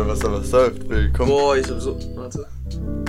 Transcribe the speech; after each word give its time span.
soll, 0.00 0.08
was 0.08 0.20
soll, 0.20 0.32
was 0.32 0.50
soll? 0.50 0.88
Willkommen. 0.88 1.30
Boah, 1.30 1.56
ich 1.56 1.68
hab 1.68 1.80
so. 1.80 1.98
Warte. 2.16 2.46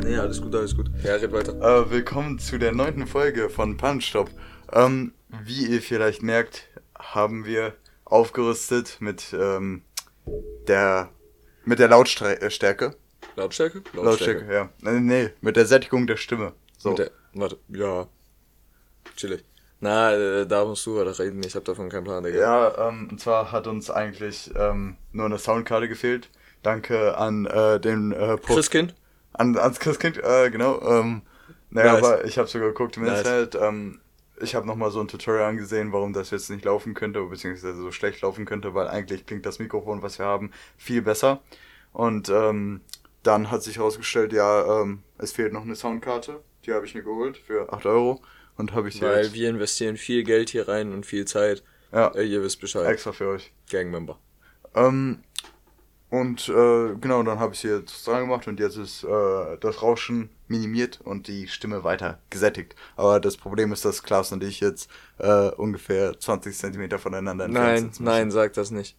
Nee, 0.04 0.18
alles 0.18 0.42
gut, 0.42 0.54
alles 0.54 0.76
gut. 0.76 0.90
Ja, 1.04 1.16
red 1.16 1.32
weiter. 1.32 1.54
Äh, 1.62 1.90
willkommen 1.90 2.38
zu 2.38 2.58
der 2.58 2.74
neunten 2.74 3.08
Folge 3.08 3.50
von 3.50 3.78
Punchstop. 3.78 4.30
Ähm, 4.74 5.14
wie 5.46 5.68
ihr 5.68 5.82
vielleicht 5.82 6.22
merkt, 6.22 6.68
haben 6.98 7.46
wir 7.46 7.76
aufgerüstet 8.04 8.98
mit 9.00 9.34
ähm, 9.34 9.84
der 10.68 11.10
mit 11.64 11.80
der 11.80 11.88
Lautstärke. 11.88 12.96
Lautstärke? 13.36 13.84
Lautstärke, 13.94 14.54
ja. 14.54 14.70
Nee, 14.82 15.00
nee, 15.00 15.30
mit 15.40 15.56
der 15.56 15.66
Sättigung 15.66 16.08
der 16.08 16.18
Stimme. 16.18 16.54
So. 16.78 16.90
Mit 16.90 17.00
der, 17.00 17.12
warte, 17.34 17.58
ja. 17.70 18.08
Chillig. 19.16 19.46
Na, 19.80 20.14
äh, 20.14 20.46
da 20.46 20.66
musst 20.66 20.86
du 20.86 20.98
weiter 20.98 21.18
reden, 21.18 21.42
ich 21.44 21.56
hab 21.56 21.64
davon 21.64 21.90
keinen 21.90 22.04
Plan, 22.04 22.24
Digga. 22.24 22.40
Ja, 22.40 22.90
ähm, 22.90 23.08
und 23.10 23.22
zwar 23.22 23.52
hat 23.52 23.66
uns 23.68 23.90
eigentlich 23.90 24.52
ähm, 24.56 24.98
nur 25.12 25.26
eine 25.26 25.40
Soundkarte 25.40 25.88
gefehlt. 25.88 26.30
Danke 26.64 27.18
an 27.18 27.46
äh, 27.46 27.80
den 27.80 28.12
äh, 28.12 28.38
Pro- 28.38 28.56
Christkind? 28.56 28.94
An, 29.34 29.58
ans 29.58 29.80
Christkind, 29.80 30.18
äh, 30.24 30.50
genau. 30.52 30.82
Ähm, 30.82 31.22
naja, 31.70 31.94
Nice. 31.94 32.04
aber 32.04 32.26
ich 32.26 32.38
habe 32.38 32.48
sogar 32.48 32.68
geguckt 32.70 32.98
im 32.98 33.04
Nice. 33.04 33.20
Internet. 33.20 33.56
Ähm, 33.56 34.00
ich 34.42 34.56
habe 34.56 34.66
nochmal 34.68 34.92
so 34.92 35.00
ein 35.00 35.08
Tutorial 35.08 35.50
angesehen, 35.50 35.92
warum 35.94 36.14
das 36.14 36.32
jetzt 36.32 36.50
nicht 36.50 36.66
laufen 36.66 36.94
könnte, 36.94 37.22
beziehungsweise 37.24 37.76
so 37.82 37.92
schlecht 37.92 38.22
laufen 38.22 38.46
könnte, 38.46 38.74
weil 38.74 38.88
eigentlich 38.88 39.26
klingt 39.26 39.46
das 39.46 39.60
Mikrofon, 39.60 40.02
was 40.02 40.18
wir 40.20 40.26
haben, 40.26 40.52
viel 40.78 41.02
besser. 41.02 41.42
Und 41.94 42.30
ähm, 42.30 42.82
dann 43.24 43.52
hat 43.52 43.62
sich 43.64 43.78
herausgestellt, 43.78 44.34
ja, 44.34 44.82
ähm, 44.82 45.04
es 45.20 45.32
fehlt 45.32 45.54
noch 45.54 45.62
eine 45.62 45.76
Soundkarte. 45.76 46.42
Die 46.66 46.74
habe 46.74 46.86
ich 46.86 46.96
mir 46.96 47.04
geholt 47.04 47.38
für 47.38 47.72
8 47.72 47.86
Euro. 47.86 48.22
Und 48.58 48.74
habe 48.74 48.90
ich 48.90 48.96
sie 48.96 49.02
Weil 49.02 49.24
jetzt 49.26 49.34
wir 49.34 49.50
investieren 49.50 49.96
viel 49.98 50.24
Geld 50.24 50.50
hier 50.50 50.68
rein 50.68 50.92
und 50.92 51.06
viel 51.06 51.26
Zeit. 51.26 51.64
ja, 51.92 52.08
Äh, 52.16 52.24
ihr 52.26 52.42
wisst 52.44 52.60
Bescheid. 52.60 52.88
extra 52.88 53.12
für 53.12 53.28
euch. 53.30 53.52
Gangmember. 53.72 54.18
Ähm, 54.76 55.24
und 56.12 56.50
äh, 56.50 56.96
genau, 57.00 57.24
dann 57.24 57.40
habe 57.40 57.54
ich 57.54 57.62
sie 57.62 57.70
jetzt 57.70 58.06
dran 58.06 58.22
gemacht 58.22 58.48
und 58.48 58.60
jetzt 58.60 58.78
ist 58.78 59.04
äh, 59.04 59.58
das 59.60 59.82
Rauschen 59.82 60.30
minimiert 60.48 61.00
und 61.04 61.28
die 61.28 61.48
Stimme 61.48 61.84
weiter 61.84 62.20
gesättigt. 62.30 62.76
Aber 62.96 63.20
das 63.20 63.38
Problem 63.38 63.72
ist, 63.72 63.86
dass 63.86 64.04
Klaas 64.04 64.32
und 64.32 64.44
ich 64.44 64.60
jetzt 64.60 64.90
äh, 65.18 65.50
ungefähr 65.52 66.20
20 66.20 66.56
Zentimeter 66.56 67.00
voneinander 67.00 67.46
entfernt 67.46 67.68
Nein, 67.68 67.84
sitzen 67.84 68.04
nein, 68.04 68.32
sag 68.32 68.54
das 68.54 68.72
nicht. 68.72 68.96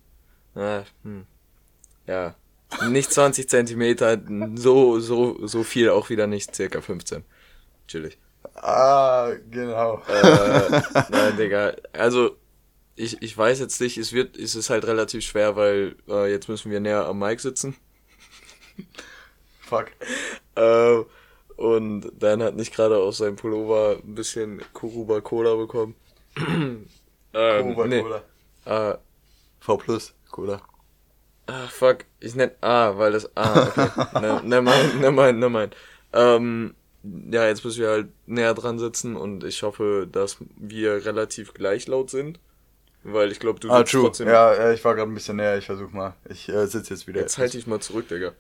Ah, 0.55 0.83
hm. 1.05 1.27
Ja. 2.07 2.35
Nicht 2.89 3.13
20 3.13 3.49
Zentimeter, 3.49 4.19
so, 4.55 4.99
so, 4.99 5.47
so 5.47 5.63
viel 5.63 5.91
auch 5.91 6.09
wieder 6.09 6.27
nicht, 6.27 6.55
circa 6.57 6.81
15. 6.81 7.23
Chillig. 7.87 8.17
müssen. 8.17 8.57
Ah, 8.65 9.31
genau. 9.51 10.03
Äh, 10.09 10.81
nein, 11.11 11.37
Digga. 11.37 11.75
Also, 11.93 12.37
ich, 12.97 13.23
ich 13.23 13.37
weiß 13.37 13.61
jetzt 13.61 13.81
nicht, 13.81 13.99
es 13.99 14.13
wird, 14.13 14.37
es 14.37 14.55
ist 14.55 14.71
halt 14.71 14.87
relativ 14.87 15.25
schwer, 15.25 15.57
weil 15.57 15.97
äh, 16.09 16.31
jetzt 16.31 16.49
müssen 16.49 16.71
wir 16.71 16.81
näher 16.81 17.07
am 17.07 17.19
Mic 17.19 17.41
sitzen. 17.41 17.77
Fuck. 19.61 19.87
Äh, 20.57 20.99
und 21.57 22.11
Dan 22.19 22.43
hat 22.43 22.57
nicht 22.57 22.75
gerade 22.75 22.99
aus 22.99 23.19
seinem 23.19 23.37
Pullover 23.37 23.99
ein 24.03 24.15
bisschen 24.15 24.63
Kuruba 24.73 25.21
Cola 25.21 25.55
bekommen. 25.55 25.95
ähm, 27.35 27.75
Cola, 27.75 27.87
nee. 27.87 28.03
Cola. 28.03 28.23
Äh, 28.65 28.99
V 29.61 29.77
plus, 29.77 30.15
Cola. 30.31 30.61
Ah, 31.47 31.67
fuck. 31.69 32.05
Ich 32.21 32.35
nenn 32.35 32.53
Ah, 32.61 32.97
weil 32.97 33.13
das. 33.13 33.31
Ah, 33.37 33.69
okay. 33.69 34.43
ne, 34.47 34.63
mind, 34.63 35.01
never 35.01 35.13
mind, 35.13 35.39
never 35.39 35.51
mind. 35.51 35.77
Ähm, 36.13 36.75
ja, 37.03 37.47
jetzt 37.47 37.65
müssen 37.65 37.81
wir 37.81 37.91
halt 37.91 38.09
näher 38.27 38.55
dran 38.55 38.79
sitzen 38.79 39.17
und 39.17 39.45
ich 39.45 39.63
hoffe, 39.63 40.09
dass 40.11 40.37
wir 40.57 41.05
relativ 41.05 41.53
gleich 41.55 41.89
laut 41.89 42.11
sind. 42.11 42.39
Weil 43.05 43.33
ich 43.33 43.41
glaube, 43.41 43.59
du 43.59 43.69
Ah, 43.71 43.83
true. 43.83 44.03
trotzdem. 44.05 44.29
Ja, 44.29 44.71
ich 44.73 44.85
war 44.85 44.95
gerade 44.95 45.11
ein 45.11 45.15
bisschen 45.15 45.37
näher, 45.37 45.59
ich 45.59 45.67
versuch 45.67 45.91
mal. 45.93 46.15
Ich 46.29 46.49
äh, 46.49 46.67
sitze 46.67 46.95
jetzt 46.95 47.07
wieder. 47.09 47.21
Jetzt 47.21 47.37
halt 47.39 47.53
dich 47.53 47.67
mal 47.67 47.81
zurück, 47.81 48.07
Digga. 48.09 48.33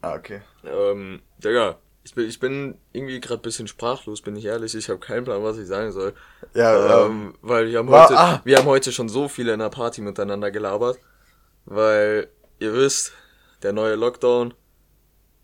Ah, 0.00 0.14
okay. 0.14 0.40
Ähm, 0.64 1.20
Digga, 1.38 1.76
ich 2.04 2.14
bin, 2.14 2.26
ich 2.28 2.40
bin 2.40 2.78
irgendwie 2.92 3.20
gerade 3.20 3.42
bisschen 3.42 3.68
sprachlos, 3.68 4.22
bin 4.22 4.36
ich 4.36 4.46
ehrlich. 4.46 4.74
Ich 4.74 4.88
habe 4.88 5.00
keinen 5.00 5.24
Plan, 5.24 5.42
was 5.44 5.58
ich 5.58 5.66
sagen 5.66 5.92
soll. 5.92 6.14
Ja, 6.54 7.04
ähm, 7.04 7.10
Ähm, 7.10 7.34
weil 7.42 7.68
wir 7.68 7.78
haben 7.78 7.90
war- 7.90 8.04
heute, 8.08 8.18
ah. 8.18 8.40
wir 8.44 8.56
haben 8.56 8.66
heute 8.66 8.90
schon 8.92 9.08
so 9.10 9.28
viele 9.28 9.52
in 9.52 9.58
der 9.58 9.68
Party 9.68 10.00
miteinander 10.00 10.50
gelabert, 10.50 10.98
weil 11.66 12.28
ihr 12.60 12.72
wisst, 12.72 13.12
der 13.62 13.72
neue 13.74 13.96
Lockdown 13.96 14.54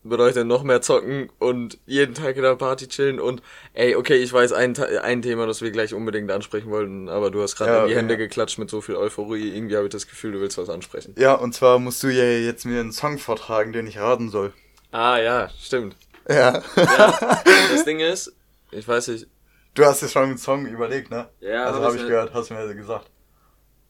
bedeutet 0.04 0.47
noch 0.47 0.62
mehr 0.62 0.81
zocken 0.82 1.31
und 1.38 1.78
jeden 1.87 2.15
Tag 2.15 2.37
in 2.37 2.42
der 2.42 2.54
Party 2.56 2.87
chillen 2.88 3.19
und 3.19 3.42
ey, 3.72 3.97
okay, 3.97 4.16
ich 4.16 4.32
weiß 4.32 4.53
ein, 4.53 4.78
ein 4.78 5.22
Thema, 5.22 5.47
das 5.47 5.62
wir 5.62 5.70
gleich 5.70 5.94
unbedingt 5.94 6.31
ansprechen 6.31 6.70
wollten, 6.70 7.09
aber 7.09 7.31
du 7.31 7.42
hast 7.42 7.56
gerade 7.56 7.72
Ja, 7.72 7.82
in 7.84 7.88
die. 7.88 7.97
Hände 7.97 8.16
geklatscht 8.16 8.59
mit 8.59 8.70
so 8.70 8.81
viel 8.81 8.97
Euphorie, 8.97 9.48
irgendwie 9.56 9.76
habe 9.76 9.87
ich 9.87 9.92
das 9.92 10.06
Gefühl, 10.06 10.32
du 10.32 10.41
willst 10.41 10.59
was 10.59 10.69
ansprechen. 10.70 11.15
ja, 11.19 11.34
und 11.34 11.54
zwar 11.54 11.78
musst 11.78 12.03
du 12.03 12.09
ja 12.09 12.25
jetzt 12.25 12.65
mir 12.66 12.81
einen 12.81 12.92
Song 12.92 13.19
vortragen, 13.19 13.72
den 13.72 13.87
ich 13.87 13.98
raten 13.98 14.28
soll. 14.31 14.53
Ah 14.92 15.19
ja, 15.19 15.48
stimmt. 15.60 15.97
Ja. 16.28 16.62
Ja, 16.76 17.42
das 17.72 17.84
Ding 17.86 18.00
ist, 18.00 18.32
ich 18.71 18.86
weiß 18.86 19.09
nicht, 19.09 19.26
Du 19.75 19.84
hast 19.84 20.03
dir 20.03 20.09
schon 20.09 20.22
einen 20.22 20.38
Song 20.38 20.66
überlegt, 20.66 21.10
ne? 21.10 21.28
Ja, 21.41 21.65
Also 21.65 21.81
hab 21.81 21.86
habe 21.88 21.97
ich 21.97 22.06
gehört, 22.06 22.32
hast 22.32 22.50
du 22.50 22.54
mir 22.54 22.75
gesagt. 22.76 23.10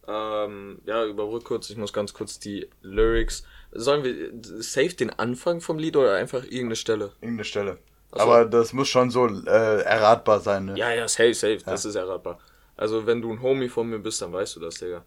Ähm, 0.07 0.81
ja, 0.87 1.05
überbrück 1.05 1.45
kurz, 1.45 1.71
ich 1.71 1.77
muss 1.77 1.93
ganz 1.93 2.13
kurz 2.13 2.39
die 2.39 2.69
Lyrics. 2.83 3.45
Sollen 3.73 4.05
wir 4.05 4.63
safe 4.63 4.95
den 4.95 5.11
Anfang 5.11 5.61
vom 5.61 5.79
Lied 5.79 5.97
oder 5.97 6.15
einfach 6.15 6.45
irgendeine 6.45 6.77
Stelle? 6.77 7.13
Irgendeine 7.21 7.45
Stelle. 7.45 7.79
So. 8.13 8.21
Aber 8.21 8.45
das 8.45 8.73
muss 8.73 8.89
schon 8.89 9.11
so 9.11 9.27
äh, 9.27 9.83
erratbar 9.83 10.41
sein, 10.41 10.67
ne? 10.67 10.79
Ja, 10.79 10.93
ja, 10.93 11.09
safe, 11.09 11.35
safe, 11.35 11.59
das 11.65 11.85
ist 11.85 11.95
erratbar. 11.95 12.39
Also, 12.77 13.07
wenn 13.07 13.23
du 13.23 13.33
ein 13.33 13.43
Homie 13.43 13.69
von 13.69 13.89
mir 13.89 13.99
bist, 13.99 14.21
dann 14.23 14.33
weißt 14.33 14.57
du 14.57 14.61
das, 14.61 14.77
Digga. 14.77 15.05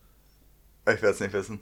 Ich 0.81 1.02
werde 1.02 1.09
es 1.09 1.19
nicht 1.19 1.34
wissen. 1.34 1.59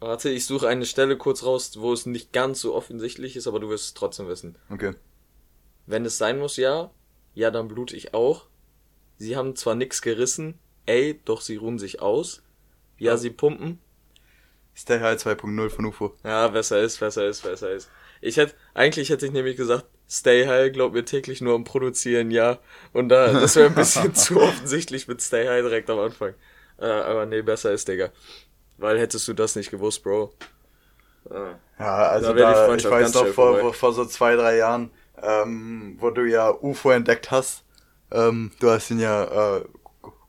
Warte, 0.00 0.28
ich 0.28 0.44
suche 0.44 0.68
eine 0.68 0.86
Stelle 0.86 1.16
kurz 1.16 1.44
raus, 1.44 1.80
wo 1.80 1.92
es 1.92 2.04
nicht 2.04 2.32
ganz 2.32 2.60
so 2.60 2.74
offensichtlich 2.74 3.36
ist, 3.36 3.46
aber 3.46 3.60
du 3.60 3.70
wirst 3.70 3.86
es 3.86 3.94
trotzdem 3.94 4.28
wissen. 4.28 4.56
Okay. 4.70 4.94
Wenn 5.86 6.04
es 6.04 6.18
sein 6.18 6.38
muss, 6.38 6.56
ja, 6.56 6.90
ja, 7.34 7.50
dann 7.50 7.68
blute 7.68 7.96
ich 7.96 8.12
auch. 8.12 8.46
Sie 9.18 9.36
haben 9.36 9.56
zwar 9.56 9.74
nix 9.74 10.02
gerissen, 10.02 10.58
ey, 10.86 11.20
doch 11.24 11.40
sie 11.40 11.56
ruhen 11.56 11.78
sich 11.78 12.00
aus. 12.00 12.42
Ja, 12.98 13.16
sie 13.16 13.30
pumpen, 13.30 13.80
Stay 14.76 15.00
High 15.00 15.18
2.0 15.18 15.70
von 15.70 15.84
UFO. 15.86 16.14
Ja, 16.24 16.48
besser 16.48 16.80
ist, 16.80 16.98
besser 16.98 17.26
ist, 17.26 17.42
besser 17.42 17.70
ist. 17.70 17.88
Ich 18.20 18.36
hätte, 18.36 18.54
eigentlich 18.74 19.10
hätte 19.10 19.26
ich 19.26 19.32
nämlich 19.32 19.56
gesagt, 19.56 19.86
Stay 20.10 20.46
High, 20.46 20.72
glaub 20.72 20.92
mir 20.92 21.04
täglich 21.04 21.40
nur 21.40 21.54
am 21.54 21.64
Produzieren, 21.64 22.30
ja. 22.30 22.58
Und 22.92 23.08
da, 23.08 23.32
das 23.32 23.56
wäre 23.56 23.68
ein 23.68 23.74
bisschen 23.74 24.14
zu 24.14 24.40
offensichtlich 24.40 25.06
mit 25.06 25.22
Stay 25.22 25.46
High 25.46 25.62
direkt 25.62 25.88
am 25.90 26.00
Anfang. 26.00 26.34
Äh, 26.78 26.86
aber 26.86 27.24
nee, 27.26 27.42
besser 27.42 27.72
ist, 27.72 27.86
Digga. 27.86 28.10
Weil 28.76 28.98
hättest 28.98 29.28
du 29.28 29.32
das 29.32 29.54
nicht 29.54 29.70
gewusst, 29.70 30.02
Bro. 30.02 30.34
Ah. 31.30 31.54
Ja, 31.78 32.08
also 32.08 32.34
Da 32.34 32.66
da, 32.66 32.74
ich 32.74 32.84
weiß 32.84 33.14
noch 33.14 33.28
vor, 33.28 33.58
vor, 33.58 33.74
vor 33.74 33.92
so 33.92 34.04
zwei, 34.04 34.34
drei 34.34 34.56
Jahren, 34.56 34.90
ähm, 35.22 35.96
wo 36.00 36.10
du 36.10 36.24
ja 36.28 36.50
UFO 36.50 36.90
entdeckt 36.90 37.30
hast. 37.30 37.62
Ähm, 38.10 38.50
du 38.60 38.70
hast 38.70 38.90
ihn 38.90 38.98
ja 39.00 39.56
äh, 39.58 39.64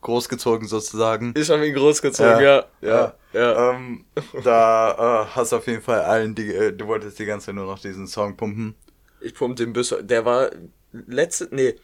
großgezogen 0.06 0.68
sozusagen. 0.68 1.34
Ich 1.36 1.50
hab 1.50 1.60
ihn 1.60 1.74
großgezogen, 1.74 2.40
ja. 2.42 2.64
Ja, 2.80 3.14
ja. 3.32 3.72
Ähm, 3.72 4.04
da 4.44 5.24
äh, 5.24 5.26
hast 5.34 5.50
du 5.52 5.56
auf 5.56 5.66
jeden 5.66 5.82
Fall 5.82 6.00
allen, 6.02 6.34
die, 6.34 6.54
äh, 6.54 6.72
du 6.72 6.86
wolltest 6.86 7.18
die 7.18 7.24
ganze 7.26 7.46
Zeit 7.46 7.56
nur 7.56 7.66
noch 7.66 7.80
diesen 7.80 8.06
Song 8.06 8.36
pumpen. 8.36 8.74
Ich 9.20 9.34
pump 9.34 9.56
den 9.56 9.72
bis, 9.72 9.94
der 10.00 10.24
war 10.24 10.50
letzte, 10.92 11.48
nee, 11.50 11.74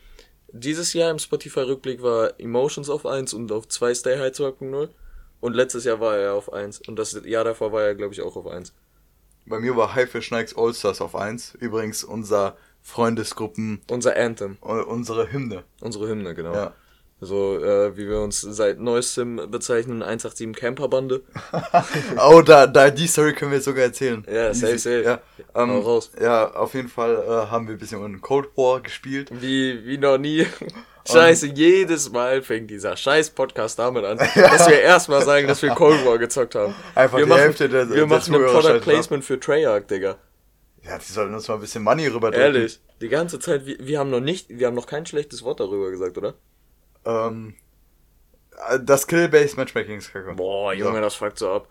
dieses 0.53 0.93
Jahr 0.93 1.11
im 1.11 1.19
Spotify-Rückblick 1.19 2.03
war 2.03 2.39
Emotions 2.39 2.89
auf 2.89 3.07
1 3.07 3.35
und 3.35 3.51
auf 3.51 3.67
2 3.69 3.95
Stay 3.95 4.19
High 4.19 4.33
2.0. 4.33 4.89
Und 5.41 5.55
letztes 5.55 5.85
Jahr 5.85 5.99
war 5.99 6.17
er 6.17 6.35
auf 6.35 6.53
1. 6.53 6.83
Und 6.87 6.97
das 6.99 7.21
Jahr 7.25 7.43
davor 7.43 7.73
war 7.73 7.83
er, 7.83 7.95
glaube 7.97 8.15
ich, 8.15 8.23
auch 8.23 8.37
auf 8.37 8.47
1. 8.47 8.73
Bei 9.47 9.59
mir 9.59 9.75
war 9.77 9.95
Haifisch 9.95 10.31
Nikes 10.31 10.57
Allstars 10.57 11.01
auf 11.01 11.17
1. 11.17 11.57
Übrigens 11.59 12.05
unser 12.05 12.57
Freundesgruppen, 12.83 13.81
Unser 13.91 14.17
Anthem, 14.17 14.57
unsere 14.61 15.33
Hymne. 15.33 15.65
unsere 15.81 16.09
Hymne, 16.09 16.35
genau. 16.35 16.55
Ja. 16.55 16.73
So, 17.25 17.57
äh, 17.63 17.97
wie 17.97 18.09
wir 18.09 18.19
uns 18.21 18.41
seit 18.41 18.81
neuestem 18.81 19.37
bezeichnen, 19.49 20.03
187 20.03 20.53
Camperbande. 20.61 21.23
Oh, 22.19 22.43
da, 22.43 22.67
da, 22.67 22.91
die 22.91 23.07
Story 23.07 23.33
können 23.33 23.53
wir 23.53 23.59
jetzt 23.59 23.67
sogar 23.67 23.85
erzählen. 23.85 24.27
Ja, 24.29 24.53
safe, 24.53 24.77
safe. 24.77 25.03
Ja, 25.05 25.21
ähm, 25.55 25.71
raus. 25.71 26.11
ja 26.21 26.53
auf 26.53 26.75
jeden 26.75 26.89
Fall 26.89 27.15
äh, 27.15 27.51
haben 27.51 27.69
wir 27.69 27.77
ein 27.77 27.79
bisschen 27.79 28.05
in 28.05 28.21
Cold 28.21 28.49
War 28.57 28.81
gespielt. 28.81 29.31
Wie, 29.41 29.87
wie 29.87 29.99
noch 29.99 30.19
nie. 30.19 30.47
Scheiße, 31.09 31.47
jedes 31.47 32.11
Mal 32.11 32.43
fängt 32.43 32.71
dieser 32.71 32.97
scheiß 32.97 33.31
Podcast 33.31 33.79
damit 33.79 34.05
an, 34.05 34.19
dass 34.19 34.69
wir 34.69 34.81
erstmal 34.81 35.23
sagen, 35.25 35.47
dass 35.47 35.63
wir 35.63 35.71
Cold 35.71 36.05
War 36.05 36.19
gezockt 36.19 36.57
haben. 36.57 36.75
Einfach 36.97 37.19
wir 37.19 37.25
die 37.25 37.29
machen, 37.31 37.41
Hälfte 37.41 37.69
der- 37.69 37.89
Wir 37.89 37.97
der 37.97 38.07
machen 38.07 38.35
ein 38.35 38.45
Product. 38.47 38.81
Placement 38.81 39.25
für 39.25 39.39
Treyarch, 39.39 39.87
Digga. 39.87 40.17
Ja, 40.85 40.99
die 40.99 41.13
sollten 41.13 41.35
uns 41.35 41.47
mal 41.47 41.55
ein 41.55 41.61
bisschen 41.61 41.85
Money 41.85 42.09
rüberdrücken. 42.09 42.41
Ehrlich. 42.41 42.81
Die 43.01 43.09
ganze 43.09 43.39
Zeit, 43.39 43.65
wir, 43.67 43.77
wir 43.81 44.01
haben 44.01 44.11
noch 44.11 44.21
nicht, 44.21 44.47
wir 44.49 44.67
haben 44.67 44.75
noch 44.75 44.87
kein 44.87 45.07
schlechtes 45.07 45.45
Wort 45.45 45.61
darüber 45.61 45.91
gesagt, 45.91 46.19
oder? 46.19 46.35
Ähm, 47.05 47.55
äh, 48.69 48.79
das 48.81 49.07
Kill-Based 49.07 49.57
Matchmaking 49.57 49.99
ist 49.99 50.13
kacke. 50.13 50.35
Boah, 50.35 50.73
Junge, 50.73 51.01
das 51.01 51.15
fuckt 51.15 51.39
so 51.39 51.51
ab. 51.51 51.69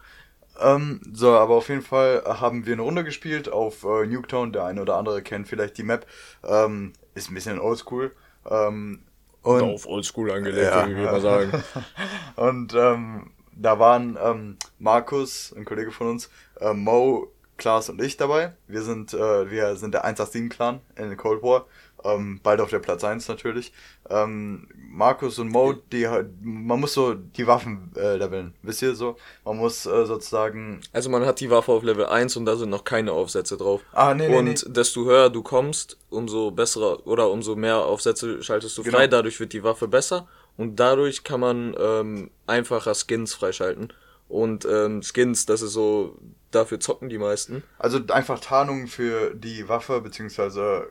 Ähm, 0.59 1.01
so, 1.11 1.31
aber 1.31 1.55
auf 1.55 1.69
jeden 1.69 1.81
Fall 1.81 2.23
haben 2.25 2.65
wir 2.65 2.73
eine 2.73 2.81
Runde 2.81 3.03
gespielt 3.03 3.49
auf 3.49 3.83
äh, 3.83 4.05
Nuketown. 4.05 4.51
Der 4.53 4.65
eine 4.65 4.81
oder 4.81 4.97
andere 4.97 5.21
kennt 5.21 5.47
vielleicht 5.47 5.77
die 5.77 5.83
Map. 5.83 6.05
Ähm, 6.43 6.93
ist 7.15 7.31
ein 7.31 7.33
bisschen 7.33 7.59
oldschool. 7.59 8.11
Ähm, 8.49 9.03
und, 9.43 9.61
Auf 9.63 9.87
Oldschool 9.87 10.31
angelegt, 10.31 10.71
Ja. 10.71 10.87
würde 10.87 10.99
ich 11.03 11.05
mal 11.11 11.21
sagen. 11.21 11.63
und 12.35 12.75
ähm, 12.75 13.31
da 13.55 13.79
waren 13.79 14.17
ähm, 14.21 14.57
Markus, 14.77 15.53
ein 15.57 15.65
Kollege 15.65 15.91
von 15.91 16.09
uns, 16.09 16.29
äh, 16.59 16.73
Mo, 16.73 17.31
Klaas 17.57 17.89
und 17.89 18.01
ich 18.01 18.17
dabei. 18.17 18.53
Wir 18.67 18.81
sind, 18.83 19.13
äh, 19.13 19.49
wir 19.49 19.75
sind 19.77 19.93
der 19.93 20.05
187-Clan 20.05 20.81
in 20.95 21.17
Cold 21.17 21.41
War. 21.43 21.65
Ähm, 22.03 22.39
bald 22.43 22.61
auf 22.61 22.69
der 22.69 22.79
Platz 22.79 23.03
1 23.03 23.27
natürlich. 23.27 23.71
Ähm, 24.09 24.67
Markus 24.75 25.39
und 25.39 25.49
Mo, 25.49 25.73
die, 25.73 26.07
man 26.41 26.79
muss 26.79 26.93
so 26.93 27.13
die 27.13 27.47
Waffen 27.47 27.91
äh, 27.95 28.17
leveln, 28.17 28.53
wisst 28.61 28.81
ihr 28.81 28.95
so? 28.95 29.15
Man 29.45 29.57
muss 29.57 29.85
äh, 29.85 30.05
sozusagen. 30.05 30.81
Also 30.93 31.09
man 31.09 31.25
hat 31.25 31.39
die 31.39 31.49
Waffe 31.49 31.71
auf 31.71 31.83
Level 31.83 32.05
1 32.05 32.35
und 32.37 32.45
da 32.45 32.55
sind 32.55 32.69
noch 32.69 32.83
keine 32.83 33.11
Aufsätze 33.11 33.57
drauf. 33.57 33.81
Ah, 33.93 34.13
nee, 34.13 34.27
nee. 34.27 34.37
Und 34.37 34.45
nee. 34.45 34.73
desto 34.73 35.05
höher 35.05 35.29
du 35.29 35.43
kommst, 35.43 35.97
umso 36.09 36.51
bessere 36.51 37.03
oder 37.03 37.29
umso 37.29 37.55
mehr 37.55 37.77
Aufsätze 37.77 38.43
schaltest 38.43 38.77
du 38.77 38.83
frei. 38.83 39.05
Genau. 39.05 39.17
Dadurch 39.17 39.39
wird 39.39 39.53
die 39.53 39.63
Waffe 39.63 39.87
besser 39.87 40.27
und 40.57 40.79
dadurch 40.79 41.23
kann 41.23 41.39
man 41.39 41.75
ähm, 41.79 42.31
einfacher 42.47 42.93
Skins 42.95 43.33
freischalten. 43.33 43.93
Und 44.27 44.63
ähm, 44.63 45.01
Skins, 45.03 45.45
das 45.45 45.61
ist 45.61 45.73
so, 45.73 46.17
dafür 46.51 46.79
zocken 46.79 47.09
die 47.09 47.17
meisten. 47.17 47.63
Also 47.77 47.99
einfach 48.09 48.39
Tarnung 48.39 48.87
für 48.87 49.35
die 49.35 49.67
Waffe, 49.67 49.99
beziehungsweise 49.99 50.87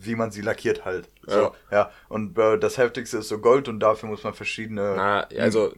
wie 0.00 0.14
man 0.14 0.30
sie 0.30 0.40
lackiert 0.40 0.84
halt. 0.84 1.08
So, 1.26 1.40
ja. 1.40 1.52
ja. 1.70 1.90
Und 2.08 2.38
äh, 2.38 2.58
das 2.58 2.78
Heftigste 2.78 3.18
ist 3.18 3.28
so 3.28 3.38
Gold 3.38 3.68
und 3.68 3.80
dafür 3.80 4.08
muss 4.08 4.24
man 4.24 4.34
verschiedene. 4.34 4.94
Na, 4.96 5.20
also. 5.38 5.74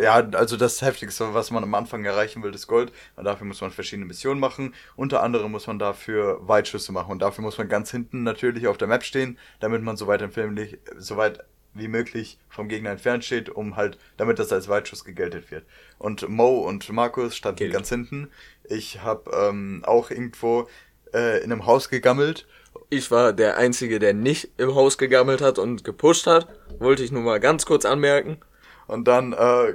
Ja, 0.00 0.14
also 0.32 0.56
das 0.56 0.82
Heftigste, 0.82 1.34
was 1.34 1.50
man 1.50 1.62
am 1.62 1.74
Anfang 1.74 2.04
erreichen 2.04 2.42
will, 2.42 2.54
ist 2.54 2.66
Gold. 2.66 2.92
Und 3.16 3.24
dafür 3.24 3.46
muss 3.46 3.60
man 3.60 3.70
verschiedene 3.70 4.06
Missionen 4.06 4.40
machen. 4.40 4.74
Unter 4.96 5.22
anderem 5.22 5.50
muss 5.52 5.66
man 5.66 5.78
dafür 5.78 6.46
Weitschüsse 6.46 6.92
machen. 6.92 7.12
Und 7.12 7.22
dafür 7.22 7.42
muss 7.42 7.58
man 7.58 7.68
ganz 7.68 7.90
hinten 7.90 8.22
natürlich 8.22 8.66
auf 8.66 8.78
der 8.78 8.88
Map 8.88 9.04
stehen, 9.04 9.38
damit 9.60 9.82
man 9.82 9.96
so 9.96 10.06
weit 10.06 10.22
empfindlich, 10.22 10.78
so 10.98 11.16
weit 11.16 11.44
wie 11.74 11.88
möglich 11.88 12.38
vom 12.48 12.68
Gegner 12.68 12.90
entfernt 12.90 13.24
steht, 13.24 13.48
um 13.48 13.76
halt, 13.76 13.98
damit 14.18 14.38
das 14.38 14.52
als 14.52 14.68
Weitschuss 14.68 15.04
gegeltet 15.04 15.50
wird. 15.50 15.64
Und 15.98 16.28
Mo 16.28 16.58
und 16.58 16.90
Markus 16.92 17.34
standen 17.34 17.58
Gilt. 17.58 17.72
ganz 17.72 17.88
hinten. 17.88 18.28
Ich 18.64 19.00
habe 19.02 19.30
ähm, 19.34 19.82
auch 19.86 20.10
irgendwo 20.10 20.68
äh, 21.14 21.42
in 21.42 21.50
einem 21.50 21.66
Haus 21.66 21.88
gegammelt 21.88 22.46
ich 22.90 23.10
war 23.10 23.32
der 23.32 23.56
Einzige, 23.56 23.98
der 23.98 24.14
nicht 24.14 24.50
im 24.58 24.74
Haus 24.74 24.98
gegammelt 24.98 25.40
hat 25.40 25.58
und 25.58 25.84
gepusht 25.84 26.26
hat. 26.26 26.46
Wollte 26.78 27.02
ich 27.02 27.12
nur 27.12 27.22
mal 27.22 27.40
ganz 27.40 27.66
kurz 27.66 27.84
anmerken. 27.84 28.38
Und 28.86 29.08
dann 29.08 29.32
äh, 29.32 29.74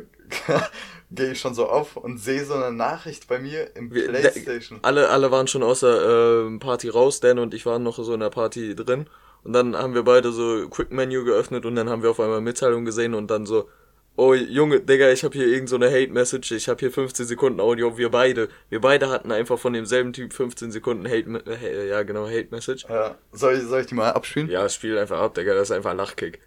gehe 1.11 1.31
ich 1.31 1.39
schon 1.39 1.53
so 1.53 1.67
auf 1.67 1.97
und 1.97 2.17
sehe 2.19 2.45
so 2.45 2.53
eine 2.53 2.71
Nachricht 2.71 3.27
bei 3.27 3.39
mir 3.39 3.75
im 3.75 3.89
Playstation. 3.89 4.79
alle, 4.81 5.09
alle 5.09 5.31
waren 5.31 5.47
schon 5.47 5.63
aus 5.63 5.79
der 5.79 6.49
äh, 6.49 6.57
Party 6.59 6.89
raus, 6.89 7.19
Dan 7.19 7.39
und 7.39 7.53
ich 7.53 7.65
waren 7.65 7.83
noch 7.83 7.97
so 7.97 8.13
in 8.13 8.19
der 8.19 8.29
Party 8.29 8.75
drin. 8.75 9.07
Und 9.44 9.53
dann 9.53 9.75
haben 9.77 9.94
wir 9.94 10.03
beide 10.03 10.31
so 10.31 10.67
Quick 10.69 10.91
Menu 10.91 11.23
geöffnet 11.23 11.65
und 11.65 11.75
dann 11.75 11.89
haben 11.89 12.03
wir 12.03 12.11
auf 12.11 12.19
einmal 12.19 12.41
Mitteilung 12.41 12.85
gesehen 12.85 13.13
und 13.13 13.31
dann 13.31 13.45
so, 13.45 13.69
oh 14.18 14.34
Junge, 14.34 14.81
Digga, 14.81 15.12
ich 15.12 15.24
habe 15.24 15.38
hier 15.38 15.48
irgend 15.48 15.69
so 15.69 15.75
eine 15.75 15.90
Hate-Message, 15.90 16.52
ich 16.52 16.68
habe 16.68 16.80
hier 16.80 16.92
15 16.92 17.25
Sekunden 17.25 17.60
Audio, 17.60 17.98
wir 17.98 18.10
beide, 18.10 18.50
wir 18.69 18.81
beide 18.81 19.10
hatten 19.10 19.31
einfach 19.31 19.58
von 19.58 19.74
demselben 19.74 20.12
Typ 20.12 20.34
15 20.34 20.72
Sekunden 20.72 21.08
Hate, 21.08 21.44
äh, 21.46 21.88
ja 21.88 22.04
genau, 22.04 22.28
Hate-Message. 22.28 22.86
Ja, 22.90 23.18
soll 23.31 23.56
ich, 23.56 23.64
soll 23.64 23.81
ich 23.81 23.88
die 23.88 23.96
mal 23.96 24.12
abspielen? 24.12 24.50
Ja, 24.50 24.68
spiel 24.68 24.98
einfach 24.98 25.19
ab, 25.22 25.36
Digga, 25.36 25.54
das 25.54 25.69
ist 25.69 25.75
einfach 25.75 25.92
ein 25.92 25.98
Lachkick. 25.98 26.42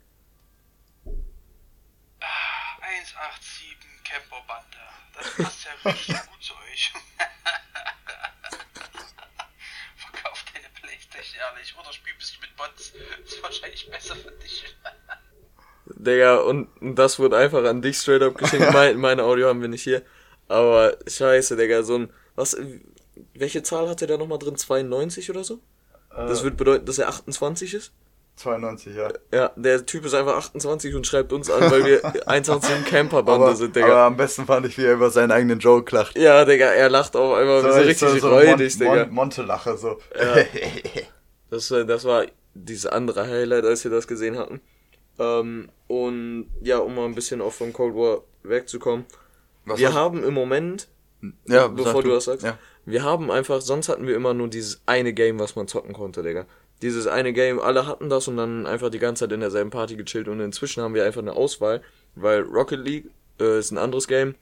187 2.82 3.76
Camperbande, 4.04 4.76
das 5.14 5.34
passt 5.36 5.64
ja 5.64 5.70
richtig 5.90 6.16
gut 6.30 6.42
zu 6.42 6.54
euch. 6.54 6.92
Verkauf 9.96 10.44
deine 10.52 10.68
Playstation 10.80 11.40
ehrlich, 11.40 11.74
oder 11.78 11.92
spiel 11.92 12.14
bisschen 12.14 12.40
mit 12.40 12.56
Bots, 12.56 12.92
das 13.22 13.32
ist 13.32 13.42
wahrscheinlich 13.42 13.88
besser 13.88 14.16
für 14.16 14.32
dich. 14.32 14.64
Digga, 16.04 16.36
und, 16.38 16.68
das 16.80 17.18
wurde 17.18 17.36
einfach 17.36 17.64
an 17.64 17.82
dich 17.82 17.98
straight 17.98 18.22
up 18.22 18.36
geschenkt. 18.36 18.68
mein, 18.72 18.96
meine 18.98 19.22
Audio 19.24 19.48
haben 19.48 19.60
wir 19.60 19.68
nicht 19.68 19.82
hier. 19.82 20.02
Aber 20.48 20.96
scheiße, 21.06 21.56
Digga, 21.56 21.82
so 21.82 21.96
ein. 21.96 22.10
Was. 22.34 22.56
Welche 23.34 23.62
Zahl 23.62 23.88
hat 23.88 24.00
der 24.00 24.08
da 24.08 24.16
nochmal 24.16 24.38
drin? 24.38 24.56
92 24.56 25.30
oder 25.30 25.44
so? 25.44 25.60
Äh, 26.14 26.26
das 26.26 26.42
würde 26.42 26.56
bedeuten, 26.56 26.86
dass 26.86 26.98
er 26.98 27.08
28 27.08 27.74
ist? 27.74 27.92
92, 28.36 28.96
ja. 28.96 29.08
Ja, 29.32 29.52
der 29.56 29.84
Typ 29.84 30.06
ist 30.06 30.14
einfach 30.14 30.36
28 30.36 30.94
und 30.94 31.06
schreibt 31.06 31.32
uns 31.32 31.50
an, 31.50 31.70
weil 31.70 31.84
wir 31.84 32.02
21 32.26 32.84
Camperbande 32.86 33.54
sind, 33.54 33.76
Digga. 33.76 33.86
Aber 33.86 34.04
am 34.04 34.16
besten 34.16 34.46
fand 34.46 34.66
ich, 34.66 34.78
wie 34.78 34.84
er 34.84 34.94
über 34.94 35.10
seinen 35.10 35.30
eigenen 35.30 35.58
Joke 35.58 35.94
lacht. 35.94 36.16
Ja, 36.16 36.44
Digga, 36.44 36.66
er 36.66 36.88
lacht 36.88 37.16
auch 37.16 37.34
einfach 37.34 37.60
so, 37.62 37.72
so 37.72 37.80
richtig 37.80 37.98
so, 37.98 38.18
so 38.18 38.28
räudig, 38.28 38.78
Mon 38.78 38.88
Digga. 38.88 39.04
Mon 39.06 39.14
Monte-Lache, 39.14 39.76
so. 39.76 39.98
Ja. 40.18 40.44
das, 41.50 41.68
das 41.68 42.04
war 42.04 42.24
dieses 42.54 42.86
andere 42.86 43.26
Highlight, 43.26 43.64
als 43.64 43.84
wir 43.84 43.90
das 43.90 44.08
gesehen 44.08 44.38
hatten. 44.38 44.60
Ähm, 45.20 45.68
und 45.86 46.46
ja, 46.62 46.78
um 46.78 46.94
mal 46.94 47.04
ein 47.04 47.14
bisschen 47.14 47.42
auch 47.42 47.52
vom 47.52 47.72
Cold 47.72 47.94
War 47.94 48.22
wegzukommen. 48.42 49.04
Was 49.66 49.78
wir 49.78 49.92
haben 49.92 50.24
im 50.24 50.32
Moment, 50.32 50.88
ja, 51.46 51.68
bevor 51.68 52.02
du 52.02 52.08
das 52.08 52.24
sagst, 52.24 52.44
ja. 52.44 52.58
wir 52.86 53.04
haben 53.04 53.30
einfach, 53.30 53.60
sonst 53.60 53.90
hatten 53.90 54.06
wir 54.06 54.16
immer 54.16 54.32
nur 54.32 54.48
dieses 54.48 54.80
eine 54.86 55.12
Game, 55.12 55.38
was 55.38 55.54
man 55.56 55.68
zocken 55.68 55.92
konnte, 55.92 56.22
Digga. 56.22 56.46
Dieses 56.80 57.06
eine 57.06 57.34
Game, 57.34 57.60
alle 57.60 57.86
hatten 57.86 58.08
das 58.08 58.26
und 58.28 58.38
dann 58.38 58.66
einfach 58.66 58.88
die 58.88 58.98
ganze 58.98 59.24
Zeit 59.24 59.32
in 59.32 59.40
derselben 59.40 59.68
Party 59.68 59.96
gechillt 59.96 60.28
und 60.28 60.40
inzwischen 60.40 60.82
haben 60.82 60.94
wir 60.94 61.04
einfach 61.04 61.20
eine 61.20 61.34
Auswahl, 61.34 61.82
weil 62.14 62.40
Rocket 62.40 62.80
League 62.80 63.10
äh, 63.38 63.58
ist 63.58 63.70
ein 63.70 63.78
anderes 63.78 64.08
Game. 64.08 64.34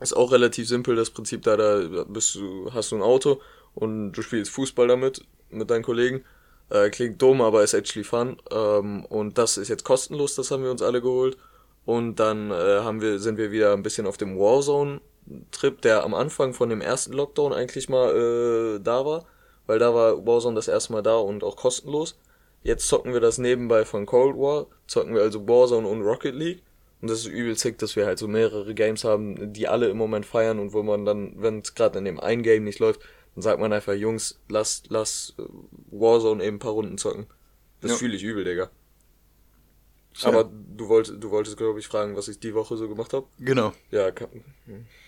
Ist 0.00 0.16
auch 0.16 0.32
relativ 0.32 0.66
simpel, 0.66 0.96
das 0.96 1.10
Prinzip 1.10 1.42
da, 1.42 1.58
da 1.58 2.04
bist 2.08 2.34
du, 2.36 2.72
hast 2.72 2.90
du 2.90 2.96
ein 2.96 3.02
Auto 3.02 3.42
und 3.74 4.12
du 4.12 4.22
spielst 4.22 4.50
Fußball 4.52 4.88
damit, 4.88 5.22
mit 5.50 5.68
deinen 5.68 5.82
Kollegen 5.82 6.24
äh, 6.70 6.90
klingt 6.90 7.20
dumm, 7.20 7.40
aber 7.42 7.62
ist 7.62 7.74
actually 7.74 8.04
fun. 8.04 8.36
Ähm, 8.50 9.04
und 9.06 9.38
das 9.38 9.56
ist 9.58 9.68
jetzt 9.68 9.84
kostenlos, 9.84 10.34
das 10.34 10.50
haben 10.50 10.62
wir 10.62 10.70
uns 10.70 10.82
alle 10.82 11.02
geholt. 11.02 11.36
Und 11.84 12.16
dann 12.16 12.50
äh, 12.50 12.80
haben 12.80 13.00
wir, 13.00 13.18
sind 13.18 13.38
wir 13.38 13.50
wieder 13.50 13.72
ein 13.72 13.82
bisschen 13.82 14.06
auf 14.06 14.16
dem 14.16 14.38
Warzone-Trip, 14.38 15.80
der 15.82 16.04
am 16.04 16.14
Anfang 16.14 16.54
von 16.54 16.68
dem 16.68 16.80
ersten 16.80 17.12
Lockdown 17.12 17.52
eigentlich 17.52 17.88
mal 17.88 18.14
äh, 18.14 18.80
da 18.80 19.04
war. 19.04 19.26
Weil 19.66 19.78
da 19.78 19.94
war 19.94 20.26
Warzone 20.26 20.56
das 20.56 20.68
erste 20.68 20.92
Mal 20.92 21.02
da 21.02 21.16
und 21.16 21.44
auch 21.44 21.56
kostenlos. 21.56 22.18
Jetzt 22.62 22.88
zocken 22.88 23.12
wir 23.12 23.20
das 23.20 23.38
nebenbei 23.38 23.84
von 23.84 24.06
Cold 24.06 24.36
War. 24.36 24.66
Zocken 24.86 25.14
wir 25.14 25.22
also 25.22 25.46
Warzone 25.48 25.88
und 25.88 26.02
Rocket 26.02 26.34
League. 26.34 26.62
Und 27.00 27.08
das 27.08 27.20
ist 27.20 27.26
übel 27.26 27.56
sick, 27.56 27.78
dass 27.78 27.96
wir 27.96 28.04
halt 28.04 28.18
so 28.18 28.28
mehrere 28.28 28.74
Games 28.74 29.04
haben, 29.04 29.54
die 29.54 29.68
alle 29.68 29.88
im 29.88 29.96
Moment 29.96 30.26
feiern 30.26 30.58
und 30.58 30.74
wo 30.74 30.82
man 30.82 31.06
dann, 31.06 31.32
wenn 31.36 31.60
es 31.60 31.74
gerade 31.74 31.98
in 31.98 32.04
dem 32.04 32.20
einen 32.20 32.42
Game 32.42 32.64
nicht 32.64 32.78
läuft, 32.78 33.00
dann 33.34 33.42
sagt 33.42 33.60
man 33.60 33.72
einfach, 33.72 33.94
Jungs, 33.94 34.40
lass, 34.48 34.82
lass 34.88 35.34
äh, 35.38 35.42
Warzone 35.90 36.44
eben 36.44 36.56
ein 36.56 36.60
paar 36.60 36.72
Runden 36.72 36.98
zocken. 36.98 37.26
Das 37.80 37.92
ja. 37.92 37.96
fühle 37.96 38.16
ich 38.16 38.22
übel, 38.22 38.44
Digga. 38.44 38.70
Schön. 40.12 40.34
Aber 40.34 40.50
du 40.52 40.88
wolltest, 40.88 41.22
du 41.22 41.30
wolltest, 41.30 41.56
glaube 41.56 41.78
ich, 41.78 41.86
fragen, 41.86 42.16
was 42.16 42.28
ich 42.28 42.40
die 42.40 42.54
Woche 42.54 42.76
so 42.76 42.88
gemacht 42.88 43.12
habe. 43.12 43.26
Genau. 43.38 43.72
Ja, 43.90 44.10
kann. 44.10 44.28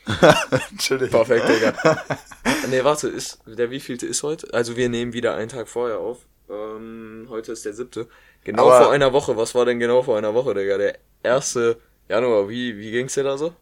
Entschuldigung. 0.70 1.24
Perfekt, 1.24 1.48
Digga. 1.48 2.04
nee, 2.70 2.84
warte, 2.84 3.08
ist, 3.08 3.40
der 3.46 3.70
wievielte 3.70 4.06
ist 4.06 4.22
heute? 4.22 4.52
Also 4.54 4.76
wir 4.76 4.88
nehmen 4.88 5.12
wieder 5.12 5.34
einen 5.34 5.48
Tag 5.48 5.68
vorher 5.68 5.98
auf. 5.98 6.26
Ähm, 6.48 7.26
heute 7.28 7.52
ist 7.52 7.64
der 7.64 7.74
siebte. 7.74 8.08
Genau 8.44 8.68
Aber 8.68 8.84
vor 8.84 8.92
einer 8.92 9.12
Woche. 9.12 9.36
Was 9.36 9.54
war 9.54 9.64
denn 9.64 9.80
genau 9.80 10.02
vor 10.02 10.16
einer 10.16 10.34
Woche, 10.34 10.54
Digga? 10.54 10.78
Der 10.78 10.98
erste 11.22 11.78
Januar. 12.08 12.48
Wie, 12.48 12.78
wie 12.78 12.92
ging's 12.92 13.14
dir 13.14 13.24
da 13.24 13.36
so? 13.36 13.54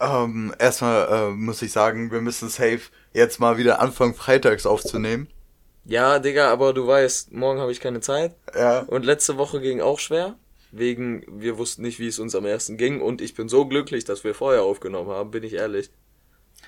Ähm, 0.00 0.54
erstmal 0.58 1.08
äh, 1.08 1.30
muss 1.30 1.62
ich 1.62 1.72
sagen, 1.72 2.10
wir 2.10 2.20
müssen 2.20 2.48
safe 2.48 2.82
jetzt 3.12 3.38
mal 3.38 3.58
wieder 3.58 3.80
anfangen, 3.80 4.14
freitags 4.14 4.66
aufzunehmen. 4.66 5.28
Ja, 5.84 6.18
Digga, 6.18 6.50
aber 6.50 6.72
du 6.72 6.86
weißt, 6.86 7.32
morgen 7.32 7.60
habe 7.60 7.70
ich 7.70 7.80
keine 7.80 8.00
Zeit. 8.00 8.34
Ja. 8.54 8.80
Und 8.80 9.04
letzte 9.04 9.36
Woche 9.36 9.60
ging 9.60 9.80
auch 9.80 9.98
schwer. 9.98 10.34
Wegen, 10.72 11.24
wir 11.28 11.58
wussten 11.58 11.82
nicht, 11.82 11.98
wie 12.00 12.08
es 12.08 12.18
uns 12.18 12.34
am 12.34 12.46
ersten 12.46 12.76
ging. 12.76 13.00
Und 13.00 13.20
ich 13.20 13.34
bin 13.34 13.48
so 13.48 13.66
glücklich, 13.66 14.04
dass 14.04 14.24
wir 14.24 14.34
vorher 14.34 14.62
aufgenommen 14.62 15.10
haben, 15.10 15.30
bin 15.30 15.44
ich 15.44 15.52
ehrlich. 15.52 15.90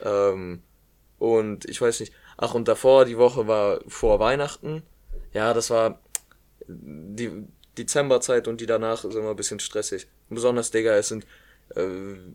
Ähm, 0.05 0.63
und 1.19 1.65
ich 1.65 1.81
weiß 1.81 2.01
nicht. 2.01 2.13
Ach, 2.37 2.55
und 2.55 2.69
davor, 2.69 3.07
die 3.07 3.17
Woche 3.17 3.49
war 3.49 3.81
vor 3.89 4.21
Weihnachten. 4.21 4.83
Ja, 5.33 5.55
das 5.55 5.71
war 5.71 6.01
die 6.69 7.47
Dezemberzeit 7.79 8.49
und 8.49 8.61
die 8.61 8.67
danach 8.67 9.05
ist 9.05 9.15
immer 9.15 9.31
ein 9.31 9.37
bisschen 9.37 9.61
stressig. 9.61 10.07
Besonders, 10.29 10.71
Digga, 10.71 10.95
es 10.95 11.09
sind 11.09 11.27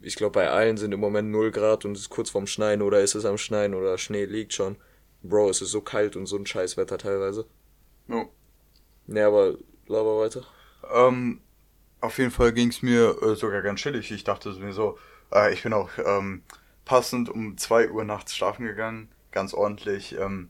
ich 0.02 0.16
glaube, 0.16 0.34
bei 0.34 0.50
allen 0.50 0.78
sind 0.78 0.92
im 0.92 1.00
Moment 1.00 1.32
0 1.32 1.52
Grad 1.52 1.86
und 1.86 1.94
es 1.94 2.02
ist 2.02 2.10
kurz 2.10 2.30
vorm 2.30 2.48
Schneien 2.48 2.82
oder 2.82 3.02
ist 3.02 3.16
es 3.16 3.26
am 3.26 3.38
Schneien 3.38 3.74
oder 3.74 3.98
Schnee 3.98 4.26
liegt 4.26 4.54
schon. 4.54 4.76
Bro, 5.24 5.50
es 5.50 5.62
ist 5.62 5.72
so 5.72 5.82
kalt 5.82 6.16
und 6.16 6.26
so 6.26 6.36
ein 6.36 6.46
Scheißwetter 6.46 6.98
teilweise. 6.98 7.46
No. 8.08 8.30
Ne, 9.08 9.26
aber 9.26 9.56
laber 9.88 10.20
weiter. 10.20 10.46
Ähm, 10.94 11.42
auf 12.02 12.18
jeden 12.18 12.32
Fall 12.32 12.52
ging 12.52 12.70
es 12.70 12.82
mir 12.82 13.22
äh, 13.22 13.36
sogar 13.36 13.62
ganz 13.62 13.80
chillig. 13.80 14.12
Ich 14.12 14.24
dachte 14.24 14.50
mir 14.52 14.74
so, 14.74 14.98
äh, 15.32 15.54
ich 15.54 15.64
bin 15.64 15.74
auch 15.74 15.90
ähm, 16.04 16.44
passend 16.86 17.30
um 17.30 17.58
2 17.58 17.92
Uhr 17.92 18.04
nachts 18.04 18.36
schlafen 18.36 18.66
gegangen, 18.66 19.10
ganz 19.32 19.54
ordentlich. 19.54 20.18
Ähm, 20.20 20.50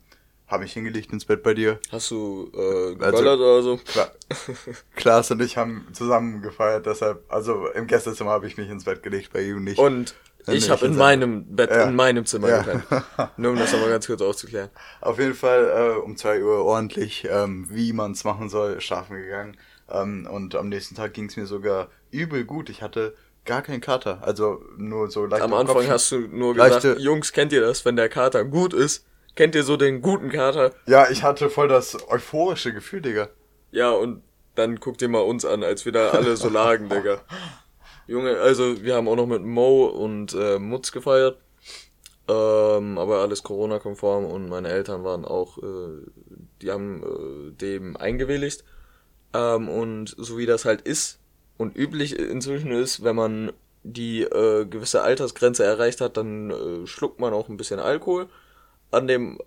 habe 0.51 0.65
ich 0.65 0.74
hingelegt 0.74 1.12
ins 1.13 1.25
Bett 1.25 1.41
bei 1.43 1.53
dir. 1.53 1.79
Hast 1.91 2.12
du 2.12 2.51
äh, 2.53 2.93
geballert 2.93 3.15
also, 3.15 3.43
oder 3.43 3.63
so? 3.63 3.77
Klar, 3.77 4.12
Klaas 4.96 5.31
und 5.31 5.41
ich 5.41 5.58
haben 5.58 5.88
zusammen 5.93 6.41
gefeiert, 6.41 6.86
deshalb, 6.86 7.24
also 7.29 7.67
im 7.67 7.88
Gästezimmer 7.88 8.31
habe 8.31 8.48
ich 8.48 8.58
mich 8.58 8.70
ins 8.70 8.84
Bett 8.84 9.01
gelegt, 9.01 9.31
bei 9.34 9.41
ihm 9.41 9.63
nicht. 9.63 9.79
Und 9.79 10.13
ich 10.48 10.70
habe 10.70 10.86
in 10.86 10.96
meinem 10.96 11.55
Bett, 11.55 11.70
ja. 11.70 11.84
in 11.84 11.96
meinem 11.96 12.25
Zimmer 12.25 12.50
ja. 12.50 12.62
gepennt. 12.62 12.84
Nur 13.38 13.51
um 13.51 13.58
das 13.58 13.74
aber 13.74 13.89
ganz 13.89 14.08
kurz 14.08 14.22
aufzuklären. 14.22 14.70
Auf 15.01 15.20
jeden 15.20 15.36
Fall 15.36 15.96
äh, 15.96 16.00
um 16.00 16.17
zwei 16.17 16.43
Uhr 16.43 16.65
ordentlich, 16.65 17.27
ähm, 17.29 17.67
wie 17.70 17.93
man 17.93 18.12
es 18.12 18.24
machen 18.24 18.50
soll, 18.50 18.81
schlafen 18.81 19.17
gegangen. 19.17 19.58
Ähm, 19.89 20.27
und 20.29 20.55
am 20.55 20.70
nächsten 20.70 20.96
Tag 20.96 21.13
ging 21.13 21.25
es 21.25 21.38
mir 21.38 21.46
sogar 21.46 21.89
übel 22.10 22.43
gut. 22.43 22.70
Ich 22.70 22.81
hatte 22.81 23.15
gar 23.46 23.62
keinen 23.62 23.81
Kater, 23.81 24.20
also 24.22 24.63
nur 24.77 25.10
so 25.10 25.25
leicht. 25.25 25.43
Am 25.43 25.53
Anfang 25.53 25.88
hast 25.88 26.12
du 26.12 26.20
nur 26.20 26.55
gesagt, 26.55 27.00
Jungs, 27.00 27.31
kennt 27.31 27.51
ihr 27.51 27.62
das, 27.62 27.86
wenn 27.86 27.96
der 27.96 28.10
Kater 28.10 28.46
gut 28.46 28.74
ist, 28.74 29.05
Kennt 29.36 29.56
ihr 29.56 29.64
so 29.64 29.78
den 29.78 30.02
guten 30.02 30.30
Kater? 30.30 30.74
Ja, 30.86 31.10
ich 31.10 31.24
hatte 31.24 31.50
voll 31.50 31.68
das 31.68 31.98
euphorische 32.10 32.74
Gefühl, 32.74 33.02
Digga. 33.02 33.30
Ja, 33.72 33.92
und 33.92 34.22
dann 34.56 34.76
guckt 34.80 35.02
ihr 35.02 35.10
mal 35.10 35.20
uns 35.20 35.46
an, 35.46 35.64
als 35.64 35.86
wir 35.86 35.94
da 35.94 36.10
alle 36.10 36.36
so 36.36 36.50
lagen, 36.50 36.90
Digga. 36.90 37.22
Junge, 38.08 38.40
also 38.40 38.84
wir 38.84 38.96
haben 38.96 39.08
auch 39.08 39.16
noch 39.16 39.28
mit 39.28 39.44
Mo 39.44 39.86
und 39.86 40.34
äh, 40.34 40.60
Mutz 40.60 40.92
gefeiert. 40.92 41.38
Ähm, 42.28 42.98
aber 42.98 43.20
alles 43.20 43.44
Corona-konform 43.44 44.26
und 44.26 44.50
meine 44.50 44.68
Eltern 44.68 45.04
waren 45.04 45.26
auch, 45.26 45.58
äh, 45.58 46.06
die 46.62 46.72
haben 46.72 47.02
äh, 47.02 47.52
dem 47.54 47.96
eingewilligt. 47.96 48.66
Ähm, 49.34 49.70
und 49.70 50.14
so 50.18 50.38
wie 50.38 50.46
das 50.46 50.66
halt 50.66 50.82
ist 50.82 51.20
und 51.58 51.78
üblich 51.78 52.20
inzwischen 52.20 52.72
ist, 52.72 53.04
wenn 53.04 53.16
man 53.16 53.54
die 53.84 54.24
äh, 54.24 54.66
gewisse 54.66 55.02
Altersgrenze 55.02 55.64
erreicht 55.64 56.02
hat, 56.02 56.18
dann 56.18 56.52
äh, 56.52 56.88
schluckt 56.88 57.20
man 57.20 57.34
auch 57.34 57.50
ein 57.50 57.58
bisschen 57.58 57.80
Alkohol 57.80 58.28
an 58.92 59.08
dem 59.08 59.40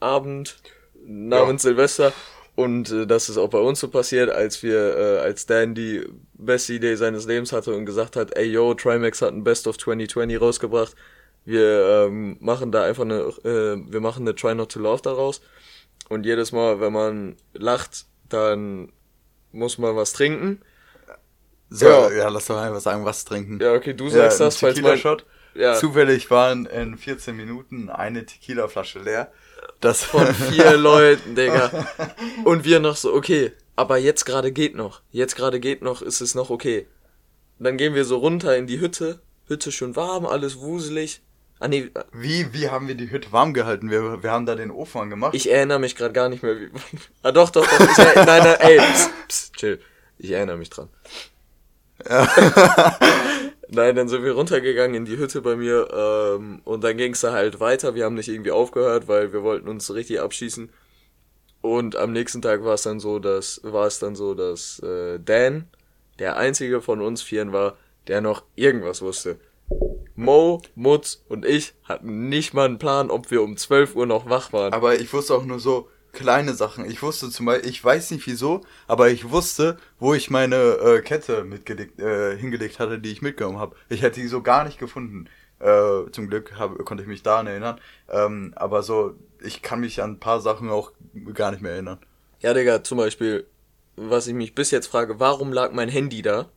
Abend 0.00 0.60
namens 1.04 1.62
Ja. 1.62 1.70
Silvester. 1.70 2.12
Und 2.54 2.90
äh, 2.90 3.06
das 3.06 3.28
ist 3.28 3.36
auch 3.38 3.50
bei 3.50 3.58
uns 3.60 3.78
so 3.80 3.88
passiert, 3.88 4.30
als 4.30 4.62
wir, 4.64 4.96
äh, 4.96 5.18
als 5.20 5.46
Dan 5.46 5.74
die 5.76 6.04
beste 6.34 6.74
Idee 6.74 6.96
seines 6.96 7.26
Lebens 7.26 7.52
hatte 7.52 7.72
und 7.74 7.86
gesagt 7.86 8.16
hat, 8.16 8.36
ey 8.36 8.46
yo, 8.46 8.74
Trimax 8.74 9.22
hat 9.22 9.32
ein 9.32 9.44
Best 9.44 9.68
of 9.68 9.78
2020 9.78 10.40
rausgebracht. 10.40 10.96
Wir 11.44 12.06
ähm, 12.08 12.36
machen 12.40 12.72
da 12.72 12.82
einfach 12.82 13.04
eine, 13.04 13.20
äh, 13.44 13.76
wir 13.90 14.00
machen 14.00 14.22
eine 14.22 14.34
Try 14.34 14.54
Not 14.56 14.72
to 14.72 14.80
Love 14.80 15.02
daraus. 15.02 15.40
Und 16.08 16.26
jedes 16.26 16.50
Mal, 16.52 16.80
wenn 16.80 16.92
man 16.92 17.36
lacht, 17.54 18.06
dann 18.28 18.92
muss 19.52 19.78
man 19.78 19.94
was 19.94 20.12
trinken. 20.12 20.60
So, 21.70 21.86
Ja. 21.86 22.10
ja. 22.12 22.28
lass 22.28 22.46
doch 22.46 22.56
einfach 22.58 22.80
sagen, 22.80 23.04
was 23.04 23.24
trinken. 23.24 23.58
Ja, 23.60 23.72
okay, 23.74 23.94
du 23.94 24.08
sagst 24.08 24.40
das, 24.40 24.56
falls 24.56 24.80
mein... 24.80 25.00
Ja, 25.58 25.74
Zufällig 25.74 26.30
waren 26.30 26.66
in 26.66 26.96
14 26.96 27.36
Minuten 27.36 27.90
eine 27.90 28.24
Tequila-Flasche 28.24 29.00
leer. 29.00 29.32
Das 29.80 30.04
von 30.04 30.26
vier 30.50 30.76
Leuten, 30.76 31.34
Digga. 31.34 31.88
Und 32.44 32.64
wir 32.64 32.78
noch 32.78 32.96
so, 32.96 33.12
okay, 33.12 33.52
aber 33.74 33.96
jetzt 33.98 34.24
gerade 34.24 34.52
geht 34.52 34.76
noch. 34.76 35.02
Jetzt 35.10 35.34
gerade 35.34 35.58
geht 35.58 35.82
noch, 35.82 36.00
ist 36.00 36.20
es 36.20 36.36
noch 36.36 36.50
okay. 36.50 36.86
Dann 37.58 37.76
gehen 37.76 37.94
wir 37.94 38.04
so 38.04 38.18
runter 38.18 38.56
in 38.56 38.68
die 38.68 38.78
Hütte. 38.78 39.20
Hütte 39.48 39.72
schön 39.72 39.96
warm, 39.96 40.26
alles 40.26 40.60
wuselig. 40.60 41.22
Ah 41.58 41.66
nee, 41.66 41.90
Wie, 42.12 42.52
wie 42.52 42.68
haben 42.68 42.86
wir 42.86 42.94
die 42.94 43.10
Hütte 43.10 43.32
warm 43.32 43.52
gehalten? 43.52 43.90
Wir, 43.90 44.22
wir 44.22 44.30
haben 44.30 44.46
da 44.46 44.54
den 44.54 44.70
Ofen 44.70 45.00
angemacht. 45.00 45.34
ich 45.34 45.50
erinnere 45.50 45.80
mich 45.80 45.96
gerade 45.96 46.12
gar 46.12 46.28
nicht 46.28 46.44
mehr, 46.44 46.56
wie. 46.56 46.70
Ah 47.24 47.32
doch, 47.32 47.50
doch, 47.50 47.66
doch. 47.66 47.80
Ich, 47.80 47.98
nein, 47.98 48.26
nein, 48.26 48.56
ey, 48.60 48.78
pst, 48.78 49.10
pst, 49.26 49.56
chill. 49.56 49.80
Ich 50.18 50.30
erinnere 50.30 50.56
mich 50.56 50.70
dran. 50.70 50.88
Nein, 53.70 53.94
dann 53.96 54.08
sind 54.08 54.24
wir 54.24 54.32
runtergegangen 54.32 54.94
in 54.94 55.04
die 55.04 55.18
Hütte 55.18 55.42
bei 55.42 55.56
mir 55.56 55.88
ähm, 55.92 56.60
und 56.64 56.84
dann 56.84 56.96
ging's 56.96 57.20
da 57.20 57.32
halt 57.32 57.60
weiter. 57.60 57.94
Wir 57.94 58.04
haben 58.04 58.14
nicht 58.14 58.28
irgendwie 58.28 58.50
aufgehört, 58.50 59.08
weil 59.08 59.32
wir 59.32 59.42
wollten 59.42 59.68
uns 59.68 59.92
richtig 59.92 60.20
abschießen. 60.20 60.70
Und 61.60 61.96
am 61.96 62.12
nächsten 62.12 62.40
Tag 62.40 62.64
war 62.64 62.74
es 62.74 62.82
dann 62.82 63.00
so, 63.00 63.18
dass 63.18 63.60
war 63.64 63.86
es 63.86 63.98
dann 63.98 64.14
so, 64.16 64.34
dass 64.34 64.78
äh, 64.80 65.18
Dan 65.18 65.68
der 66.18 66.36
einzige 66.36 66.80
von 66.80 67.02
uns 67.02 67.22
Vieren 67.22 67.52
war, 67.52 67.76
der 68.06 68.20
noch 68.20 68.44
irgendwas 68.54 69.02
wusste. 69.02 69.38
Mo, 70.14 70.62
Mutz 70.74 71.22
und 71.28 71.44
ich 71.44 71.74
hatten 71.84 72.28
nicht 72.28 72.54
mal 72.54 72.64
einen 72.64 72.78
Plan, 72.78 73.10
ob 73.10 73.30
wir 73.30 73.42
um 73.42 73.56
12 73.56 73.94
Uhr 73.94 74.06
noch 74.06 74.28
wach 74.28 74.52
waren. 74.52 74.72
Aber 74.72 74.98
ich 74.98 75.12
wusste 75.12 75.34
auch 75.34 75.44
nur 75.44 75.60
so 75.60 75.88
kleine 76.12 76.54
Sachen. 76.54 76.88
Ich 76.88 77.02
wusste 77.02 77.30
zum 77.30 77.46
Beispiel, 77.46 77.70
ich 77.70 77.82
weiß 77.82 78.10
nicht 78.10 78.26
wieso, 78.26 78.62
aber 78.86 79.10
ich 79.10 79.30
wusste, 79.30 79.78
wo 79.98 80.14
ich 80.14 80.30
meine 80.30 80.56
äh, 80.56 81.02
Kette 81.02 81.44
mitgelegt, 81.44 82.00
äh, 82.00 82.36
hingelegt 82.36 82.78
hatte, 82.78 82.98
die 82.98 83.12
ich 83.12 83.22
mitgenommen 83.22 83.58
habe. 83.58 83.76
Ich 83.88 84.02
hätte 84.02 84.20
die 84.20 84.28
so 84.28 84.42
gar 84.42 84.64
nicht 84.64 84.78
gefunden. 84.78 85.28
Äh, 85.60 86.10
zum 86.12 86.28
Glück 86.28 86.54
hab, 86.58 86.78
konnte 86.84 87.02
ich 87.02 87.08
mich 87.08 87.22
daran 87.22 87.48
erinnern. 87.48 87.80
Ähm, 88.08 88.52
aber 88.54 88.82
so, 88.82 89.14
ich 89.40 89.62
kann 89.62 89.80
mich 89.80 90.02
an 90.02 90.12
ein 90.12 90.20
paar 90.20 90.40
Sachen 90.40 90.70
auch 90.70 90.92
gar 91.34 91.50
nicht 91.50 91.62
mehr 91.62 91.72
erinnern. 91.72 91.98
Ja, 92.40 92.54
Digga, 92.54 92.84
zum 92.84 92.98
Beispiel, 92.98 93.46
was 93.96 94.28
ich 94.28 94.34
mich 94.34 94.54
bis 94.54 94.70
jetzt 94.70 94.86
frage, 94.86 95.18
warum 95.18 95.52
lag 95.52 95.72
mein 95.72 95.88
Handy 95.88 96.22
da? 96.22 96.48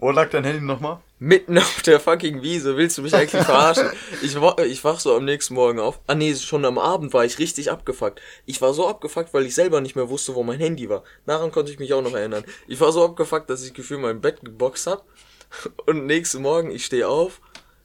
Wo 0.00 0.10
lag 0.10 0.30
dein 0.30 0.44
Handy 0.44 0.64
nochmal? 0.64 1.00
Mitten 1.18 1.58
auf 1.58 1.82
der 1.82 2.00
fucking 2.00 2.40
Wiese, 2.40 2.78
willst 2.78 2.96
du 2.96 3.02
mich 3.02 3.14
eigentlich 3.14 3.42
verarschen? 3.44 3.90
Ich, 4.22 4.34
ich 4.34 4.84
wach 4.84 4.98
so 4.98 5.14
am 5.14 5.26
nächsten 5.26 5.52
Morgen 5.52 5.78
auf. 5.78 6.00
Ah 6.06 6.14
nee, 6.14 6.34
schon 6.34 6.64
am 6.64 6.78
Abend 6.78 7.12
war 7.12 7.26
ich 7.26 7.38
richtig 7.38 7.70
abgefuckt. 7.70 8.22
Ich 8.46 8.62
war 8.62 8.72
so 8.72 8.88
abgefuckt, 8.88 9.34
weil 9.34 9.44
ich 9.44 9.54
selber 9.54 9.82
nicht 9.82 9.96
mehr 9.96 10.08
wusste, 10.08 10.34
wo 10.34 10.42
mein 10.42 10.58
Handy 10.58 10.88
war. 10.88 11.04
Daran 11.26 11.52
konnte 11.52 11.70
ich 11.70 11.78
mich 11.78 11.92
auch 11.92 12.00
noch 12.00 12.14
erinnern. 12.14 12.44
Ich 12.66 12.80
war 12.80 12.92
so 12.92 13.04
abgefuckt, 13.04 13.50
dass 13.50 13.62
ich 13.62 13.74
gefühl 13.74 13.98
mein 13.98 14.22
Bett 14.22 14.40
geboxt 14.42 14.86
hab. 14.86 15.04
Und 15.86 16.06
nächsten 16.06 16.40
Morgen, 16.40 16.70
ich 16.70 16.86
stehe 16.86 17.06
auf, 17.06 17.42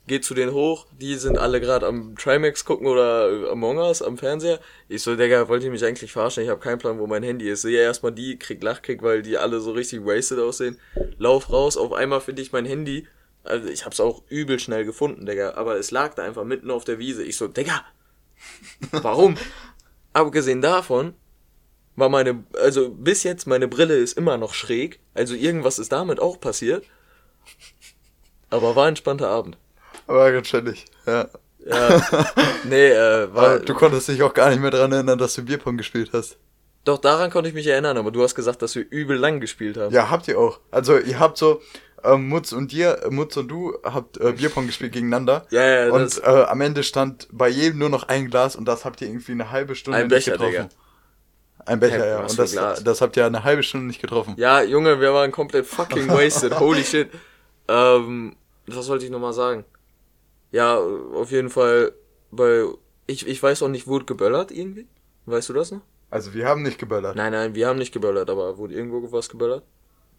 geh 0.07 0.21
zu 0.21 0.33
denen 0.33 0.53
hoch, 0.53 0.85
die 0.99 1.15
sind 1.15 1.37
alle 1.37 1.59
gerade 1.59 1.87
am 1.87 2.15
Trimax 2.15 2.65
gucken 2.65 2.87
oder 2.87 3.49
Among 3.51 3.77
Us 3.77 4.01
am 4.01 4.17
Fernseher. 4.17 4.59
Ich 4.87 5.01
so, 5.01 5.15
Digga, 5.15 5.47
wollt 5.47 5.63
ihr 5.63 5.71
mich 5.71 5.83
eigentlich 5.83 6.11
verarschen? 6.11 6.43
Ich 6.43 6.49
habe 6.49 6.59
keinen 6.59 6.77
Plan, 6.77 6.99
wo 6.99 7.07
mein 7.07 7.23
Handy 7.23 7.49
ist. 7.49 7.63
Sehe 7.63 7.81
erstmal 7.81 8.11
die, 8.11 8.37
krieg 8.37 8.61
Lachkick, 8.61 9.01
weil 9.01 9.21
die 9.21 9.37
alle 9.37 9.59
so 9.59 9.71
richtig 9.71 10.05
wasted 10.05 10.39
aussehen. 10.39 10.79
Lauf 11.17 11.51
raus, 11.51 11.77
auf 11.77 11.93
einmal 11.93 12.21
finde 12.21 12.41
ich 12.41 12.51
mein 12.51 12.65
Handy. 12.65 13.07
Also 13.43 13.67
ich 13.67 13.85
hab's 13.85 13.99
auch 13.99 14.23
übel 14.29 14.59
schnell 14.59 14.85
gefunden, 14.85 15.25
Digga. 15.25 15.53
Aber 15.55 15.77
es 15.77 15.91
lag 15.91 16.13
da 16.13 16.23
einfach 16.23 16.43
mitten 16.43 16.71
auf 16.71 16.83
der 16.83 16.99
Wiese. 16.99 17.23
Ich 17.23 17.37
so, 17.37 17.47
Digga, 17.47 17.83
warum? 18.91 19.37
Abgesehen 20.13 20.61
davon 20.61 21.13
war 21.95 22.09
meine, 22.09 22.43
also 22.53 22.89
bis 22.89 23.23
jetzt 23.23 23.47
meine 23.47 23.67
Brille 23.67 23.95
ist 23.95 24.17
immer 24.17 24.37
noch 24.37 24.53
schräg. 24.53 24.99
Also 25.13 25.33
irgendwas 25.33 25.79
ist 25.79 25.91
damit 25.91 26.19
auch 26.19 26.39
passiert. 26.39 26.85
Aber 28.49 28.75
war 28.75 28.85
ein 28.85 28.89
entspannter 28.89 29.29
Abend. 29.29 29.57
Aber 30.07 30.31
ganz 30.31 30.47
chillig, 30.47 30.85
ja. 31.05 31.27
Ja, 31.67 31.99
nee, 32.65 32.89
äh, 32.89 33.27
war, 33.33 33.57
du 33.59 33.73
konntest 33.73 34.07
dich 34.07 34.21
auch 34.21 34.33
gar 34.35 34.49
nicht 34.51 34.61
mehr 34.61 34.69
dran 34.69 34.91
erinnern, 34.91 35.17
dass 35.17 35.33
du 35.33 35.41
Bierpong 35.43 35.77
gespielt 35.77 36.11
hast. 36.13 36.37
doch 36.83 36.99
daran 36.99 37.31
konnte 37.31 37.49
ich 37.49 37.55
mich 37.55 37.65
erinnern, 37.65 37.97
aber 37.97 38.11
du 38.11 38.21
hast 38.21 38.35
gesagt, 38.35 38.61
dass 38.61 38.75
wir 38.75 38.85
übel 38.91 39.17
lang 39.17 39.39
gespielt 39.39 39.75
haben. 39.77 39.91
Ja, 39.91 40.11
habt 40.11 40.27
ihr 40.27 40.37
auch. 40.39 40.59
Also 40.69 40.99
ihr 40.99 41.17
habt 41.19 41.39
so, 41.39 41.61
ähm, 42.03 42.29
Mutz 42.29 42.51
und 42.51 42.71
dir, 42.71 42.99
äh, 43.03 43.09
Mutz 43.09 43.35
und 43.37 43.47
du 43.47 43.73
habt 43.83 44.17
äh, 44.17 44.33
Bierpong 44.33 44.67
gespielt 44.67 44.93
gegeneinander. 44.93 45.47
Ja, 45.49 45.65
ja, 45.87 45.91
Und 45.91 46.21
äh, 46.23 46.27
am 46.27 46.61
Ende 46.61 46.83
stand 46.83 47.27
bei 47.31 47.49
jedem 47.49 47.79
nur 47.79 47.89
noch 47.89 48.03
ein 48.09 48.29
Glas 48.29 48.55
und 48.55 48.65
das 48.65 48.85
habt 48.85 49.01
ihr 49.01 49.07
irgendwie 49.07 49.31
eine 49.31 49.49
halbe 49.49 49.73
Stunde 49.75 49.97
Ein 49.97 50.07
nicht 50.07 50.25
Becher, 50.25 50.31
getroffen. 50.33 50.51
Digga. 50.51 50.69
Ein 51.65 51.79
Becher, 51.79 52.03
Hä, 52.03 52.09
ja. 52.09 52.19
Und 52.19 52.37
das, 52.37 52.83
das 52.83 53.01
habt 53.01 53.17
ihr 53.17 53.25
eine 53.25 53.43
halbe 53.43 53.63
Stunde 53.63 53.87
nicht 53.87 53.99
getroffen. 54.01 54.35
Ja, 54.37 54.61
Junge, 54.61 54.99
wir 55.01 55.15
waren 55.15 55.31
komplett 55.31 55.65
fucking 55.65 56.07
wasted. 56.09 56.59
Holy 56.59 56.83
shit. 56.83 57.09
Ähm, 57.67 58.35
was 58.67 58.87
wollte 58.87 59.05
ich 59.05 59.09
nochmal 59.09 59.33
sagen? 59.33 59.65
Ja, 60.55 60.77
auf 60.77 61.31
jeden 61.31 61.49
Fall, 61.49 61.93
bei, 62.31 62.65
ich, 63.07 63.27
ich 63.27 63.43
weiß 63.43 63.61
auch 63.63 63.67
nicht, 63.67 63.87
wurde 63.87 64.05
geböllert 64.05 64.51
irgendwie? 64.51 64.87
Weißt 65.25 65.49
du 65.49 65.53
das 65.53 65.71
noch? 65.71 65.81
Also 66.09 66.33
wir 66.33 66.47
haben 66.47 66.61
nicht 66.63 66.79
geböllert. 66.79 67.15
Nein, 67.15 67.31
nein, 67.33 67.55
wir 67.55 67.67
haben 67.67 67.77
nicht 67.77 67.93
geböllert, 67.93 68.29
aber 68.29 68.57
wurde 68.57 68.73
irgendwo 68.73 69.11
was 69.11 69.27
geböllert? 69.29 69.63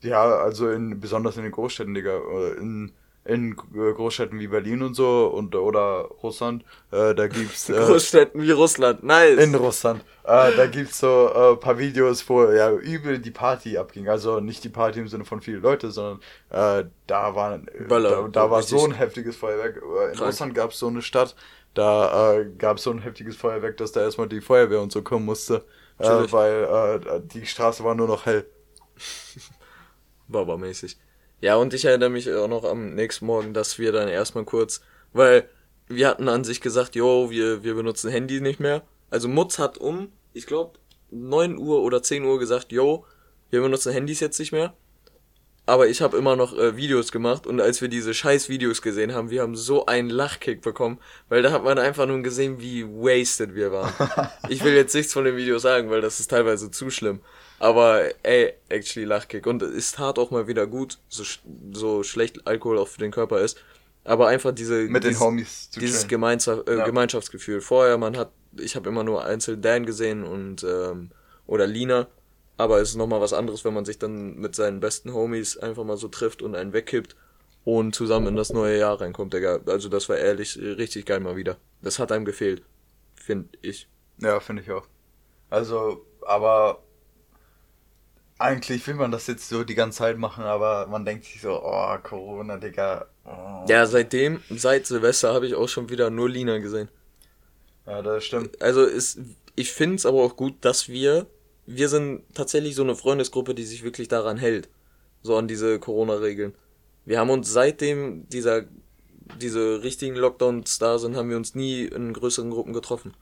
Ja, 0.03 0.23
also 0.37 0.69
in, 0.71 1.01
besonders 1.01 1.37
in 1.39 1.45
den 1.45 1.53
Großstädten, 1.53 1.95
Digga. 1.95 2.19
Oder 2.19 2.59
In, 2.59 2.93
in 3.27 3.53
äh, 3.75 3.93
Großstädten 3.93 4.39
wie 4.39 4.47
Berlin 4.47 4.83
und 4.83 4.95
so 4.95 5.27
und 5.27 5.55
oder 5.55 6.09
Russland, 6.23 6.65
äh, 6.91 7.15
da 7.15 7.27
gibt's 7.27 7.69
äh, 7.71 7.73
Großstädten 7.73 8.41
wie 8.43 8.51
Russland, 8.51 9.03
nice. 9.03 9.39
in 9.39 9.55
Russland, 9.55 10.05
äh, 10.25 10.57
da 10.57 10.67
gibt's 10.67 10.99
so 10.99 11.31
äh, 11.35 11.57
paar 11.57 11.79
Videos, 11.79 12.29
wo 12.29 12.45
ja 12.51 12.71
übel 12.73 13.19
die 13.19 13.31
Party 13.31 13.79
abging. 13.79 14.09
Also 14.09 14.41
nicht 14.41 14.65
die 14.65 14.69
Party 14.69 15.01
im 15.01 15.09
Sinne 15.09 15.25
von 15.25 15.41
viele 15.41 15.59
Leute, 15.59 15.91
sondern 15.91 16.21
äh, 16.51 16.89
da 17.07 17.35
war 17.35 17.59
Böller, 17.89 18.23
da, 18.23 18.29
da 18.29 18.51
war 18.51 18.63
so 18.63 18.85
ein 18.85 18.93
heftiges 18.93 19.37
Feuerwerk. 19.37 19.77
Äh, 19.77 19.81
In 19.81 20.17
Krank. 20.17 20.21
Russland 20.21 20.55
gab's 20.55 20.79
so 20.79 20.89
eine 20.89 21.03
Stadt, 21.03 21.35
da 21.75 22.35
äh, 22.35 22.47
gab's 22.59 22.85
so 22.85 22.91
ein 22.91 23.01
heftiges 23.01 23.37
Feuerwerk, 23.37 23.77
dass 23.77 23.93
da 23.93 24.01
erstmal 24.01 24.29
die 24.29 24.41
Feuerwehr 24.41 24.81
und 24.81 24.93
so 24.93 25.03
kommen 25.03 25.25
musste, 25.25 25.65
äh, 25.99 26.09
weil 26.31 26.65
äh, 26.65 27.21
die 27.21 27.47
Straße 27.47 27.85
war 27.85 27.95
nur 27.95 28.09
noch 28.09 28.27
hell. 28.27 28.47
Baba-mäßig. 30.29 30.97
Ja, 31.41 31.57
und 31.57 31.75
ich 31.75 31.85
erinnere 31.85 32.11
mich 32.11 32.33
auch 32.33 32.49
noch 32.49 32.65
am 32.65 32.95
nächsten 32.95 33.27
Morgen, 33.27 33.53
dass 33.53 33.79
wir 33.79 33.93
dann 33.93 34.09
erstmal 34.09 34.45
kurz, 34.45 34.81
weil 35.13 35.49
wir 35.87 36.09
hatten 36.09 36.29
an 36.29 36.45
sich 36.45 36.61
gesagt, 36.61 36.95
jo, 36.95 37.31
wir, 37.31 37.63
wir 37.63 37.75
benutzen 37.75 38.11
Handy 38.11 38.41
nicht 38.41 38.61
mehr. 38.61 38.83
Also 39.11 39.29
Mutz 39.29 39.59
hat 39.59 39.79
um, 39.79 40.13
ich 40.33 40.47
glaube, 40.47 40.79
9 41.11 41.59
Uhr 41.59 41.83
oder 41.83 42.03
10 42.03 42.25
Uhr 42.25 42.39
gesagt, 42.39 42.73
jo, 42.73 43.05
wir 43.51 43.61
benutzen 43.61 43.93
Handys 43.93 44.21
jetzt 44.21 44.39
nicht 44.39 44.53
mehr. 44.53 44.75
Aber 45.69 45.89
ich 45.89 46.01
habe 46.01 46.17
immer 46.17 46.37
noch 46.37 46.57
äh, 46.57 46.77
Videos 46.77 47.11
gemacht 47.11 47.45
und 47.45 47.61
als 47.61 47.81
wir 47.81 47.89
diese 47.89 48.15
scheiß 48.15 48.49
Videos 48.49 48.83
gesehen 48.83 49.13
haben, 49.13 49.31
wir 49.31 49.43
haben 49.43 49.57
so 49.57 49.87
einen 49.87 50.11
Lachkick 50.11 50.63
bekommen, 50.63 51.01
weil 51.29 51.43
da 51.43 51.51
hat 51.51 51.65
man 51.65 51.77
einfach 51.79 52.07
nur 52.07 52.23
gesehen, 52.23 52.61
wie 52.61 52.85
wasted 52.85 53.57
wir 53.57 53.73
waren. 53.73 53.93
ich 54.49 54.63
will 54.63 54.75
jetzt 54.75 54.95
nichts 54.95 55.13
von 55.13 55.25
den 55.25 55.37
Videos 55.37 55.63
sagen, 55.63 55.91
weil 55.91 56.01
das 56.01 56.21
ist 56.21 56.31
teilweise 56.31 56.71
zu 56.71 56.89
schlimm. 56.91 57.21
Aber 57.59 58.03
ey, 58.23 58.53
actually 58.69 59.07
Lachkick. 59.07 59.47
Und 59.47 59.63
es 59.63 59.93
tat 59.93 60.19
auch 60.19 60.31
mal 60.31 60.47
wieder 60.47 60.67
gut, 60.67 60.99
so, 61.09 61.23
sch- 61.23 61.41
so 61.73 62.03
schlecht 62.03 62.47
Alkohol 62.47 62.79
auch 62.79 62.89
für 62.89 62.99
den 63.01 63.11
Körper 63.13 63.41
ist. 63.41 63.59
Aber 64.05 64.29
einfach 64.29 64.53
diese 64.53 64.83
Mit 64.83 65.03
den 65.05 65.11
dieses, 65.11 65.21
Homies 65.23 65.71
zu 65.71 65.81
dieses. 65.81 66.07
Gemeinschaft, 66.07 66.69
äh, 66.69 66.77
Ja. 66.79 66.85
Gemeinschaftsgefühl. 66.85 67.61
Vorher, 67.61 67.99
man 67.99 68.17
hat, 68.17 68.31
ich 68.59 68.77
habe 68.77 68.89
immer 68.89 69.03
nur 69.05 69.25
einzeln 69.25 69.63
Dan 69.63 69.87
gesehen 69.87 70.23
und 70.25 70.63
ähm, 70.65 71.11
oder 71.47 71.67
Lina. 71.67 72.07
Aber 72.59 72.81
es 72.81 72.91
ist 72.91 72.97
nochmal 72.97 73.21
was 73.21 73.33
anderes, 73.33 73.65
wenn 73.65 73.75
man 73.75 73.85
sich 73.85 73.99
dann 73.99 74.37
mit 74.37 74.55
seinen 74.55 74.81
besten 74.81 75.13
Homies 75.13 75.57
einfach 75.59 75.85
mal 75.85 75.97
so 75.99 76.09
trifft 76.09 76.41
und 76.43 76.55
einen 76.55 76.73
wegkippt 76.73 77.17
und 77.65 77.95
zusammen 77.95 78.29
in 78.29 78.37
das 78.37 78.51
neue 78.53 78.79
Jahr 78.79 79.01
reinkommt, 79.01 79.35
Digga. 79.35 79.61
Also 79.67 79.89
das 79.89 80.09
war 80.09 80.17
ehrlich 80.17 80.57
richtig 80.59 81.05
geil 81.05 81.21
mal 81.21 81.37
wieder. 81.37 81.57
Das 81.83 81.99
hat 81.99 82.13
einem 82.13 82.25
gefehlt. 82.25 82.63
finde 83.15 83.49
ich. 83.61 83.89
Ja, 84.19 84.41
finde 84.41 84.63
ich 84.63 84.71
auch. 84.71 84.87
Also, 85.51 86.07
aber 86.25 86.83
eigentlich 88.39 88.87
will 88.87 88.95
man 88.95 89.11
das 89.11 89.27
jetzt 89.27 89.49
so 89.49 89.65
die 89.65 89.75
ganze 89.75 89.99
Zeit 89.99 90.19
machen, 90.19 90.45
aber 90.45 90.87
man 90.89 91.05
denkt 91.05 91.25
sich 91.25 91.41
so, 91.41 91.61
oh, 91.63 91.97
Corona, 92.03 92.59
Digga. 92.59 93.07
Oh. 93.25 93.65
Ja, 93.69 93.87
seitdem, 93.87 94.43
seit 94.51 94.87
Silvester 94.87 95.33
habe 95.33 95.47
ich 95.47 95.55
auch 95.55 95.69
schon 95.69 95.89
wieder 95.89 96.11
nur 96.11 96.29
Lina 96.29 96.59
gesehen. 96.59 96.89
Ja, 97.87 98.03
das 98.03 98.25
stimmt. 98.25 98.61
Also 98.61 98.85
ist, 98.85 99.19
ich 99.55 99.73
finde 99.73 99.97
es 99.97 100.07
aber 100.07 100.23
auch 100.23 100.37
gut, 100.37 100.57
dass 100.61 100.89
wir, 100.89 101.27
wir 101.65 101.89
sind 101.89 102.23
tatsächlich 102.35 102.75
so 102.75 102.83
eine 102.83 102.95
Freundesgruppe, 102.95 103.55
die 103.55 103.65
sich 103.65 103.83
wirklich 103.83 104.09
daran 104.09 104.37
hält. 104.37 104.69
So 105.23 105.37
an 105.37 105.49
diese 105.49 105.79
Corona-Regeln. 105.79 106.55
Wir 107.05 107.19
haben 107.19 107.31
uns 107.31 107.51
seitdem 107.51 108.29
dieser, 108.29 108.65
diese 109.41 109.83
richtigen 109.83 110.15
Lockdowns 110.15 110.79
da 110.79 110.99
sind, 110.99 111.17
haben 111.17 111.31
wir 111.31 111.37
uns 111.37 111.55
nie 111.55 111.85
in 111.85 112.13
größeren 112.13 112.51
Gruppen 112.51 112.73
getroffen. 112.73 113.15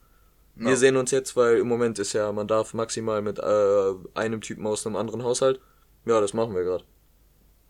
Wir 0.57 0.71
Ja. 0.71 0.77
sehen 0.77 0.97
uns 0.97 1.11
jetzt, 1.11 1.37
weil 1.37 1.59
im 1.59 1.69
Moment 1.69 1.99
ist 1.99 2.13
ja, 2.13 2.31
man 2.33 2.47
darf 2.47 2.75
maximal 2.75 3.23
mit 3.23 3.39
äh, 3.39 3.95
einem 4.15 4.41
Typen 4.41 4.67
aus 4.67 4.87
einem 4.87 4.97
anderen 4.97 5.23
Haushalt. 5.25 5.61
Ja, 6.05 6.21
das 6.21 6.33
machen 6.35 6.55
wir 6.55 6.63
gerade. 6.63 6.85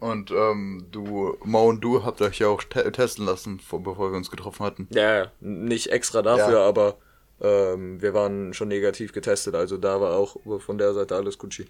Und 0.00 0.30
ähm, 0.32 0.86
du, 0.90 1.36
Mo 1.44 1.68
und 1.68 1.80
du 1.80 2.04
habt 2.04 2.20
euch 2.20 2.40
ja 2.40 2.48
auch 2.48 2.62
te 2.62 2.90
testen 2.92 3.24
lassen, 3.24 3.58
vor, 3.60 3.82
bevor 3.82 4.10
wir 4.10 4.16
uns 4.18 4.30
getroffen 4.30 4.66
hatten. 4.66 4.88
Ja, 4.90 5.16
ja, 5.24 5.32
nicht 5.40 5.92
extra 5.92 6.20
dafür, 6.20 6.54
Ja. 6.58 6.66
aber 6.68 6.96
ähm, 7.40 8.02
wir 8.02 8.12
waren 8.12 8.52
schon 8.52 8.68
negativ 8.68 9.12
getestet, 9.12 9.54
also 9.54 9.78
da 9.78 10.00
war 10.00 10.16
auch 10.16 10.36
von 10.58 10.76
der 10.78 10.92
Seite 10.94 11.16
alles 11.16 11.38
Gucci. 11.38 11.66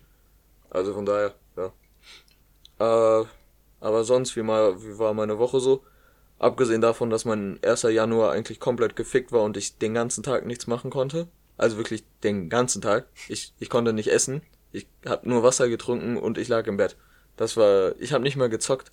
Also 0.71 0.95
von 0.95 1.07
daher, 1.07 1.35
ja. 1.57 1.73
Äh, 3.21 3.25
aber 3.81 4.05
sonst, 4.05 4.35
wie, 4.37 4.43
mal, 4.43 4.83
wie 4.83 4.99
war 4.99 5.15
meine 5.15 5.39
Woche 5.39 5.61
so? 5.61 5.83
Abgesehen 6.39 6.81
davon, 6.81 7.11
dass 7.11 7.25
mein 7.25 7.59
1. 7.63 7.83
Januar 7.83 8.33
eigentlich 8.33 8.61
komplett 8.61 8.97
gefickt 8.97 9.33
war 9.33 9.43
und 9.43 9.57
ich 9.57 9.79
den 9.79 9.95
ganzen 9.95 10.23
Tag 10.23 10.47
nichts 10.47 10.67
machen 10.67 10.91
konnte. 10.91 11.29
Also 11.57 11.77
wirklich 11.77 12.05
den 12.23 12.49
ganzen 12.49 12.83
Tag. 12.83 13.07
Ich, 13.29 13.53
ich 13.59 13.71
konnte 13.71 13.93
nicht 13.93 14.09
essen. 14.09 14.43
Ich 14.73 14.87
habe 15.07 15.29
nur 15.29 15.43
Wasser 15.43 15.69
getrunken 15.69 16.17
und 16.17 16.37
ich 16.37 16.49
lag 16.49 16.67
im 16.67 16.77
Bett. 16.77 16.97
Das 17.37 17.57
war, 17.57 17.95
ich 18.01 18.13
habe 18.13 18.25
nicht 18.25 18.37
mal 18.37 18.49
gezockt. 18.49 18.91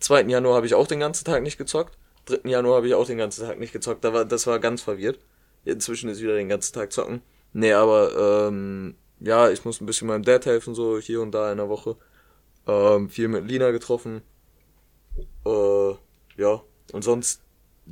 2. 0.00 0.22
Januar 0.22 0.56
habe 0.56 0.66
ich 0.66 0.74
auch 0.74 0.86
den 0.86 1.00
ganzen 1.00 1.24
Tag 1.24 1.42
nicht 1.42 1.58
gezockt. 1.58 1.96
3. 2.26 2.48
Januar 2.48 2.76
habe 2.76 2.86
ich 2.88 2.94
auch 2.94 3.06
den 3.06 3.18
ganzen 3.18 3.46
Tag 3.46 3.58
nicht 3.58 3.72
gezockt. 3.72 4.04
Da 4.04 4.12
war, 4.12 4.24
das 4.24 4.46
war 4.46 4.58
ganz 4.58 4.82
verwirrt. 4.82 5.20
Inzwischen 5.64 6.08
ist 6.08 6.20
wieder 6.20 6.34
den 6.34 6.48
ganzen 6.48 6.74
Tag 6.74 6.92
zocken. 6.92 7.22
Nee, 7.52 7.72
aber 7.72 8.48
ähm, 8.48 8.96
ja, 9.20 9.50
ich 9.50 9.64
muss 9.64 9.80
ein 9.80 9.86
bisschen 9.86 10.08
meinem 10.08 10.24
Dad 10.24 10.46
helfen, 10.46 10.74
so 10.74 10.98
hier 10.98 11.20
und 11.20 11.32
da 11.32 11.52
in 11.52 11.58
der 11.58 11.68
Woche. 11.68 11.96
Ähm, 12.66 13.08
viel 13.08 13.28
mit 13.28 13.46
Lina 13.46 13.70
getroffen. 13.70 14.22
Äh, 15.44 15.94
ja, 16.36 16.62
und 16.92 17.02
sonst 17.02 17.42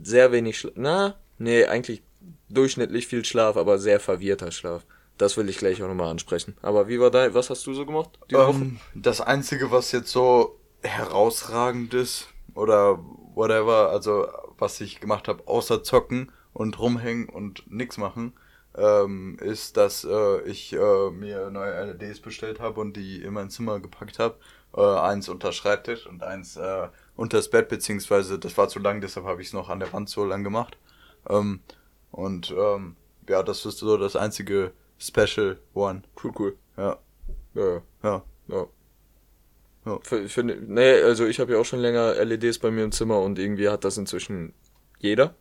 sehr 0.02 0.32
wenig 0.32 0.58
Schlaf. 0.58 0.74
Na, 0.76 1.16
nee, 1.38 1.64
eigentlich 1.64 2.02
durchschnittlich 2.48 3.06
viel 3.06 3.24
Schlaf, 3.24 3.56
aber 3.56 3.78
sehr 3.78 4.00
verwirrter 4.00 4.50
Schlaf. 4.50 4.84
Das 5.18 5.36
will 5.36 5.48
ich 5.48 5.58
gleich 5.58 5.82
auch 5.82 5.88
nochmal 5.88 6.10
ansprechen. 6.10 6.56
Aber 6.62 6.88
wie 6.88 6.98
war 6.98 7.10
dein, 7.10 7.34
was 7.34 7.50
hast 7.50 7.66
du 7.66 7.74
so 7.74 7.84
gemacht? 7.84 8.18
Ähm, 8.32 8.80
das 8.94 9.20
Einzige, 9.20 9.70
was 9.70 9.92
jetzt 9.92 10.10
so 10.10 10.58
herausragend 10.82 11.92
ist, 11.92 12.28
oder 12.54 12.98
whatever, 13.34 13.90
also 13.90 14.28
was 14.58 14.80
ich 14.80 15.00
gemacht 15.00 15.28
habe, 15.28 15.46
außer 15.46 15.82
zocken 15.82 16.32
und 16.52 16.78
rumhängen 16.78 17.28
und 17.28 17.70
nix 17.70 17.96
machen, 17.96 18.34
ähm, 18.76 19.38
ist, 19.40 19.76
dass 19.76 20.04
äh, 20.04 20.42
ich 20.42 20.72
äh, 20.72 21.10
mir 21.10 21.50
neue 21.50 21.92
LEDs 21.92 22.20
bestellt 22.20 22.60
habe 22.60 22.80
und 22.80 22.96
die 22.96 23.22
in 23.22 23.32
mein 23.32 23.50
Zimmer 23.50 23.80
gepackt 23.80 24.18
habe. 24.18 24.36
Äh, 24.76 24.82
eins 24.82 25.28
unter 25.28 25.52
Schreibtisch 25.52 26.06
und 26.06 26.22
eins 26.22 26.56
äh, 26.56 26.88
unter 27.20 27.36
das 27.38 27.50
Bett, 27.50 27.68
beziehungsweise 27.68 28.38
das 28.38 28.56
war 28.56 28.68
zu 28.68 28.78
lang, 28.78 29.00
deshalb 29.00 29.26
habe 29.26 29.42
ich 29.42 29.48
es 29.48 29.52
noch 29.54 29.68
an 29.68 29.80
der 29.80 29.92
Wand 29.92 30.08
so 30.08 30.24
lang 30.24 30.42
gemacht. 30.42 30.78
Ähm, 31.28 31.60
und 32.10 32.50
ähm, 32.56 32.96
ja, 33.28 33.42
das 33.42 33.66
ist 33.66 33.78
so 33.78 33.96
das 33.98 34.16
einzige 34.16 34.72
Special 34.98 35.58
One. 35.74 36.02
Cool, 36.22 36.32
cool. 36.38 36.56
Ja, 36.76 36.98
Ja, 37.54 37.82
ja. 38.02 38.24
ja. 38.48 38.66
Ja. 39.86 39.98
Für, 40.02 40.28
für, 40.28 40.42
nee, 40.44 41.02
also 41.02 41.26
ich 41.26 41.40
habe 41.40 41.52
ja 41.52 41.58
auch 41.58 41.64
schon 41.64 41.80
länger 41.80 42.14
LEDs 42.24 42.58
bei 42.58 42.70
mir 42.70 42.84
im 42.84 42.92
Zimmer 42.92 43.20
und 43.20 43.38
irgendwie 43.38 43.68
hat 43.68 43.84
das 43.84 43.96
inzwischen 43.98 44.52
jeder. 44.98 45.34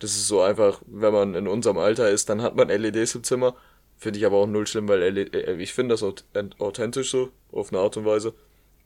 Das 0.00 0.10
ist 0.12 0.28
so 0.28 0.42
einfach, 0.42 0.82
wenn 0.86 1.12
man 1.12 1.34
in 1.34 1.48
unserem 1.48 1.78
Alter 1.78 2.10
ist, 2.10 2.28
dann 2.28 2.42
hat 2.42 2.56
man 2.56 2.68
LEDs 2.68 3.14
im 3.14 3.24
Zimmer. 3.24 3.56
Finde 3.96 4.18
ich 4.18 4.26
aber 4.26 4.36
auch 4.36 4.46
null 4.46 4.66
schlimm, 4.66 4.88
weil 4.88 5.00
LED, 5.00 5.34
äh, 5.34 5.56
ich 5.56 5.72
finde 5.74 5.94
das 5.94 6.02
auth- 6.02 6.24
authentisch 6.58 7.10
so, 7.10 7.30
auf 7.52 7.72
eine 7.72 7.80
Art 7.80 7.96
und 7.96 8.04
Weise. 8.04 8.34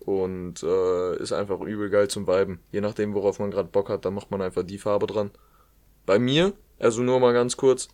Und 0.00 0.62
äh, 0.62 1.16
ist 1.16 1.32
einfach 1.32 1.60
übel 1.60 1.90
geil 1.90 2.08
zum 2.08 2.26
Viben. 2.26 2.60
Je 2.72 2.80
nachdem, 2.80 3.14
worauf 3.14 3.38
man 3.38 3.50
gerade 3.50 3.68
Bock 3.68 3.88
hat, 3.88 4.04
dann 4.04 4.14
macht 4.14 4.30
man 4.30 4.40
einfach 4.42 4.62
die 4.62 4.78
Farbe 4.78 5.06
dran. 5.06 5.30
Bei 6.06 6.18
mir, 6.18 6.54
also 6.78 7.02
nur 7.02 7.20
mal 7.20 7.32
ganz 7.32 7.56
kurz, 7.56 7.88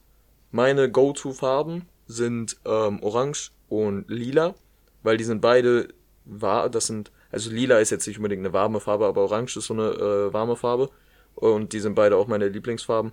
meine 0.53 0.91
Go-To-Farben 0.91 1.87
sind 2.07 2.57
ähm, 2.65 3.03
Orange 3.03 3.51
und 3.69 4.09
Lila, 4.09 4.55
weil 5.03 5.17
die 5.17 5.25
sind 5.25 5.41
beide 5.41 5.89
war, 6.25 6.69
das 6.69 6.87
sind, 6.87 7.13
also 7.31 7.51
Lila 7.51 7.79
ist 7.79 7.91
jetzt 7.91 8.07
nicht 8.07 8.19
unbedingt 8.19 8.41
eine 8.41 8.53
warme 8.53 8.81
Farbe, 8.81 9.07
aber 9.07 9.23
Orange 9.23 9.57
ist 9.59 9.67
so 9.67 9.75
eine 9.75 9.91
äh, 9.91 10.33
warme 10.33 10.57
Farbe 10.57 10.91
und 11.35 11.73
die 11.73 11.81
sind 11.81 11.95
beide 11.95 12.17
auch 12.17 12.27
meine 12.27 12.49
Lieblingsfarben 12.49 13.13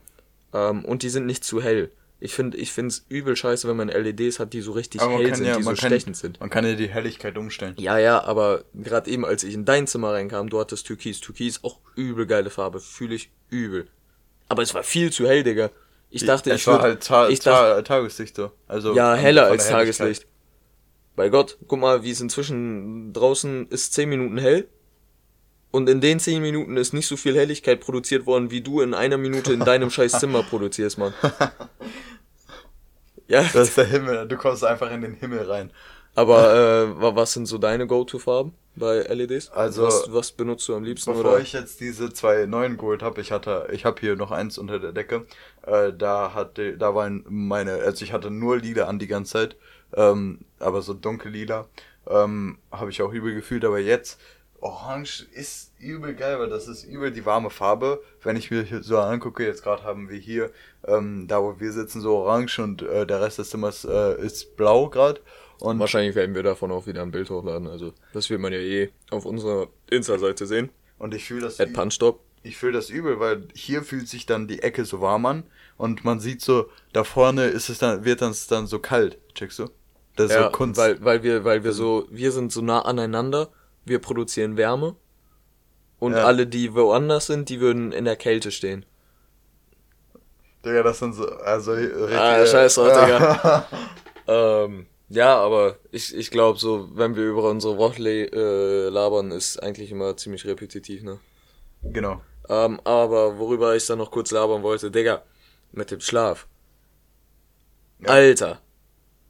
ähm, 0.53 0.85
und 0.85 1.03
die 1.03 1.09
sind 1.09 1.25
nicht 1.25 1.43
zu 1.43 1.61
hell. 1.61 1.91
Ich 2.23 2.33
finde, 2.33 2.57
ich 2.57 2.71
finde 2.71 2.87
es 2.87 3.05
übel 3.09 3.35
scheiße, 3.35 3.67
wenn 3.67 3.75
man 3.75 3.89
LEDs 3.89 4.39
hat, 4.39 4.53
die 4.53 4.61
so 4.61 4.71
richtig 4.71 5.01
hell 5.01 5.35
sind, 5.35 5.45
ja, 5.45 5.57
die 5.57 5.63
so 5.63 5.71
kann, 5.71 5.75
stechend 5.75 6.15
sind. 6.15 6.39
man 6.39 6.49
kann 6.49 6.65
ja 6.65 6.73
die 6.73 6.87
Helligkeit 6.87 7.37
umstellen. 7.37 7.75
Ja, 7.77 7.97
ja, 7.97 8.23
aber 8.23 8.63
gerade 8.73 9.11
eben, 9.11 9.25
als 9.25 9.43
ich 9.43 9.53
in 9.53 9.65
dein 9.65 9.87
Zimmer 9.87 10.13
reinkam, 10.13 10.49
du 10.49 10.57
hattest 10.57 10.87
Türkis. 10.87 11.19
Türkis 11.19 11.65
auch 11.65 11.81
übel 11.97 12.25
geile 12.25 12.49
Farbe, 12.49 12.79
fühle 12.79 13.15
ich 13.15 13.29
übel. 13.49 13.87
Aber 14.47 14.61
es 14.61 14.73
war 14.73 14.83
viel 14.83 15.11
zu 15.11 15.27
hell, 15.27 15.43
Digga. 15.43 15.69
Ich 16.11 16.25
dachte, 16.25 16.51
es 16.51 16.61
ich 16.61 16.67
war 16.67 16.81
halt 16.81 17.03
ta 17.03 17.27
ich 17.27 17.41
ta 17.41 17.71
dachte, 17.71 17.83
Tageslicht 17.83 18.37
so. 18.37 18.51
Also 18.69 18.95
ja, 18.95 19.15
heller 19.15 19.47
als. 19.47 19.67
Tageslicht. 19.67 20.25
Bei 21.17 21.27
Gott, 21.27 21.57
guck 21.67 21.79
mal, 21.79 22.03
wie 22.03 22.11
es 22.11 22.21
inzwischen 22.21 23.11
draußen 23.11 23.67
ist 23.67 23.93
10 23.95 24.07
Minuten 24.07 24.37
hell. 24.37 24.69
Und 25.73 25.89
in 25.89 26.01
den 26.01 26.19
10 26.19 26.41
Minuten 26.41 26.77
ist 26.77 26.93
nicht 26.93 27.07
so 27.07 27.17
viel 27.17 27.35
Helligkeit 27.35 27.79
produziert 27.81 28.27
worden, 28.27 28.51
wie 28.51 28.61
du 28.61 28.79
in 28.81 28.93
einer 28.93 29.17
Minute 29.17 29.51
in 29.53 29.59
deinem 29.61 29.89
scheiß 29.95 30.19
Zimmer 30.19 30.43
produzierst, 30.43 30.97
Mann. 30.99 31.13
Ja, 33.27 33.41
Das 33.53 33.69
ist 33.69 33.77
der 33.77 33.85
Himmel. 33.85 34.27
Du 34.27 34.35
kommst 34.37 34.63
einfach 34.63 34.91
in 34.91 35.01
den 35.01 35.13
Himmel 35.15 35.49
rein. 35.49 35.71
aber 36.15 36.53
äh, 36.53 37.01
wa- 37.01 37.15
was 37.15 37.33
sind 37.33 37.45
so 37.47 37.57
deine 37.57 37.87
Go-To-Farben 37.87 38.53
bei 38.75 38.97
LEDs? 39.03 39.49
Also, 39.51 39.83
was, 39.83 40.11
was 40.13 40.31
benutzt 40.33 40.67
du 40.67 40.75
am 40.75 40.83
liebsten? 40.83 41.11
Bevor 41.13 41.31
oder? 41.33 41.39
ich 41.39 41.53
jetzt 41.53 41.79
diese 41.79 42.11
zwei 42.11 42.45
neuen 42.45 42.77
geholt 42.77 43.01
habe, 43.01 43.21
ich 43.21 43.31
hatte, 43.31 43.67
ich 43.71 43.85
habe 43.85 43.99
hier 44.01 44.15
noch 44.15 44.31
eins 44.31 44.57
unter 44.57 44.77
der 44.79 44.91
Decke. 44.91 45.25
Äh, 45.65 45.93
da 45.97 46.33
hatte, 46.33 46.77
da 46.77 46.93
waren 46.93 47.23
meine, 47.29 47.73
also 47.75 48.03
ich 48.03 48.11
hatte 48.13 48.29
nur 48.29 48.57
Lila 48.57 48.85
an 48.85 48.99
die 48.99 49.07
ganze 49.07 49.31
Zeit, 49.33 49.55
ähm, 49.95 50.39
aber 50.59 50.81
so 50.81 50.93
dunkel 50.93 51.31
Lila 51.31 51.67
ähm, 52.07 52.57
habe 52.71 52.89
ich 52.91 53.01
auch 53.01 53.13
übel 53.13 53.33
gefühlt. 53.33 53.63
Aber 53.63 53.79
jetzt 53.79 54.19
Orange 54.63 55.25
ist 55.33 55.71
übel 55.79 56.15
geil, 56.15 56.39
weil 56.39 56.49
das 56.49 56.67
ist 56.67 56.85
übel 56.85 57.11
die 57.11 57.25
warme 57.25 57.49
Farbe. 57.49 58.01
Wenn 58.21 58.37
ich 58.37 58.49
mir 58.49 58.65
so 58.81 58.97
angucke, 58.97 59.45
jetzt 59.45 59.61
gerade 59.63 59.83
haben 59.83 60.09
wir 60.09 60.17
hier, 60.17 60.51
ähm, 60.87 61.27
da 61.27 61.41
wo 61.43 61.59
wir 61.59 61.71
sitzen, 61.73 61.99
so 62.01 62.15
orange 62.17 62.59
und 62.59 62.81
äh, 62.81 63.05
der 63.05 63.21
Rest 63.21 63.39
des 63.39 63.49
Zimmers 63.49 63.83
äh, 63.85 64.19
ist 64.21 64.55
blau 64.55 64.87
gerade. 64.89 65.19
Und 65.59 65.79
Wahrscheinlich 65.79 66.15
werden 66.15 66.33
wir 66.33 66.43
davon 66.43 66.71
auch 66.71 66.87
wieder 66.87 67.01
ein 67.01 67.11
Bild 67.11 67.29
hochladen. 67.29 67.67
Also, 67.67 67.93
das 68.13 68.29
wird 68.29 68.39
man 68.41 68.53
ja 68.53 68.59
eh 68.59 68.89
auf 69.11 69.25
unserer 69.25 69.67
Insta-Seite 69.89 70.45
sehen. 70.45 70.69
und 70.97 71.13
ich 71.13 71.25
fühle 71.25 71.41
das 71.41 71.59
At 71.59 71.73
Punchstop. 71.73 72.21
ich 72.43 72.57
fühle 72.57 72.73
das 72.73 72.89
übel, 72.89 73.19
weil 73.19 73.47
hier 73.53 73.83
fühlt 73.83 74.07
sich 74.07 74.25
dann 74.25 74.47
die 74.47 74.61
Ecke 74.63 74.85
so 74.85 75.01
warm 75.01 75.25
an 75.25 75.43
und 75.77 76.05
man 76.05 76.19
sieht 76.21 76.41
so, 76.41 76.69
da 76.93 77.03
vorne 77.03 77.45
ist 77.47 77.69
es 77.69 77.79
dann, 77.79 78.05
wird 78.05 78.21
es 78.21 78.47
dann 78.47 78.67
so 78.67 78.79
kalt, 78.79 79.17
checkst 79.35 79.59
du? 79.59 79.69
Das 80.15 80.27
ist 80.31 80.35
Ja, 80.37 80.45
so 80.45 80.51
Kunst. 80.51 80.79
weil, 80.79 81.03
weil 81.03 81.23
wir, 81.23 81.43
weil 81.43 81.63
wir 81.63 81.71
so, 81.73 82.07
wir 82.09 82.31
sind 82.31 82.51
so 82.51 82.61
nah 82.61 82.81
aneinander, 82.83 83.49
wir 83.85 83.99
produzieren 83.99 84.57
Wärme. 84.57 84.95
Und 85.99 86.13
Ja. 86.13 86.25
alle, 86.25 86.47
die 86.47 86.73
woanders 86.73 87.27
sind, 87.27 87.49
die 87.49 87.59
würden 87.61 87.91
in 87.91 88.05
der 88.05 88.15
Kälte 88.17 88.51
stehen. 88.51 88.85
Digga, 90.65 90.83
das 90.83 90.99
sind 90.99 91.13
so, 91.13 91.27
also 91.27 91.73
richtig, 91.73 92.17
Ah, 92.17 92.45
scheiß 92.45 92.75
drauf, 92.75 92.87
ja. 92.89 93.05
Digga. 93.05 93.67
Ähm, 94.25 94.87
ja, 95.09 95.35
aber 95.35 95.77
ich, 95.91 96.15
ich 96.15 96.31
glaube 96.31 96.57
so, 96.57 96.87
wenn 96.93 97.17
wir 97.17 97.25
über 97.25 97.49
unsere 97.49 97.77
Woche 97.77 98.01
äh, 98.01 98.87
labern, 98.87 99.31
ist 99.31 99.61
eigentlich 99.61 99.91
immer 99.91 100.15
ziemlich 100.15 100.45
repetitiv, 100.45 101.03
ne? 101.03 101.19
genau. 101.83 102.21
Ähm, 102.47 102.79
aber 102.85 103.37
worüber 103.37 103.75
ich 103.75 103.85
dann 103.85 103.97
noch 103.97 104.11
kurz 104.11 104.31
labern 104.31 104.63
wollte, 104.63 104.91
Digga, 104.91 105.23
mit 105.73 105.91
dem 105.91 105.99
Schlaf. 105.99 106.47
Ja. 107.99 108.09
Alter, 108.11 108.61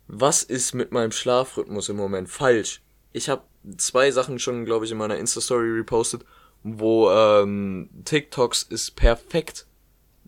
was 0.07 0.43
ist 0.43 0.73
mit 0.73 0.91
meinem 0.91 1.11
Schlafrhythmus 1.11 1.89
im 1.89 1.95
Moment 1.95 2.29
falsch? 2.29 2.83
Ich 3.11 3.27
habe 3.29 3.41
zwei 3.77 4.11
Sachen 4.11 4.39
schon, 4.39 4.65
glaube 4.65 4.85
ich, 4.85 4.91
in 4.91 4.97
meiner 4.97 5.17
Insta-Story 5.17 5.69
repostet, 5.69 6.23
wo 6.63 7.11
ähm, 7.11 7.89
TikToks 8.05 8.67
es 8.69 8.91
perfekt 8.91 9.65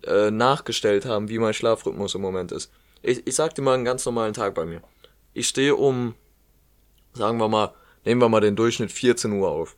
äh, 0.03 0.31
nachgestellt 0.31 1.05
haben, 1.05 1.29
wie 1.29 1.39
mein 1.39 1.53
Schlafrhythmus 1.53 2.15
im 2.15 2.21
Moment 2.21 2.51
ist. 2.51 2.71
Ich, 3.01 3.25
ich 3.25 3.35
sag 3.35 3.55
dir 3.55 3.61
mal 3.61 3.75
einen 3.75 3.85
ganz 3.85 4.05
normalen 4.05 4.33
Tag 4.33 4.55
bei 4.55 4.65
mir. 4.65 4.81
Ich 5.33 5.47
stehe 5.47 5.75
um, 5.75 6.15
sagen 7.13 7.37
wir 7.37 7.47
mal, 7.47 7.73
nehmen 8.03 8.21
wir 8.21 8.29
mal 8.29 8.41
den 8.41 8.55
Durchschnitt 8.55 8.91
14 8.91 9.31
Uhr 9.33 9.49
auf. 9.49 9.75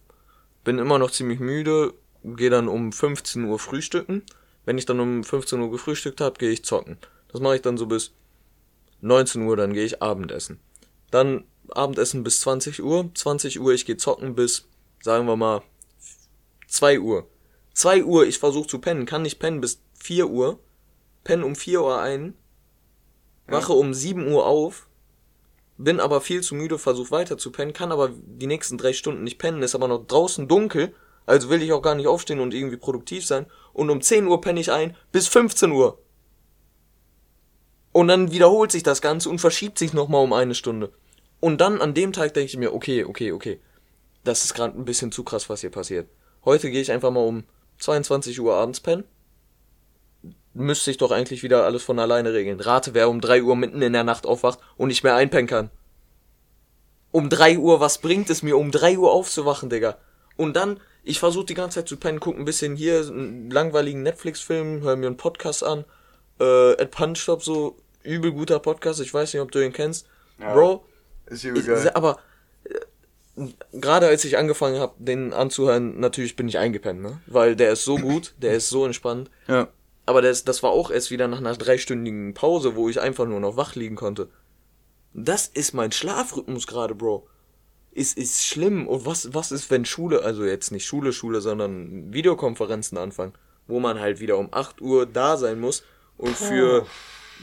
Bin 0.63 0.79
immer 0.79 0.99
noch 0.99 1.11
ziemlich 1.11 1.39
müde, 1.39 1.93
gehe 2.23 2.49
dann 2.49 2.67
um 2.67 2.91
15 2.91 3.43
Uhr 3.45 3.59
frühstücken. 3.59 4.23
Wenn 4.65 4.77
ich 4.77 4.85
dann 4.85 4.99
um 4.99 5.23
15 5.23 5.59
Uhr 5.61 5.71
gefrühstückt 5.71 6.21
habe, 6.21 6.37
gehe 6.37 6.51
ich 6.51 6.65
zocken. 6.65 6.97
Das 7.31 7.41
mache 7.41 7.55
ich 7.55 7.61
dann 7.61 7.77
so 7.77 7.85
bis 7.85 8.11
19 9.01 9.43
Uhr, 9.43 9.55
dann 9.55 9.73
gehe 9.73 9.85
ich 9.85 10.01
Abendessen. 10.01 10.59
Dann 11.11 11.45
Abendessen 11.69 12.23
bis 12.23 12.41
20 12.41 12.83
Uhr. 12.83 13.09
20 13.13 13.59
Uhr, 13.59 13.73
ich 13.73 13.85
gehe 13.85 13.97
zocken 13.97 14.35
bis, 14.35 14.67
sagen 15.01 15.27
wir 15.27 15.35
mal, 15.35 15.61
2 16.67 16.99
Uhr. 16.99 17.27
2 17.73 18.03
Uhr, 18.03 18.25
ich 18.25 18.39
versuche 18.39 18.67
zu 18.67 18.79
pennen, 18.79 19.05
kann 19.05 19.21
nicht 19.21 19.39
pennen 19.39 19.61
bis 19.61 19.79
4 19.95 20.27
Uhr. 20.29 20.59
Penne 21.23 21.45
um 21.45 21.55
4 21.55 21.81
Uhr 21.81 22.01
ein. 22.01 22.33
Wache 23.47 23.73
um 23.73 23.93
7 23.93 24.27
Uhr 24.27 24.45
auf. 24.45 24.87
Bin 25.77 25.99
aber 25.99 26.21
viel 26.21 26.41
zu 26.41 26.55
müde, 26.55 26.79
versuche 26.79 27.11
weiter 27.11 27.37
zu 27.37 27.51
pennen, 27.51 27.71
kann 27.71 27.91
aber 27.91 28.09
die 28.11 28.47
nächsten 28.47 28.79
drei 28.79 28.93
Stunden 28.93 29.23
nicht 29.23 29.37
pennen, 29.37 29.61
ist 29.61 29.75
aber 29.75 29.87
noch 29.87 30.07
draußen 30.07 30.47
dunkel, 30.47 30.95
also 31.27 31.49
will 31.49 31.61
ich 31.61 31.71
auch 31.71 31.83
gar 31.83 31.93
nicht 31.93 32.07
aufstehen 32.07 32.39
und 32.39 32.53
irgendwie 32.53 32.77
produktiv 32.77 33.25
sein. 33.25 33.45
Und 33.73 33.91
um 33.91 34.01
10 34.01 34.25
Uhr 34.27 34.41
penne 34.41 34.59
ich 34.59 34.71
ein 34.71 34.95
bis 35.11 35.27
15 35.27 35.71
Uhr. 35.71 35.99
Und 37.97 38.09
dann 38.09 38.31
wiederholt 38.31 38.71
sich 38.71 38.83
das 38.83 39.01
Ganze 39.01 39.27
und 39.27 39.41
verschiebt 39.41 39.79
sich 39.79 39.91
nochmal 39.91 40.23
um 40.23 40.31
eine 40.31 40.53
Stunde. 40.53 40.91
Und 41.39 41.61
dann 41.61 41.81
an 41.81 41.95
dem 41.95 42.13
Tag 42.13 42.35
denke 42.35 42.45
ich 42.45 42.55
mir, 42.55 42.75
okay, 42.75 43.03
okay, 43.03 43.31
okay. 43.31 43.59
Das 44.23 44.45
ist 44.45 44.53
gerade 44.53 44.77
ein 44.77 44.85
bisschen 44.85 45.11
zu 45.11 45.23
krass, 45.23 45.49
was 45.49 45.61
hier 45.61 45.71
passiert. 45.71 46.07
Heute 46.45 46.69
gehe 46.69 46.83
ich 46.83 46.91
einfach 46.91 47.09
mal 47.09 47.25
um 47.25 47.45
22 47.79 48.39
Uhr 48.39 48.53
abends 48.53 48.81
pennen. 48.81 49.03
Müsste 50.53 50.85
sich 50.85 50.97
doch 50.97 51.09
eigentlich 51.09 51.41
wieder 51.41 51.65
alles 51.65 51.81
von 51.81 51.97
alleine 51.97 52.33
regeln. 52.33 52.59
Rate, 52.59 52.93
wer 52.93 53.09
um 53.09 53.19
3 53.19 53.41
Uhr 53.41 53.55
mitten 53.55 53.81
in 53.81 53.93
der 53.93 54.03
Nacht 54.03 54.27
aufwacht 54.27 54.59
und 54.75 54.89
nicht 54.89 55.03
mehr 55.03 55.15
einpennen 55.15 55.47
kann. 55.47 55.71
Um 57.09 57.31
3 57.31 57.57
Uhr, 57.57 57.79
was 57.79 57.97
bringt 57.97 58.29
es 58.29 58.43
mir, 58.43 58.57
um 58.57 58.69
3 58.69 58.99
Uhr 58.99 59.11
aufzuwachen, 59.11 59.71
Digga? 59.71 59.97
Und 60.35 60.55
dann, 60.55 60.79
ich 61.03 61.17
versuche 61.17 61.47
die 61.47 61.55
ganze 61.55 61.79
Zeit 61.79 61.89
zu 61.89 61.97
pennen, 61.97 62.19
guck 62.19 62.37
ein 62.37 62.45
bisschen 62.45 62.75
hier 62.75 62.99
einen 63.07 63.49
langweiligen 63.49 64.03
Netflix-Film, 64.03 64.81
höre 64.81 64.97
mir 64.97 65.07
einen 65.07 65.17
Podcast 65.17 65.63
an. 65.63 65.83
Äh, 66.39 66.73
at 66.79 66.91
Punch 66.91 67.17
Stop, 67.17 67.41
so 67.41 67.75
übel 68.07 68.31
guter 68.31 68.59
Podcast, 68.59 68.99
ich 69.01 69.13
weiß 69.13 69.33
nicht, 69.33 69.41
ob 69.41 69.51
du 69.51 69.63
ihn 69.63 69.73
kennst. 69.73 70.07
Ja, 70.39 70.53
Bro, 70.53 70.85
Ist 71.27 71.43
übel 71.43 71.61
geil. 71.63 71.91
aber 71.93 72.19
äh, 72.63 73.47
gerade 73.73 74.07
als 74.07 74.23
ich 74.25 74.37
angefangen 74.37 74.79
habe, 74.79 74.93
den 74.97 75.33
anzuhören, 75.33 75.99
natürlich 75.99 76.35
bin 76.35 76.47
ich 76.47 76.57
eingepennt, 76.57 77.01
ne? 77.01 77.19
Weil 77.27 77.55
der 77.55 77.71
ist 77.73 77.83
so 77.83 77.97
gut, 77.97 78.33
der 78.37 78.53
ist 78.53 78.69
so 78.69 78.85
entspannt. 78.85 79.29
Ja. 79.47 79.67
Aber 80.05 80.21
das, 80.21 80.45
das 80.45 80.63
war 80.63 80.71
auch 80.71 80.89
erst 80.89 81.11
wieder 81.11 81.27
nach 81.27 81.39
einer 81.39 81.55
dreistündigen 81.55 82.33
Pause, 82.33 82.75
wo 82.75 82.87
ich 82.87 83.01
einfach 83.01 83.25
nur 83.25 83.39
noch 83.41 83.57
wach 83.57 83.75
liegen 83.75 83.95
konnte. 83.97 84.29
Das 85.13 85.47
ist 85.47 85.73
mein 85.73 85.91
Schlafrhythmus 85.91 86.65
gerade, 86.67 86.95
Bro. 86.95 87.27
Ist, 87.91 88.17
ist 88.17 88.45
schlimm. 88.45 88.87
Und 88.87 89.05
was, 89.05 89.33
was 89.33 89.51
ist, 89.51 89.69
wenn 89.71 89.83
Schule, 89.83 90.21
also 90.21 90.45
jetzt 90.45 90.71
nicht 90.71 90.85
Schule, 90.85 91.11
Schule, 91.11 91.41
sondern 91.41 92.13
Videokonferenzen 92.13 92.97
anfangen, 92.97 93.33
wo 93.67 93.79
man 93.79 93.99
halt 93.99 94.19
wieder 94.19 94.37
um 94.37 94.49
8 94.51 94.81
Uhr 94.81 95.05
da 95.07 95.35
sein 95.35 95.59
muss 95.59 95.83
und 96.17 96.37
für, 96.37 96.85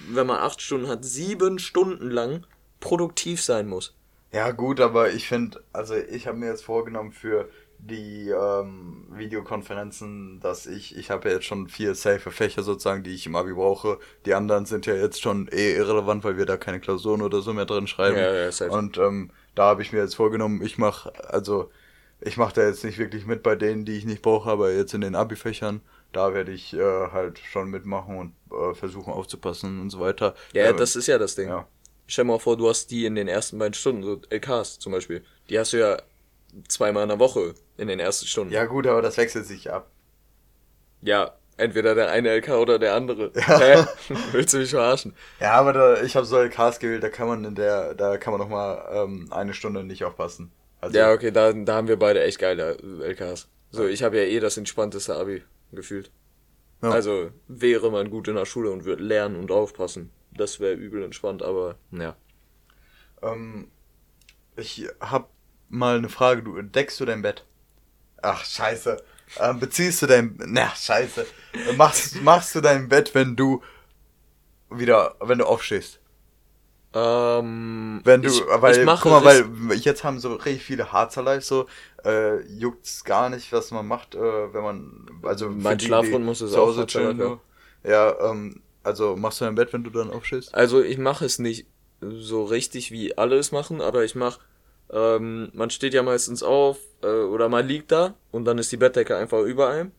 wenn 0.09 0.26
man 0.26 0.38
8 0.38 0.61
Stunden 0.61 0.88
hat, 0.88 1.04
sieben 1.04 1.59
Stunden 1.59 2.11
lang 2.11 2.46
produktiv 2.80 3.42
sein 3.42 3.68
muss. 3.68 3.94
Ja, 4.33 4.50
gut, 4.50 4.80
aber 4.80 5.12
ich 5.12 5.28
finde, 5.28 5.62
also 5.72 5.94
ich 5.94 6.26
habe 6.26 6.38
mir 6.38 6.48
jetzt 6.48 6.64
vorgenommen 6.64 7.12
für 7.12 7.48
die 7.78 8.30
ähm, 8.30 9.07
Videokonferenzen, 9.11 10.40
dass 10.40 10.66
ich, 10.66 10.96
ich 10.96 11.11
habe 11.11 11.28
ja 11.28 11.35
jetzt 11.37 11.44
schon 11.44 11.68
vier 11.68 11.94
safe 11.94 12.30
Fächer 12.30 12.62
sozusagen, 12.62 13.02
die 13.02 13.14
ich 13.14 13.26
im 13.26 13.37
Abi 13.37 13.52
brauche. 13.52 13.98
Die 14.26 14.35
anderen 14.35 14.64
sind 14.64 14.87
ja 14.87 14.94
jetzt 14.94 15.20
schon 15.20 15.48
eh 15.52 15.76
irrelevant, 15.76 16.24
weil 16.24 16.38
wir 16.38 16.46
da 16.46 16.57
keine 16.57 16.80
Klausuren 16.80 17.22
oder 17.22 17.42
so 17.42 17.52
mehr 17.52 17.66
drin 17.66 17.87
schreiben. 17.87 18.16
Ja, 18.16 18.33
ja, 18.33 18.52
safe. 18.52 18.70
Und 18.70 18.96
ähm, 18.98 19.30
da 19.54 19.66
habe 19.66 19.83
ich 19.83 19.92
mir 19.92 20.00
jetzt 20.00 20.16
vorgenommen, 20.16 20.62
ich 20.62 20.78
mache, 20.78 21.12
also 21.28 21.70
ich 22.20 22.37
mache 22.37 22.54
da 22.54 22.66
jetzt 22.66 22.85
nicht 22.85 22.98
wirklich 22.98 23.26
mit 23.26 23.42
bei 23.42 23.54
denen, 23.54 23.85
die 23.85 23.98
ich 23.98 24.07
nicht 24.07 24.22
brauche, 24.22 24.50
aber 24.50 24.72
jetzt 24.72 24.94
in 24.94 25.02
den 25.02 25.14
Abi-Fächern, 25.14 25.83
da 26.12 26.33
werde 26.33 26.52
ich 26.52 26.74
äh, 26.74 27.09
halt 27.12 27.38
schon 27.38 27.68
mitmachen 27.70 28.16
und 28.16 28.33
äh, 28.55 28.75
versuchen 28.75 29.12
aufzupassen 29.12 29.81
und 29.81 29.90
so 29.90 30.01
weiter. 30.01 30.35
Ja, 30.53 30.64
Äh, 30.67 30.75
das 30.75 30.97
ist 30.97 31.07
ja 31.07 31.19
das 31.19 31.35
Ding. 31.35 31.49
ja. 31.49 31.67
Stell 32.07 32.25
dir 32.27 32.33
mal 32.33 32.38
vor, 32.38 32.57
du 32.57 32.69
hast 32.69 32.90
die 32.90 33.07
in 33.07 33.14
den 33.14 33.29
ersten 33.29 33.59
beiden 33.59 33.73
Stunden, 33.75 34.03
so 34.03 34.21
LKs 34.31 34.79
zum 34.79 34.93
Beispiel. 34.93 35.25
Die 35.49 35.59
hast 35.59 35.73
du 35.73 35.79
ja 35.79 35.97
zweimal 36.69 37.03
in 37.05 37.09
der 37.09 37.19
Woche 37.19 37.55
in 37.79 37.88
den 37.88 37.99
ersten 37.99 38.27
Stunden. 38.27 38.53
Ja 38.53 38.67
gut, 38.67 38.87
aber 38.87 39.01
das 39.03 39.17
wechselt 39.17 39.47
sich 39.47 39.73
ab. 39.73 39.88
Ja, 41.03 41.33
entweder 41.57 41.95
der 41.95 42.11
eine 42.11 42.35
LK 42.37 42.49
oder 42.51 42.79
der 42.79 42.95
andere. 42.95 43.31
Hä? 43.35 43.85
Willst 44.33 44.55
du 44.55 44.59
mich 44.59 44.71
verarschen? 44.71 45.14
Ja, 45.40 45.53
aber 45.53 45.73
da, 45.73 46.03
ich 46.03 46.14
habe 46.17 46.27
so 46.27 46.38
LKs 46.38 46.79
gewählt, 46.79 47.03
da 47.03 47.09
kann 47.09 47.27
man 47.29 47.45
in 47.45 47.55
der, 47.55 47.95
da 47.95 48.17
kann 48.19 48.33
man 48.33 48.40
noch 48.40 48.49
mal 48.49 48.87
ähm, 48.93 49.29
eine 49.31 49.55
Stunde 49.55 49.83
nicht 49.85 50.05
aufpassen. 50.05 50.51
Also, 50.81 50.97
Ja, 50.99 51.12
okay, 51.12 51.31
da, 51.31 51.53
da 51.53 51.75
haben 51.75 51.88
wir 51.88 51.99
beide 51.99 52.23
echt 52.23 52.38
geile 52.38 52.77
LKs. 53.03 53.49
So, 53.71 53.87
ich 53.87 54.03
habe 54.03 54.19
ja 54.19 54.25
eh 54.25 54.40
das 54.40 54.57
entspannteste 54.57 55.14
Abi 55.17 55.43
gefühlt. 55.73 56.11
Ja. 56.85 56.90
Also 56.90 57.31
wäre 57.49 57.90
man 57.90 58.11
gut 58.11 58.29
in 58.29 58.35
der 58.35 58.44
Schule 58.44 58.70
und 58.70 58.85
würde 58.85 59.03
lernen 59.03 59.37
und 59.37 59.51
aufpassen. 59.51 60.11
Das 60.33 60.61
wäre 60.61 60.75
übel 60.75 61.03
entspannt, 61.03 61.42
aber 61.42 61.77
ja. 61.92 62.14
ähm, 63.23 63.70
ich 64.55 64.87
hab 65.01 65.31
mal 65.70 65.97
eine 65.97 66.11
Frage, 66.11 66.42
du 66.42 66.61
deckst 66.61 67.01
du 67.01 67.07
dein 67.07 67.23
Bett? 67.23 67.47
Ach, 68.20 68.44
scheiße. 68.44 69.03
Ähm, 69.40 69.61
beziehst 69.61 70.03
du 70.03 70.07
dein, 70.07 70.37
na, 70.44 70.75
scheiße. 70.75 71.27
Machst, 71.77 72.20
machst 72.20 72.55
du 72.55 72.61
dein 72.61 72.90
Bett, 72.90 73.14
wenn 73.14 73.35
du 73.35 73.62
wieder, 74.68 75.16
wenn 75.20 75.38
du 75.38 75.47
aufstehst? 75.47 76.01
Ähm, 76.96 78.00
Wenn 78.04 78.22
du, 78.22 78.28
ich, 78.28 78.42
weil, 78.46 78.78
ich 78.78 78.85
mache 78.85 79.02
guck 79.02 79.24
mal, 79.24 79.24
weil 79.24 79.78
jetzt 79.78 80.04
haben 80.04 80.20
so 80.20 80.35
richtig 80.35 80.62
viele 80.62 80.92
Harzer 80.92 81.22
Live 81.22 81.44
so, 81.44 81.66
äh, 82.04 82.40
juckt's 82.46 83.02
gar 83.02 83.30
nicht, 83.30 83.52
was 83.52 83.72
man 83.72 83.87
macht, 83.87 84.14
äh, 84.14 84.54
wenn 84.54 84.62
man, 84.62 85.07
also 85.22 85.48
Mein 85.48 85.78
die 85.78 85.87
ist 85.87 86.38
zu 86.38 86.57
auch 86.57 86.87
chillen, 86.87 87.16
nur. 87.16 87.40
Ja, 87.83 88.30
ähm, 88.30 88.62
also 88.85 89.16
machst 89.16 89.40
du 89.40 89.44
dein 89.44 89.57
Bett, 89.57 89.72
wenn 89.72 89.83
du 89.83 89.90
dann 89.90 90.11
aufstehst? 90.11 90.54
Also 90.54 90.83
ich 90.83 90.98
mache 90.98 91.24
es 91.24 91.40
nicht 91.40 91.66
so 92.00 92.44
richtig, 92.44 92.92
wie 92.92 93.18
alle 93.18 93.38
es 93.38 93.50
machen, 93.50 93.80
aber 93.80 94.04
ich 94.04 94.14
mache, 94.14 94.40
ähm, 94.90 95.50
man 95.52 95.70
steht 95.70 95.94
ja 95.94 96.02
meistens 96.02 96.42
auf 96.44 96.78
äh, 97.02 97.07
oder 97.07 97.48
man 97.48 97.66
liegt 97.66 97.90
da 97.90 98.14
und 98.30 98.44
dann 98.44 98.59
ist 98.59 98.70
die 98.70 98.76
Bettdecke 98.76 99.16
einfach 99.16 99.40
über 99.40 99.68
einem. 99.68 99.90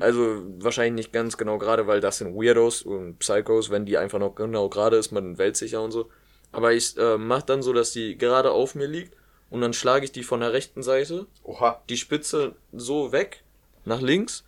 Also 0.00 0.42
wahrscheinlich 0.60 0.94
nicht 0.94 1.12
ganz 1.12 1.36
genau 1.36 1.58
gerade, 1.58 1.86
weil 1.86 2.00
das 2.00 2.16
sind 2.16 2.34
Weirdos 2.34 2.82
und 2.82 3.18
Psychos, 3.18 3.68
wenn 3.68 3.84
die 3.84 3.98
einfach 3.98 4.18
noch 4.18 4.34
genau 4.34 4.70
gerade 4.70 4.96
ist, 4.96 5.12
man 5.12 5.36
weltsicher 5.36 5.82
und 5.82 5.90
so. 5.90 6.08
Aber 6.54 6.72
ich 6.72 6.96
äh, 6.96 7.18
mache 7.18 7.46
dann 7.46 7.62
so, 7.62 7.72
dass 7.72 7.92
die 7.92 8.16
gerade 8.16 8.52
auf 8.52 8.74
mir 8.74 8.86
liegt 8.86 9.14
und 9.50 9.60
dann 9.60 9.72
schlage 9.72 10.04
ich 10.04 10.12
die 10.12 10.22
von 10.22 10.40
der 10.40 10.52
rechten 10.52 10.82
Seite 10.82 11.26
Oha. 11.42 11.82
die 11.88 11.96
Spitze 11.96 12.54
so 12.72 13.12
weg, 13.12 13.42
nach 13.84 14.00
links. 14.00 14.44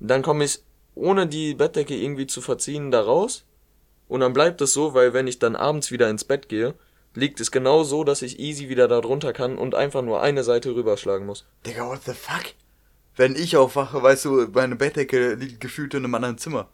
Dann 0.00 0.22
komme 0.22 0.44
ich, 0.44 0.60
ohne 0.94 1.26
die 1.26 1.54
Bettdecke 1.54 1.94
irgendwie 1.94 2.26
zu 2.26 2.40
verziehen, 2.40 2.90
da 2.90 3.02
raus. 3.02 3.44
Und 4.08 4.20
dann 4.20 4.32
bleibt 4.32 4.60
es 4.60 4.72
so, 4.72 4.94
weil 4.94 5.12
wenn 5.12 5.26
ich 5.26 5.38
dann 5.38 5.56
abends 5.56 5.90
wieder 5.90 6.08
ins 6.10 6.24
Bett 6.24 6.48
gehe, 6.48 6.74
liegt 7.14 7.40
es 7.40 7.50
genau 7.50 7.84
so, 7.84 8.04
dass 8.04 8.22
ich 8.22 8.38
easy 8.38 8.68
wieder 8.68 8.88
da 8.88 9.00
drunter 9.00 9.32
kann 9.32 9.56
und 9.56 9.74
einfach 9.74 10.02
nur 10.02 10.20
eine 10.20 10.44
Seite 10.44 10.74
rüberschlagen 10.74 11.26
muss. 11.26 11.44
Digga, 11.66 11.86
what 11.86 12.02
the 12.04 12.12
fuck? 12.12 12.54
Wenn 13.16 13.36
ich 13.36 13.56
aufwache, 13.56 14.02
weißt 14.02 14.24
du, 14.24 14.48
meine 14.52 14.76
Bettdecke 14.76 15.34
liegt 15.34 15.60
gefühlt 15.60 15.94
in 15.94 16.04
einem 16.04 16.14
anderen 16.14 16.38
Zimmer. 16.38 16.68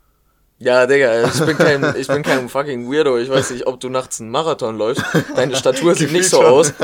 Ja, 0.62 0.86
Digga, 0.86 1.24
ich 1.24 1.40
bin 1.44 1.56
kein, 1.56 1.96
ich 1.96 2.06
bin 2.06 2.22
kein 2.22 2.48
fucking 2.50 2.92
Weirdo. 2.92 3.16
Ich 3.18 3.30
weiß 3.30 3.50
nicht, 3.50 3.66
ob 3.66 3.80
du 3.80 3.88
nachts 3.88 4.20
einen 4.20 4.30
Marathon 4.30 4.76
läufst. 4.76 5.02
Deine 5.34 5.56
Statur 5.56 5.94
sieht 5.94 6.12
nicht 6.12 6.28
so 6.28 6.42
aus. 6.42 6.74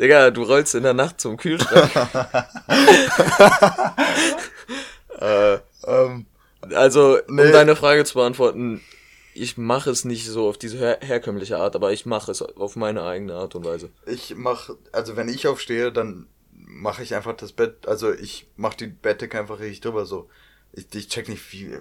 Digga, 0.00 0.30
du 0.30 0.42
rollst 0.42 0.74
in 0.74 0.82
der 0.82 0.94
Nacht 0.94 1.20
zum 1.20 1.36
Kühlschrank. 1.36 1.90
äh, 5.20 5.58
Ähm, 5.86 6.26
Also, 6.74 7.18
Nee. 7.28 7.46
um 7.46 7.52
deine 7.52 7.76
Frage 7.76 8.04
zu 8.04 8.14
beantworten, 8.14 8.80
ich 9.34 9.56
mache 9.58 9.90
es 9.90 10.04
nicht 10.04 10.26
so 10.26 10.48
auf 10.48 10.58
diese 10.58 10.78
her 10.78 10.98
herkömmliche 11.02 11.58
Art, 11.58 11.76
aber 11.76 11.92
ich 11.92 12.06
mache 12.06 12.30
es 12.32 12.40
auf 12.42 12.74
meine 12.76 13.02
eigene 13.04 13.34
Art 13.34 13.54
und 13.54 13.64
Weise. 13.64 13.90
ich 14.06 14.34
mach, 14.34 14.70
also 14.92 15.14
wenn 15.16 15.28
ich 15.28 15.46
aufstehe, 15.46 15.92
dann 15.92 16.26
mache 16.52 17.02
ich 17.02 17.14
einfach 17.14 17.36
das 17.36 17.52
Bett, 17.52 17.86
also 17.86 18.12
ich 18.12 18.48
mach 18.56 18.74
die 18.74 18.86
Bettdecke 18.88 19.38
einfach 19.38 19.60
richtig 19.60 19.82
drüber 19.82 20.06
so. 20.06 20.28
Ich, 20.72 20.86
ich 20.94 21.08
check 21.08 21.28
nicht, 21.28 21.52
wie, 21.52 21.78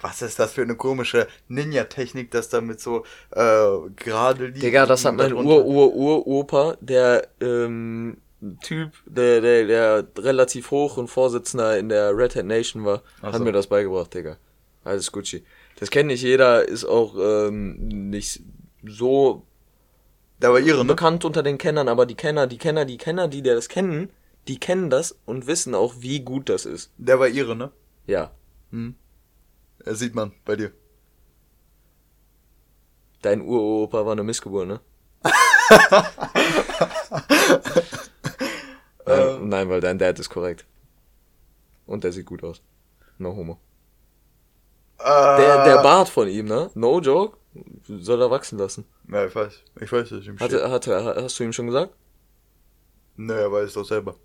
was 0.00 0.22
ist 0.22 0.38
das 0.38 0.52
für 0.52 0.62
eine 0.62 0.76
komische 0.76 1.26
Ninja-Technik, 1.48 2.30
das 2.30 2.48
damit 2.48 2.80
so 2.80 3.04
äh, 3.32 3.90
gerade 3.96 4.46
liegt. 4.46 4.62
Digga, 4.62 4.86
das 4.86 5.04
hat 5.04 5.16
mein 5.16 5.32
Ur-Ur-Ur-Opa, 5.32 6.76
der 6.80 7.28
ähm, 7.40 8.18
Typ, 8.62 8.92
der, 9.06 9.40
der, 9.40 9.66
der 9.66 10.06
relativ 10.18 10.70
hoch 10.70 10.96
und 10.96 11.08
Vorsitzender 11.08 11.78
in 11.78 11.88
der 11.88 12.16
Red 12.16 12.36
Hat 12.36 12.44
Nation 12.44 12.84
war, 12.84 13.02
Ach 13.20 13.32
hat 13.32 13.38
so. 13.38 13.44
mir 13.44 13.52
das 13.52 13.66
beigebracht, 13.66 14.14
Digga. 14.14 14.36
Alles 14.84 15.10
Gucci. 15.10 15.44
Das 15.80 15.90
kennt 15.90 16.06
nicht 16.06 16.22
jeder, 16.22 16.66
ist 16.68 16.84
auch 16.84 17.16
ähm, 17.18 17.88
nicht 18.10 18.42
so 18.86 19.44
Der 20.40 20.52
war 20.52 20.60
ihre, 20.60 20.78
ne? 20.78 20.84
bekannt 20.84 21.24
unter 21.24 21.42
den 21.42 21.58
Kennern, 21.58 21.88
aber 21.88 22.06
die 22.06 22.14
Kenner, 22.14 22.46
die 22.46 22.58
Kenner, 22.58 22.84
die 22.84 22.98
Kenner, 22.98 23.26
die 23.26 23.42
das 23.42 23.68
kennen, 23.68 24.10
die 24.48 24.58
kennen 24.60 24.90
das 24.90 25.18
und 25.24 25.46
wissen 25.46 25.74
auch, 25.74 25.94
wie 25.98 26.20
gut 26.20 26.48
das 26.48 26.66
ist. 26.66 26.92
Der 26.98 27.18
war 27.18 27.28
ihre, 27.28 27.56
ne? 27.56 27.72
Ja. 28.06 28.32
Äh, 29.84 29.94
sieht 29.94 30.14
man 30.14 30.32
bei 30.44 30.56
dir. 30.56 30.72
Dein 33.22 33.40
Uropa 33.40 34.04
war 34.04 34.12
eine 34.12 34.22
Missgeburt, 34.22 34.68
ne? 34.68 34.80
nein, 39.06 39.48
nein, 39.48 39.68
weil 39.68 39.80
dein 39.80 39.98
Dad 39.98 40.18
ist 40.18 40.30
korrekt. 40.30 40.64
Und 41.86 42.04
der 42.04 42.12
sieht 42.12 42.26
gut 42.26 42.44
aus. 42.44 42.62
No 43.18 43.34
homo. 43.34 43.58
Der, 44.98 45.64
der 45.64 45.82
Bart 45.82 46.08
von 46.08 46.28
ihm, 46.28 46.46
ne? 46.46 46.70
No 46.74 47.00
joke. 47.00 47.38
Soll 47.88 48.20
er 48.20 48.30
wachsen 48.30 48.58
lassen. 48.58 48.84
Ja, 49.10 49.26
ich 49.26 49.34
weiß. 49.34 49.62
Ich 49.80 49.90
weiß, 49.90 50.08
dass 50.10 50.20
ich 50.20 50.28
ihm 50.28 50.38
Hatte, 50.38 50.70
hatte, 50.70 51.14
hast 51.22 51.38
du 51.38 51.44
ihm 51.44 51.52
schon 51.52 51.66
gesagt? 51.66 51.94
Nee, 53.16 53.32
er 53.32 53.50
weiß 53.50 53.72
doch 53.74 53.84
selber. 53.84 54.16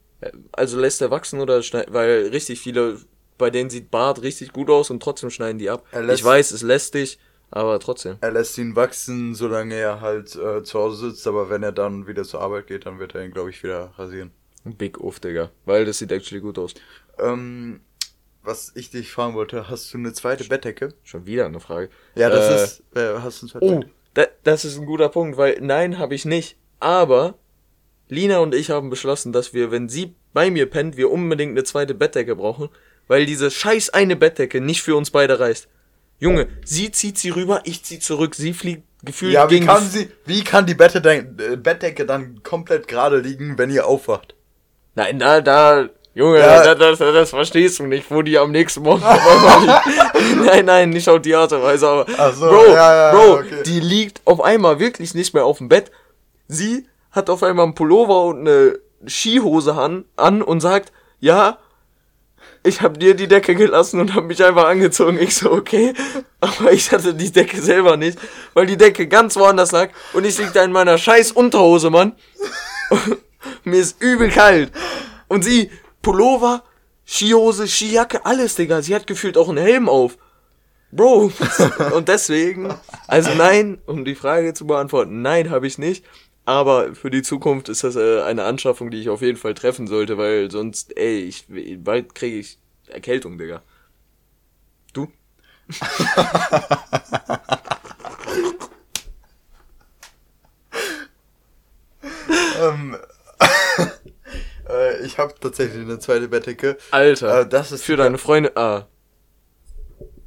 Also 0.51 0.79
lässt 0.79 1.01
er 1.01 1.11
wachsen 1.11 1.39
oder 1.39 1.63
schneidet, 1.63 1.93
weil 1.93 2.27
richtig 2.27 2.59
viele, 2.59 2.99
bei 3.37 3.49
denen 3.49 3.69
sieht 3.69 3.91
Bart 3.91 4.21
richtig 4.21 4.53
gut 4.53 4.69
aus 4.69 4.89
und 4.89 5.01
trotzdem 5.01 5.29
schneiden 5.29 5.57
die 5.59 5.69
ab. 5.69 5.85
Ich 6.11 6.23
weiß, 6.23 6.51
es 6.51 6.61
lässt 6.61 6.93
dich, 6.93 7.19
aber 7.49 7.79
trotzdem. 7.79 8.17
Er 8.21 8.31
lässt 8.31 8.57
ihn 8.57 8.75
wachsen, 8.75 9.35
solange 9.35 9.75
er 9.75 10.01
halt 10.01 10.35
äh, 10.35 10.63
zu 10.63 10.79
Hause 10.79 11.09
sitzt, 11.09 11.27
aber 11.27 11.49
wenn 11.49 11.63
er 11.63 11.71
dann 11.71 12.07
wieder 12.07 12.23
zur 12.23 12.41
Arbeit 12.41 12.67
geht, 12.67 12.85
dann 12.85 12.99
wird 12.99 13.15
er 13.15 13.25
ihn, 13.25 13.31
glaube 13.31 13.49
ich, 13.49 13.61
wieder 13.63 13.93
rasieren. 13.97 14.31
Big 14.63 14.99
Uff, 14.99 15.19
Digga. 15.19 15.49
Weil 15.65 15.85
das 15.85 15.97
sieht 15.97 16.11
actually 16.11 16.39
gut 16.41 16.59
aus. 16.59 16.73
Ähm, 17.19 17.81
was 18.43 18.71
ich 18.75 18.89
dich 18.91 19.11
fragen 19.11 19.33
wollte, 19.33 19.69
hast 19.69 19.93
du 19.93 19.97
eine 19.97 20.13
zweite 20.13 20.43
Bettdecke? 20.45 20.93
Schon 21.03 21.25
wieder 21.25 21.45
eine 21.45 21.59
Frage. 21.59 21.89
Ja, 22.15 22.29
das 22.29 22.49
Äh, 22.49 22.63
ist. 22.63 22.83
Äh, 22.95 23.19
hast 23.21 23.41
du 23.41 23.45
eine 23.45 23.51
zweite 23.51 23.65
Oh, 23.65 23.79
Bettdecke? 23.79 23.91
da, 24.13 24.25
das 24.43 24.65
ist 24.65 24.77
ein 24.77 24.85
guter 24.85 25.09
Punkt, 25.09 25.37
weil 25.37 25.57
nein, 25.61 25.97
habe 25.97 26.15
ich 26.15 26.25
nicht. 26.25 26.57
Aber 26.79 27.35
Lina 28.07 28.39
und 28.39 28.53
ich 28.55 28.69
haben 28.69 28.89
beschlossen, 28.89 29.31
dass 29.31 29.53
wir, 29.53 29.71
wenn 29.71 29.89
sie 29.89 30.15
bei 30.33 30.49
mir 30.49 30.69
pennt, 30.69 30.97
wir 30.97 31.11
unbedingt 31.11 31.51
eine 31.51 31.63
zweite 31.63 31.93
Bettdecke 31.93 32.35
brauchen, 32.35 32.69
weil 33.07 33.25
diese 33.25 33.51
scheiß 33.51 33.91
eine 33.91 34.15
Bettdecke 34.15 34.61
nicht 34.61 34.81
für 34.81 34.95
uns 34.95 35.11
beide 35.11 35.39
reißt. 35.39 35.67
Junge, 36.19 36.47
sie 36.63 36.91
zieht 36.91 37.17
sie 37.17 37.29
rüber, 37.29 37.61
ich 37.63 37.83
zieh 37.83 37.99
zurück, 37.99 38.35
sie 38.35 38.53
fliegt 38.53 38.83
gefühlt 39.03 39.33
Ja, 39.33 39.49
wie 39.49 39.55
gegen 39.55 39.65
kann 39.65 39.83
sie, 39.83 40.09
wie 40.25 40.43
kann 40.43 40.65
die 40.65 40.73
äh, 40.73 41.55
Bettdecke 41.55 42.05
dann 42.05 42.43
komplett 42.43 42.87
gerade 42.87 43.17
liegen, 43.17 43.57
wenn 43.57 43.71
ihr 43.71 43.87
aufwacht? 43.87 44.35
Nein, 44.93 45.19
da, 45.19 45.41
da, 45.41 45.89
Junge, 46.13 46.39
Ja. 46.39 46.63
da, 46.63 46.75
das, 46.75 46.99
das 46.99 47.29
verstehst 47.29 47.79
du 47.79 47.87
nicht, 47.87 48.11
wo 48.11 48.21
die 48.21 48.37
am 48.37 48.51
nächsten 48.51 48.83
Morgen. 48.83 49.01
Nein, 50.45 50.65
nein, 50.65 50.89
nicht 50.89 51.07
auf 51.07 51.21
die 51.21 51.33
Art 51.33 51.51
und 51.53 51.63
Weise, 51.63 51.87
aber. 51.87 52.05
Ach 52.17 52.33
so, 52.33 52.47
Bro, 52.47 52.65
ja, 52.67 52.95
ja, 52.95 53.11
Bro, 53.11 53.33
okay. 53.39 53.63
die 53.65 53.79
liegt 53.79 54.21
auf 54.25 54.41
einmal 54.41 54.79
wirklich 54.79 55.13
nicht 55.13 55.33
mehr 55.33 55.45
auf 55.45 55.57
dem 55.59 55.69
Bett. 55.69 55.91
Sie 56.47 56.85
hat 57.11 57.29
auf 57.29 57.43
einmal 57.43 57.65
einen 57.65 57.75
Pullover 57.75 58.25
und 58.25 58.47
eine 58.47 58.79
Skihose 59.07 59.73
an, 59.73 60.05
an 60.17 60.41
und 60.41 60.59
sagt, 60.59 60.91
ja, 61.19 61.57
ich 62.63 62.81
hab 62.81 62.99
dir 62.99 63.15
die 63.15 63.27
Decke 63.27 63.55
gelassen 63.55 63.99
und 63.99 64.13
hab 64.13 64.25
mich 64.25 64.43
einfach 64.43 64.65
angezogen. 64.65 65.17
Ich 65.19 65.35
so, 65.35 65.51
okay. 65.51 65.93
Aber 66.39 66.71
ich 66.71 66.91
hatte 66.91 67.13
die 67.13 67.31
Decke 67.31 67.61
selber 67.61 67.97
nicht, 67.97 68.19
weil 68.53 68.65
die 68.65 68.77
Decke 68.77 69.07
ganz 69.07 69.35
woanders 69.35 69.71
lag 69.71 69.89
und 70.13 70.25
ich 70.25 70.37
lieg 70.37 70.53
da 70.53 70.63
in 70.63 70.71
meiner 70.71 70.97
scheiß 70.97 71.31
Unterhose, 71.31 71.89
Mann. 71.89 72.13
Mir 73.63 73.79
ist 73.79 74.01
übel 74.01 74.29
kalt. 74.29 74.71
Und 75.27 75.43
sie, 75.43 75.71
Pullover, 76.01 76.63
Skihose, 77.05 77.67
Skijacke, 77.67 78.25
alles, 78.25 78.55
Digga. 78.55 78.81
Sie 78.81 78.93
hat 78.93 79.07
gefühlt 79.07 79.37
auch 79.37 79.49
einen 79.49 79.63
Helm 79.63 79.89
auf. 79.89 80.17
Bro. 80.91 81.31
Und 81.95 82.07
deswegen, 82.09 82.73
also 83.07 83.31
nein, 83.33 83.79
um 83.85 84.05
die 84.05 84.15
Frage 84.15 84.53
zu 84.53 84.67
beantworten, 84.67 85.21
nein, 85.21 85.49
habe 85.49 85.67
ich 85.67 85.77
nicht. 85.77 86.05
Aber 86.51 86.93
für 86.95 87.09
die 87.09 87.21
Zukunft 87.21 87.69
ist 87.69 87.85
das 87.85 87.95
äh, 87.95 88.23
eine 88.23 88.43
Anschaffung, 88.43 88.91
die 88.91 88.99
ich 88.99 89.07
auf 89.07 89.21
jeden 89.21 89.37
Fall 89.37 89.53
treffen 89.53 89.87
sollte, 89.87 90.17
weil 90.17 90.51
sonst, 90.51 90.97
ey, 90.97 91.19
ich, 91.19 91.45
bald 91.77 92.13
kriege 92.13 92.39
ich 92.39 92.57
Erkältung, 92.87 93.37
Digga. 93.37 93.61
Du? 94.91 95.07
Ähm, 102.59 102.97
äh, 104.69 105.05
ich 105.05 105.17
habe 105.19 105.33
tatsächlich 105.39 105.81
eine 105.81 105.99
zweite 105.99 106.27
Bettdecke. 106.27 106.77
Alter, 106.91 107.39
Äh, 107.39 107.47
das 107.47 107.71
ist 107.71 107.85
für 107.85 107.95
deine 107.95 108.17
Freunde, 108.17 108.51
ah. 108.57 108.87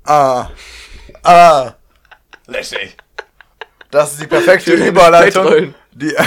Ah. 0.05 0.49
Ah. 1.23 1.75
Lässig. 2.47 2.97
Das 3.91 4.13
ist 4.13 4.23
die 4.23 4.27
perfekte 4.27 4.73
Überleitung. 4.73 5.75
Die 5.95 6.15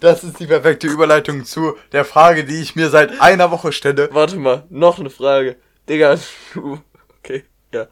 das 0.00 0.24
ist 0.24 0.40
die 0.40 0.46
perfekte 0.46 0.86
Überleitung 0.86 1.44
zu 1.44 1.76
der 1.92 2.04
Frage, 2.04 2.44
die 2.44 2.60
ich 2.60 2.76
mir 2.76 2.90
seit 2.90 3.20
einer 3.20 3.50
Woche 3.50 3.72
stelle. 3.72 4.08
Warte 4.12 4.36
mal, 4.36 4.64
noch 4.70 4.98
eine 4.98 5.10
Frage. 5.10 5.56
Digga, 5.88 6.18
du, 6.54 6.80
okay, 7.18 7.44
ja. 7.72 7.86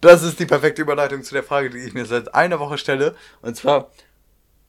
Das 0.00 0.22
ist 0.22 0.38
die 0.38 0.46
perfekte 0.46 0.82
Überleitung 0.82 1.22
zu 1.22 1.34
der 1.34 1.42
Frage, 1.42 1.70
die 1.70 1.78
ich 1.78 1.94
mir 1.94 2.04
seit 2.06 2.34
einer 2.34 2.60
Woche 2.60 2.78
stelle. 2.78 3.14
Und 3.42 3.56
zwar, 3.56 3.90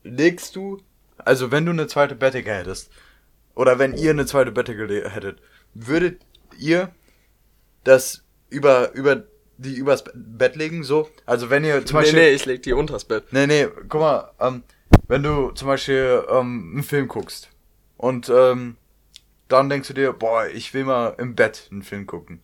legst 0.02 0.56
du, 0.56 0.80
also 1.18 1.50
wenn 1.50 1.66
du 1.66 1.72
eine 1.72 1.86
zweite 1.86 2.14
Bettdecke 2.14 2.52
hättest, 2.52 2.90
oder 3.54 3.78
wenn 3.78 3.94
ihr 3.94 4.10
eine 4.10 4.26
zweite 4.26 4.52
Bettdecke 4.52 4.86
le- 4.86 5.10
hättet, 5.10 5.40
würdet 5.74 6.22
ihr 6.58 6.90
das 7.84 8.22
über, 8.48 8.92
über, 8.92 9.24
die 9.58 9.74
übers 9.74 10.04
Bett 10.14 10.56
legen, 10.56 10.82
so? 10.84 11.08
Also 11.26 11.50
wenn 11.50 11.64
ihr 11.64 11.84
zum 11.84 11.98
Nee, 11.98 12.04
Beispiel... 12.04 12.20
nee, 12.20 12.30
ich 12.30 12.46
leg 12.46 12.62
die 12.62 12.72
unters 12.72 13.04
Bett. 13.04 13.24
Nee, 13.32 13.46
nee, 13.46 13.66
guck 13.88 14.00
mal, 14.00 14.32
ähm, 14.40 14.62
wenn 15.08 15.22
du 15.22 15.50
zum 15.50 15.68
Beispiel 15.68 16.24
ähm, 16.30 16.70
einen 16.74 16.82
Film 16.82 17.08
guckst 17.08 17.50
und 17.96 18.28
ähm, 18.30 18.76
dann 19.48 19.68
denkst 19.68 19.88
du 19.88 19.94
dir, 19.94 20.12
boah, 20.12 20.46
ich 20.46 20.74
will 20.74 20.84
mal 20.84 21.14
im 21.18 21.34
Bett 21.34 21.68
einen 21.70 21.82
Film 21.82 22.06
gucken. 22.06 22.40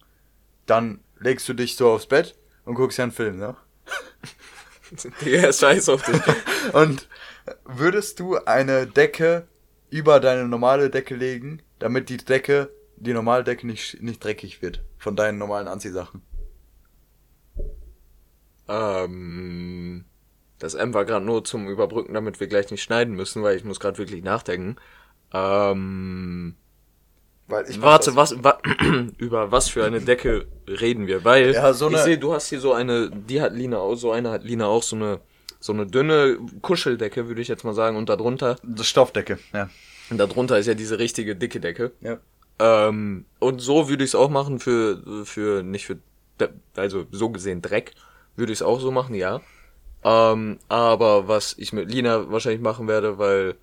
Dann 0.66 1.00
legst 1.20 1.48
du 1.48 1.54
dich 1.54 1.76
so 1.76 1.90
aufs 1.92 2.06
Bett 2.06 2.34
und 2.64 2.74
guckst 2.74 2.98
ja 2.98 3.04
einen 3.04 3.12
Film, 3.12 3.38
ne? 3.38 3.56
Digga, 5.24 5.52
scheiß 5.52 5.88
auf 5.90 6.02
dich. 6.02 6.20
Und 6.72 7.08
würdest 7.64 8.20
du 8.20 8.36
eine 8.44 8.86
Decke 8.86 9.46
über 9.90 10.18
deine 10.20 10.48
normale 10.48 10.90
Decke 10.90 11.14
legen, 11.14 11.62
damit 11.78 12.08
die 12.08 12.16
Decke, 12.16 12.70
die 12.96 13.12
normale 13.12 13.44
Decke 13.44 13.66
nicht, 13.66 14.02
nicht 14.02 14.22
dreckig 14.24 14.62
wird 14.62 14.82
von 14.98 15.14
deinen 15.16 15.38
normalen 15.38 15.68
Anziehsachen? 15.68 16.22
Ähm, 18.68 20.04
das 20.58 20.74
M 20.74 20.94
war 20.94 21.04
gerade 21.04 21.24
nur 21.24 21.44
zum 21.44 21.68
Überbrücken, 21.68 22.14
damit 22.14 22.40
wir 22.40 22.46
gleich 22.46 22.70
nicht 22.70 22.82
schneiden 22.82 23.14
müssen, 23.14 23.42
weil 23.42 23.56
ich 23.56 23.64
muss 23.64 23.80
gerade 23.80 23.98
wirklich 23.98 24.22
nachdenken. 24.22 24.76
Ähm, 25.32 26.54
Weil 27.48 27.68
ich 27.68 27.82
warte, 27.82 28.16
was, 28.16 28.42
wa 28.42 28.58
über 29.18 29.50
was 29.50 29.68
für 29.68 29.84
eine 29.84 30.00
Decke 30.00 30.46
reden 30.66 31.06
wir? 31.06 31.24
Weil 31.24 31.52
Ja, 31.52 31.72
so 31.72 31.90
ich 31.90 31.98
sehe, 31.98 32.18
du 32.18 32.32
hast 32.32 32.48
hier 32.48 32.60
so 32.60 32.72
eine, 32.72 33.10
die 33.10 33.42
hat 33.42 33.52
Lina 33.52 33.78
auch, 33.78 33.96
so 33.96 34.12
eine 34.12 34.30
hat 34.30 34.44
Lina 34.44 34.66
auch, 34.66 34.82
so 34.82 34.96
eine, 34.96 35.20
so 35.60 35.72
eine 35.72 35.86
dünne 35.86 36.38
Kuscheldecke, 36.62 37.28
würde 37.28 37.42
ich 37.42 37.48
jetzt 37.48 37.64
mal 37.64 37.74
sagen, 37.74 37.96
und 37.96 38.08
darunter, 38.08 38.56
Das 38.62 38.86
Stoffdecke, 38.86 39.38
ja. 39.52 39.68
und 40.10 40.18
darunter 40.18 40.58
ist 40.58 40.66
ja 40.66 40.74
diese 40.74 40.98
richtige 40.98 41.36
dicke 41.36 41.60
Decke. 41.60 41.92
Ja. 42.00 42.18
Ähm, 42.58 43.24
und 43.40 43.58
so 43.60 43.88
würde 43.88 44.04
ich 44.04 44.10
es 44.10 44.14
auch 44.14 44.30
machen 44.30 44.60
für, 44.60 45.24
für, 45.24 45.62
nicht 45.62 45.86
für, 45.86 45.98
also 46.76 47.06
so 47.10 47.30
gesehen 47.30 47.60
Dreck, 47.60 47.92
würde 48.36 48.52
ich 48.52 48.58
es 48.58 48.62
auch 48.62 48.80
so 48.80 48.90
machen, 48.90 49.14
ja. 49.14 49.40
Ähm, 50.02 50.58
aber 50.68 51.28
was 51.28 51.54
ich 51.58 51.72
mit 51.72 51.90
Lina 51.90 52.30
wahrscheinlich 52.30 52.60
machen 52.60 52.88
werde, 52.88 53.18
weil 53.18 53.54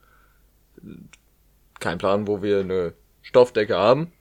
kein 1.80 1.98
Plan, 1.98 2.28
wo 2.28 2.42
wir 2.42 2.60
eine 2.62 2.94
Stoffdecke 3.22 3.76
haben. 3.76 4.12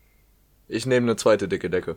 Ich 0.69 0.87
nehme 0.87 1.07
eine 1.07 1.17
zweite 1.17 1.49
dicke 1.49 1.71
Decke. 1.71 1.97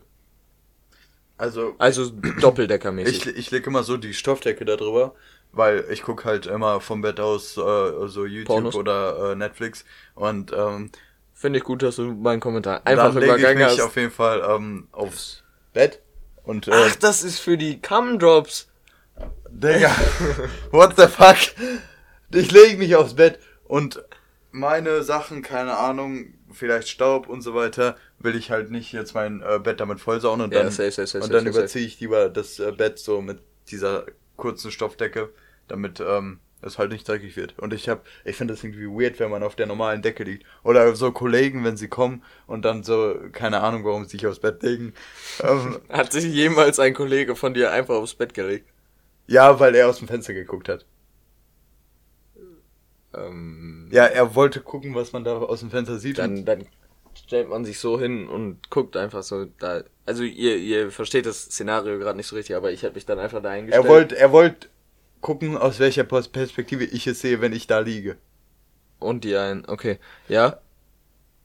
Also 1.37 1.75
Also 1.77 2.09
Doppeldeckermäßig. 2.41 3.27
Ich, 3.27 3.35
ich 3.35 3.51
lege 3.51 3.67
immer 3.67 3.83
so 3.83 3.97
die 3.97 4.13
Stoffdecke 4.13 4.65
da 4.65 4.75
drüber, 4.77 5.13
weil 5.51 5.85
ich 5.91 6.03
guck 6.03 6.25
halt 6.25 6.45
immer 6.45 6.79
vom 6.79 7.01
Bett 7.01 7.19
aus 7.19 7.57
äh, 7.57 8.07
so 8.07 8.25
YouTube 8.25 8.45
Pornos? 8.47 8.75
oder 8.75 9.31
äh, 9.31 9.35
Netflix 9.35 9.83
und 10.15 10.53
ähm, 10.53 10.91
Finde 11.33 11.59
ich 11.59 11.65
gut, 11.65 11.81
dass 11.81 11.97
du 11.97 12.13
meinen 12.13 12.39
Kommentar 12.39 12.85
einfach 12.85 13.13
dann 13.13 13.15
lege 13.15 13.35
ich 13.37 13.41
übergangen 13.41 13.57
mich 13.57 13.79
hast. 13.79 13.81
auf 13.81 13.95
jeden 13.97 14.11
Fall 14.11 14.41
ähm, 14.47 14.87
aufs 14.91 15.43
Bett 15.73 15.99
und 16.43 16.67
äh, 16.67 16.71
Ach, 16.73 16.95
das 16.95 17.23
ist 17.23 17.39
für 17.39 17.57
die 17.57 17.81
Cum-Drops. 17.81 18.69
Digga, 19.49 19.91
what 20.71 20.95
the 20.97 21.07
fuck? 21.07 21.37
Ich 22.31 22.51
lege 22.51 22.77
mich 22.77 22.95
aufs 22.95 23.13
Bett 23.13 23.39
und 23.65 24.03
meine 24.51 25.03
Sachen, 25.03 25.41
keine 25.41 25.77
Ahnung, 25.77 26.33
vielleicht 26.51 26.87
Staub 26.87 27.27
und 27.27 27.41
so 27.41 27.53
weiter, 27.55 27.97
will 28.19 28.35
ich 28.35 28.51
halt 28.51 28.71
nicht 28.71 28.91
jetzt 28.93 29.13
mein 29.13 29.41
äh, 29.41 29.59
Bett 29.59 29.79
damit 29.79 29.99
vollsauen 29.99 30.41
und 30.41 30.53
Ja, 30.53 30.63
dann, 30.63 30.71
safe, 30.71 30.91
safe, 30.91 31.07
safe, 31.07 31.23
und 31.23 31.33
dann 31.33 31.45
überziehe 31.45 31.85
ich 31.85 31.99
lieber 31.99 32.29
das 32.29 32.59
äh, 32.59 32.71
Bett 32.71 32.99
so 32.99 33.21
mit 33.21 33.39
dieser 33.69 34.05
kurzen 34.37 34.71
Stoffdecke, 34.71 35.29
damit 35.67 35.99
ähm, 35.99 36.39
es 36.65 36.77
halt 36.77 36.91
nicht 36.91 37.07
dreckig 37.07 37.35
wird. 37.37 37.57
Und 37.59 37.73
ich 37.73 37.89
hab, 37.89 38.05
ich 38.25 38.35
finde 38.35 38.53
das 38.53 38.63
irgendwie 38.63 38.87
weird, 38.87 39.19
wenn 39.19 39.31
man 39.31 39.43
auf 39.43 39.55
der 39.55 39.65
normalen 39.67 40.01
Decke 40.01 40.23
liegt. 40.23 40.45
Oder 40.63 40.95
so 40.95 41.11
Kollegen, 41.11 41.63
wenn 41.63 41.77
sie 41.77 41.87
kommen 41.87 42.23
und 42.47 42.63
dann 42.65 42.83
so, 42.83 43.15
keine 43.31 43.61
Ahnung, 43.61 43.83
warum 43.85 44.05
sie 44.05 44.11
sich 44.11 44.27
aufs 44.27 44.39
Bett 44.39 44.63
legen. 44.63 44.93
ähm, 45.41 45.79
Hat 45.89 46.11
sich 46.11 46.25
jemals 46.25 46.79
ein 46.79 46.93
Kollege 46.93 47.35
von 47.35 47.53
dir 47.53 47.71
einfach 47.71 47.95
aufs 47.95 48.15
Bett 48.15 48.33
gelegt? 48.33 48.67
ja, 49.25 49.59
weil 49.59 49.73
er 49.75 49.87
aus 49.87 49.99
dem 49.99 50.07
Fenster 50.07 50.33
geguckt 50.33 50.67
hat. 50.67 50.85
Ähm, 53.13 53.89
Ja, 53.91 54.05
er 54.05 54.35
wollte 54.35 54.59
gucken, 54.61 54.95
was 54.95 55.13
man 55.13 55.23
da 55.23 55.37
aus 55.37 55.61
dem 55.61 55.69
Fenster 55.69 55.97
sieht. 55.99 56.17
dann, 56.17 56.45
dann 56.45 56.65
stellt 57.15 57.49
man 57.49 57.63
sich 57.63 57.79
so 57.79 57.99
hin 57.99 58.27
und 58.27 58.69
guckt 58.69 58.97
einfach 58.97 59.23
so 59.23 59.45
da. 59.59 59.83
Also 60.05 60.23
ihr, 60.23 60.57
ihr 60.57 60.91
versteht 60.91 61.25
das 61.25 61.43
Szenario 61.43 61.99
gerade 61.99 62.17
nicht 62.17 62.27
so 62.27 62.35
richtig, 62.35 62.55
aber 62.55 62.71
ich 62.71 62.83
hätte 62.83 62.95
mich 62.95 63.05
dann 63.05 63.19
einfach 63.19 63.41
da 63.41 63.49
eingestellt. 63.51 63.85
er 63.85 63.89
wollte, 63.89 64.17
er 64.17 64.31
wollte 64.31 64.67
gucken, 65.23 65.57
aus 65.57 65.79
welcher 65.79 66.03
Pers- 66.05 66.29
Perspektive 66.31 66.85
ich 66.85 67.07
es 67.07 67.21
sehe, 67.21 67.41
wenn 67.41 67.53
ich 67.53 67.67
da 67.67 67.79
liege. 67.79 68.17
Und 68.99 69.23
die 69.23 69.35
ein, 69.37 69.65
okay. 69.67 69.99
Ja. 70.27 70.59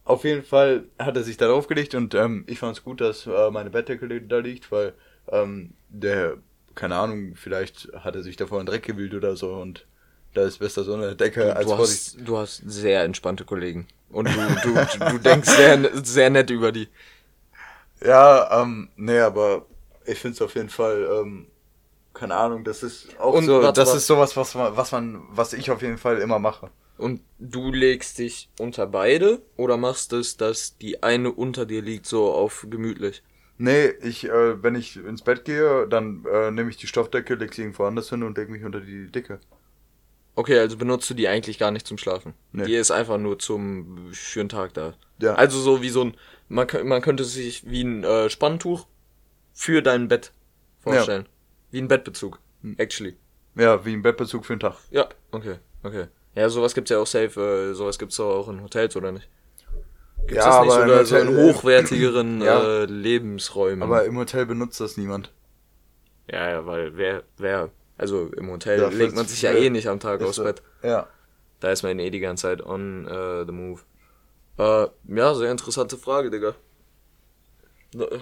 auf 0.04 0.24
jeden 0.24 0.42
Fall 0.44 0.84
hat 0.98 1.16
er 1.16 1.22
sich 1.24 1.36
da 1.36 1.46
draufgelegt 1.48 1.94
und 1.94 2.14
ähm, 2.14 2.44
ich 2.46 2.58
fand 2.58 2.76
es 2.76 2.84
gut, 2.84 3.00
dass 3.00 3.26
äh, 3.26 3.50
meine 3.50 3.70
Bettdecke 3.70 4.08
da 4.22 4.38
liegt, 4.38 4.72
weil 4.72 4.94
ähm, 5.30 5.74
der, 5.88 6.38
keine 6.74 6.96
Ahnung, 6.96 7.34
vielleicht 7.36 7.88
hat 7.92 8.16
er 8.16 8.22
sich 8.22 8.36
davor 8.36 8.60
in 8.60 8.66
Dreck 8.66 8.84
gewühlt 8.84 9.14
oder 9.14 9.36
so 9.36 9.54
und 9.54 9.86
da 10.34 10.42
ist 10.44 10.58
besser 10.58 10.84
so 10.84 10.94
eine 10.94 11.16
Decke 11.16 11.54
als 11.56 11.66
Du 11.66 11.76
hast, 11.76 12.16
du 12.20 12.38
hast 12.38 12.62
sehr 12.66 13.02
entspannte 13.04 13.44
Kollegen. 13.44 13.86
Und 14.10 14.28
du, 14.28 14.40
du, 14.62 14.86
du 15.10 15.18
denkst 15.18 15.48
sehr, 15.50 15.90
sehr 16.04 16.30
nett 16.30 16.50
über 16.50 16.72
die. 16.72 16.88
Ja, 18.04 18.62
ähm, 18.62 18.88
nee, 18.96 19.18
aber 19.18 19.66
ich 20.06 20.18
finde 20.18 20.34
es 20.34 20.42
auf 20.42 20.54
jeden 20.54 20.68
Fall, 20.68 21.06
ähm, 21.22 21.46
keine 22.14 22.34
Ahnung, 22.34 22.64
das 22.64 22.82
ist 22.82 23.18
auch 23.18 23.34
Und 23.34 23.46
so, 23.46 23.62
warte, 23.62 23.80
das 23.80 23.88
warte. 23.88 23.98
ist 23.98 24.06
sowas, 24.06 24.36
was 24.36 24.54
man, 24.54 24.76
was 24.76 24.92
man, 24.92 25.22
was 25.30 25.52
ich 25.52 25.70
auf 25.70 25.82
jeden 25.82 25.98
Fall 25.98 26.18
immer 26.18 26.38
mache. 26.38 26.70
Und 26.96 27.20
du 27.38 27.72
legst 27.72 28.18
dich 28.18 28.50
unter 28.58 28.86
beide 28.86 29.40
oder 29.56 29.76
machst 29.76 30.12
es, 30.12 30.36
dass 30.36 30.76
die 30.78 31.02
eine 31.02 31.30
unter 31.30 31.64
dir 31.64 31.80
liegt, 31.80 32.06
so 32.06 32.32
auf 32.32 32.66
gemütlich? 32.68 33.22
Nee, 33.56 33.88
ich, 34.02 34.24
äh, 34.24 34.62
wenn 34.62 34.74
ich 34.74 34.96
ins 34.96 35.22
Bett 35.22 35.44
gehe, 35.44 35.86
dann 35.88 36.24
äh, 36.32 36.50
nehme 36.50 36.70
ich 36.70 36.76
die 36.76 36.86
Stoffdecke, 36.86 37.34
leg 37.34 37.54
sie 37.54 37.62
irgendwo 37.62 37.84
anders 37.84 38.08
hin 38.08 38.22
und 38.22 38.36
leg 38.36 38.48
mich 38.48 38.64
unter 38.64 38.80
die 38.80 39.10
Dicke. 39.10 39.40
Okay, 40.36 40.58
also 40.60 40.76
benutzt 40.76 41.10
du 41.10 41.14
die 41.14 41.26
eigentlich 41.26 41.58
gar 41.58 41.72
nicht 41.72 41.84
zum 41.86 41.98
Schlafen. 41.98 42.34
Nee. 42.52 42.66
Die 42.66 42.76
ist 42.76 42.92
einfach 42.92 43.18
nur 43.18 43.40
zum 43.40 44.12
den 44.36 44.48
Tag 44.48 44.74
da. 44.74 44.94
Ja. 45.20 45.34
Also 45.34 45.58
so 45.58 45.82
wie 45.82 45.88
so 45.88 46.02
ein, 46.04 46.16
man, 46.48 46.68
man 46.84 47.02
könnte 47.02 47.24
sich 47.24 47.68
wie 47.68 47.82
ein 47.82 48.04
äh, 48.04 48.30
Spanntuch 48.30 48.86
für 49.52 49.82
dein 49.82 50.06
Bett 50.06 50.32
vorstellen. 50.78 51.26
Wie 51.70 51.80
ein 51.80 51.88
Bettbezug. 51.88 52.38
Hm. 52.62 52.74
Actually. 52.78 53.16
Ja, 53.54 53.84
wie 53.84 53.92
ein 53.92 54.02
Bettbezug 54.02 54.44
für 54.46 54.54
den 54.54 54.60
Tag. 54.60 54.76
Ja, 54.90 55.08
okay, 55.32 55.56
okay. 55.82 56.06
Ja, 56.34 56.48
sowas 56.48 56.74
gibt's 56.74 56.90
ja 56.90 56.98
auch 56.98 57.06
safe, 57.06 57.40
äh, 57.70 57.74
sowas 57.74 57.98
gibt's 57.98 58.16
doch 58.16 58.38
auch 58.40 58.48
in 58.48 58.62
Hotels, 58.62 58.94
oder 58.96 59.10
nicht? 59.12 59.28
Gibt's 60.26 60.44
Ja, 60.44 60.50
das 60.50 60.60
nicht 60.64 60.72
aber 60.72 60.82
sogar 60.82 61.04
so 61.04 61.16
in 61.16 61.36
hochwertigeren 61.36 62.40
Ja. 62.42 62.62
äh, 62.62 62.84
Lebensräumen? 62.84 63.82
Aber 63.82 64.04
im 64.04 64.16
Hotel 64.16 64.46
benutzt 64.46 64.80
das 64.80 64.96
niemand. 64.96 65.32
ja, 66.30 66.48
ja, 66.50 66.66
weil 66.66 66.96
wer, 66.96 67.24
wer, 67.38 67.70
also 67.96 68.28
im 68.36 68.50
Hotel 68.50 68.80
Ja, 68.80 68.88
legt 68.88 69.14
man 69.14 69.26
sich 69.26 69.42
ja 69.42 69.52
eh 69.52 69.70
nicht 69.70 69.88
am 69.88 69.98
Tag 70.00 70.22
aufs. 70.22 70.38
Bett. 70.38 70.62
Ja. 70.82 71.08
Da 71.60 71.72
ist 71.72 71.82
man 71.82 71.98
eh 71.98 72.10
die 72.10 72.20
ganze 72.20 72.42
Zeit 72.42 72.64
on 72.64 73.06
äh, 73.08 73.44
the 73.44 73.52
move. 73.52 73.80
Äh, 74.58 74.86
ja, 75.08 75.34
sehr 75.34 75.50
interessante 75.50 75.96
Frage, 75.96 76.30
Digga. 76.30 76.54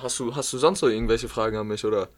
Hast 0.02 0.18
du, 0.20 0.34
hast 0.34 0.52
du 0.52 0.58
sonst 0.58 0.80
noch 0.82 0.88
irgendwelche 0.88 1.28
Fragen 1.28 1.56
an 1.56 1.66
mich, 1.66 1.84
oder? 1.84 2.08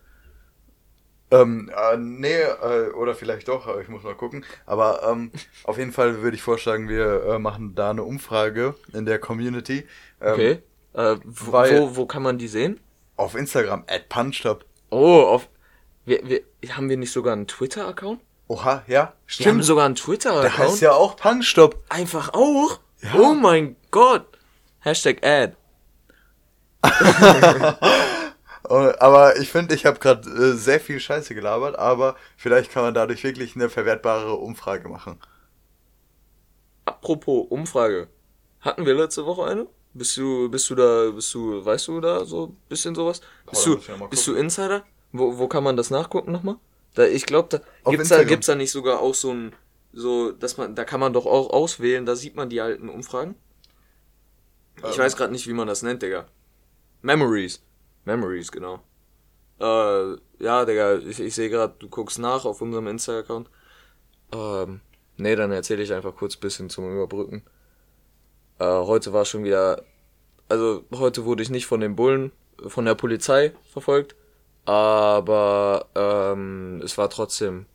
Ähm, 1.31 1.71
äh, 1.77 1.97
nee, 1.99 2.41
äh, 2.41 2.91
oder 2.95 3.15
vielleicht 3.15 3.49
doch, 3.49 3.67
aber 3.67 3.81
ich 3.83 3.89
muss 3.89 4.03
mal 4.03 4.15
gucken. 4.15 4.45
Aber 4.65 5.03
ähm, 5.11 5.31
auf 5.65 5.77
jeden 5.77 5.93
Fall 5.93 6.23
würde 6.23 6.37
ich 6.37 6.43
vorschlagen, 6.43 6.89
wir 6.89 7.25
äh, 7.25 7.39
machen 7.39 7.75
da 7.75 7.91
eine 7.91 8.03
Umfrage 8.03 8.75
in 8.95 9.05
der 9.05 9.19
Community. 9.19 9.87
Ähm, 10.23 10.33
Okay. 10.33 10.63
äh, 10.95 11.17
wo, 11.25 11.53
wo, 11.53 11.97
wo 11.97 12.07
kann 12.07 12.23
man 12.23 12.39
die 12.39 12.49
sehen? 12.49 12.81
Auf 13.17 13.35
Instagram, 13.35 13.85
at 13.89 14.09
Punchtop. 14.09 14.65
Oh, 14.91 15.21
auf. 15.23 15.49
Wir, 16.07 16.21
wir, 16.27 16.43
haben 16.77 16.89
wir 16.89 16.97
nicht 16.97 17.13
sogar 17.13 17.35
einen 17.35 17.47
Twitter-Account? 17.47 18.21
Oha, 18.47 18.83
ja, 18.87 18.87
Wir 18.87 19.01
haben 19.03 19.15
stimmt. 19.27 19.65
sogar 19.65 19.85
einen 19.85 19.95
Der 19.97 20.05
Twitter-Account. 20.05 20.59
heißt 20.59 20.81
ja 20.81 20.93
auch 20.93 21.17
Punchtop. 21.17 21.85
Einfach 21.91 22.33
auch? 22.33 22.81
Ja. 23.03 23.11
Oh 23.19 23.35
mein 23.35 23.77
Gott. 23.91 24.25
Hashtag 24.81 25.19
Ad. 25.23 25.55
Äh, 28.69 28.93
Aber 29.01 29.37
ich 29.39 29.51
finde, 29.51 29.75
ich 29.75 29.85
habe 29.87 29.99
gerade 29.99 30.29
äh, 30.29 30.53
sehr 30.57 30.81
viel 30.81 31.01
Scheiße 31.01 31.35
gelabert, 31.35 31.77
aber 31.79 32.17
vielleicht 32.37 32.71
kann 32.71 32.83
man 32.85 32.95
dadurch 32.95 33.25
wirklich 33.25 33.55
eine 33.57 33.69
verwertbare 33.71 34.35
Umfrage 34.35 34.89
machen. 34.89 35.19
Apropos 36.85 37.47
Umfrage. 37.51 38.09
Hatten 38.61 38.87
wir 38.87 38.95
letzte 38.95 39.27
Woche 39.27 39.45
eine? 39.45 39.67
Bist 39.95 40.17
du, 40.17 40.49
bist 40.51 40.69
du 40.71 40.75
da, 40.75 41.11
bist 41.11 41.33
du, 41.35 41.65
weißt 41.65 41.89
du 41.89 42.01
da 42.01 42.25
so 42.25 42.47
ein 42.49 42.57
bisschen 42.69 42.95
sowas? 42.95 43.21
Bist 43.51 43.67
da 43.67 43.67
du, 43.67 43.81
ja 43.89 43.97
bist 44.11 44.27
du. 44.27 44.35
Insider? 44.35 44.85
Wo, 45.13 45.39
wo 45.39 45.49
kann 45.49 45.65
man 45.65 45.77
das 45.77 45.91
nachgucken 45.91 46.33
nochmal? 46.33 46.57
Da, 46.95 47.05
ich 47.07 47.27
glaube, 47.27 47.49
da 47.51 47.61
Auf 47.85 47.93
gibt's 47.93 48.09
da, 48.09 48.25
gibt's 48.25 48.47
da 48.47 48.55
nicht 48.55 48.71
sogar 48.73 49.01
auch 49.01 49.15
so 49.15 49.33
ein, 49.33 49.55
so, 49.93 50.33
dass 50.33 50.57
man, 50.57 50.75
da 50.75 50.85
kann 50.85 51.01
man 51.01 51.13
doch 51.13 51.27
auch 51.27 51.51
auswählen, 51.51 52.07
da 52.07 52.17
sieht 52.17 52.37
man 52.37 52.49
die 52.51 52.61
alten 52.61 52.89
Umfragen. 52.89 53.35
Ich 54.83 54.99
Ähm. 54.99 54.99
weiß 54.99 55.15
gerade 55.17 55.33
nicht, 55.33 55.47
wie 55.47 55.53
man 55.53 55.69
das 55.69 55.83
nennt, 55.83 56.03
Digga. 56.03 56.27
Memories. 57.03 57.61
Memories, 58.09 58.51
genau. 58.51 58.81
Äh, 59.61 60.17
ja, 60.41 60.65
Digga, 60.65 60.97
ich, 60.97 61.21
ich 61.21 61.35
sehe 61.35 61.51
gerade, 61.51 61.75
du 61.79 61.89
guckst 61.89 62.19
nach 62.19 62.47
auf 62.47 62.63
unserem 62.63 62.87
Insta-Account. 62.87 63.51
Ähm, 64.33 64.81
nee, 65.19 65.37
dann 65.37 65.53
erzähle 65.53 65.83
ich 65.83 65.93
einfach 65.93 66.17
kurz 66.17 66.37
ein 66.37 66.41
bisschen 66.41 66.71
zum 66.71 66.91
Überbrücken. 66.91 67.43
Äh, 68.59 68.65
heute 68.65 69.13
war 69.13 69.27
schon 69.27 69.45
wieder, 69.45 69.85
also 70.49 70.85
heute 70.95 71.27
wurde 71.27 71.43
ich 71.43 71.51
nicht 71.51 71.67
von 71.67 71.81
den 71.81 71.97
Bullen, 71.97 72.33
von 72.67 72.87
der 72.87 72.95
Polizei 72.95 73.53
verfolgt, 73.71 74.17
aber 74.65 75.87
ähm, 75.95 76.81
es 76.83 76.97
war 76.97 77.11
trotzdem 77.11 77.67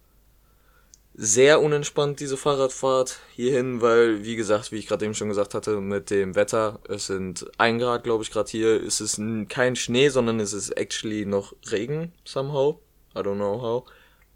sehr 1.15 1.61
unentspannt, 1.61 2.19
diese 2.19 2.37
Fahrradfahrt 2.37 3.19
hierhin, 3.35 3.81
weil, 3.81 4.23
wie 4.23 4.35
gesagt, 4.35 4.71
wie 4.71 4.77
ich 4.77 4.87
gerade 4.87 5.05
eben 5.05 5.13
schon 5.13 5.29
gesagt 5.29 5.53
hatte, 5.53 5.79
mit 5.79 6.09
dem 6.09 6.35
Wetter, 6.35 6.79
es 6.89 7.07
sind 7.07 7.45
ein 7.57 7.77
Grad, 7.79 8.03
glaube 8.03 8.23
ich, 8.23 8.31
gerade 8.31 8.49
hier, 8.49 8.83
es 8.83 8.99
ist 8.99 9.21
kein 9.49 9.75
Schnee, 9.75 10.09
sondern 10.09 10.39
es 10.39 10.53
ist 10.53 10.71
actually 10.71 11.25
noch 11.25 11.53
Regen, 11.71 12.13
somehow. 12.25 12.79
I 13.15 13.19
don't 13.19 13.35
know 13.35 13.61
how. 13.61 13.85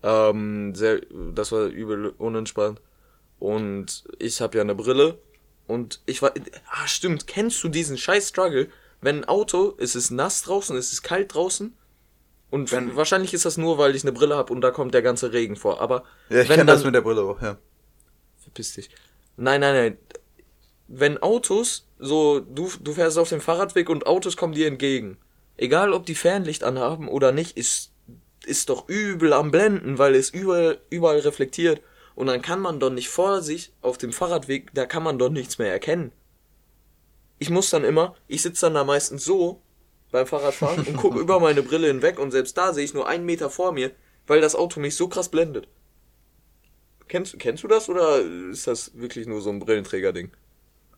Ähm, 0.03 0.75
sehr, 0.75 1.01
das 1.33 1.51
war 1.51 1.65
übel 1.65 2.13
unentspannt. 2.17 2.79
Und 3.39 4.03
ich 4.19 4.41
habe 4.41 4.57
ja 4.57 4.63
eine 4.63 4.75
Brille. 4.75 5.19
Und 5.67 6.01
ich 6.05 6.21
war. 6.21 6.33
Ah, 6.69 6.87
stimmt. 6.87 7.27
Kennst 7.27 7.63
du 7.63 7.69
diesen 7.69 7.97
scheiß 7.97 8.29
Struggle? 8.29 8.69
Wenn 9.01 9.17
ein 9.17 9.25
Auto, 9.25 9.75
es 9.77 9.95
ist 9.95 10.11
nass 10.11 10.43
draußen, 10.43 10.75
es 10.77 10.91
ist 10.91 11.03
kalt 11.03 11.33
draußen. 11.33 11.75
Und 12.49 12.71
Wenn- 12.71 12.95
wahrscheinlich 12.95 13.33
ist 13.33 13.45
das 13.45 13.57
nur, 13.57 13.77
weil 13.77 13.95
ich 13.95 14.03
eine 14.03 14.11
Brille 14.11 14.35
habe 14.35 14.53
und 14.53 14.61
da 14.61 14.71
kommt 14.71 14.93
der 14.93 15.01
ganze 15.01 15.33
Regen 15.33 15.55
vor. 15.55 15.81
Aber 15.81 16.03
Ja, 16.29 16.41
ich 16.41 16.47
kenne 16.49 16.65
das 16.65 16.83
mit 16.83 16.95
der 16.95 17.01
Brille 17.01 17.21
auch, 17.21 17.41
ja. 17.41 17.57
Verpiss 18.41 18.73
dich. 18.73 18.89
Nein, 19.35 19.61
nein, 19.61 19.75
nein. 19.75 19.97
Wenn 20.87 21.17
Autos, 21.21 21.87
so, 21.99 22.39
du, 22.39 22.71
du 22.81 22.93
fährst 22.93 23.17
auf 23.17 23.29
dem 23.29 23.41
Fahrradweg 23.41 23.89
und 23.89 24.07
Autos 24.07 24.37
kommen 24.37 24.53
dir 24.53 24.67
entgegen. 24.67 25.17
Egal, 25.57 25.91
ob 25.91 26.05
die 26.05 26.15
Fernlicht 26.15 26.63
anhaben 26.63 27.09
oder 27.09 27.31
nicht, 27.31 27.57
ist, 27.57 27.91
ist 28.45 28.69
doch 28.69 28.87
übel 28.87 29.33
am 29.33 29.51
Blenden, 29.51 29.97
weil 29.97 30.15
es 30.15 30.29
überall, 30.29 30.79
überall 30.89 31.19
reflektiert. 31.19 31.81
Und 32.15 32.27
dann 32.27 32.41
kann 32.41 32.61
man 32.61 32.79
doch 32.79 32.89
nicht 32.89 33.09
vor 33.09 33.41
sich 33.41 33.73
auf 33.81 33.97
dem 33.97 34.13
Fahrradweg, 34.13 34.73
da 34.73 34.85
kann 34.85 35.03
man 35.03 35.19
doch 35.19 35.29
nichts 35.29 35.57
mehr 35.59 35.71
erkennen. 35.71 36.11
Ich 37.39 37.49
muss 37.49 37.69
dann 37.69 37.83
immer, 37.83 38.15
ich 38.27 38.41
sitze 38.41 38.65
dann 38.67 38.73
da 38.73 38.83
meistens 38.83 39.23
so 39.25 39.61
beim 40.11 40.27
Fahrradfahren 40.27 40.85
und 40.85 40.97
gucke 40.97 41.19
über 41.19 41.39
meine 41.39 41.63
Brille 41.63 41.87
hinweg 41.87 42.19
und 42.19 42.31
selbst 42.31 42.57
da 42.57 42.73
sehe 42.73 42.85
ich 42.85 42.93
nur 42.93 43.07
einen 43.07 43.25
Meter 43.25 43.49
vor 43.49 43.71
mir, 43.71 43.91
weil 44.25 44.41
das 44.41 44.55
Auto 44.55 44.79
mich 44.79 44.95
so 44.95 45.07
krass 45.07 45.29
blendet. 45.29 45.67
Kennst, 47.07 47.39
kennst 47.39 47.63
du 47.63 47.67
das 47.67 47.89
oder 47.89 48.19
ist 48.19 48.67
das 48.67 48.91
wirklich 48.95 49.27
nur 49.27 49.41
so 49.41 49.49
ein 49.49 49.59
Brillenträger-Ding? 49.59 50.31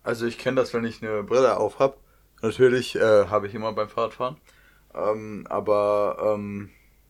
Also 0.04 0.26
ich 0.26 0.38
kenne 0.38 0.60
das, 0.60 0.74
wenn 0.74 0.86
ich 0.86 1.04
eine 1.04 1.24
Brille 1.24 1.58
auf 1.58 1.80
hab. 1.80 1.98
Natürlich 2.42 2.96
äh, 2.96 3.26
habe 3.26 3.48
ich 3.48 3.54
immer 3.54 3.74
beim 3.74 3.90
Fahrradfahren. 3.90 4.38
Ähm, 4.96 5.46
aber 5.50 6.36
ähm, 6.36 6.70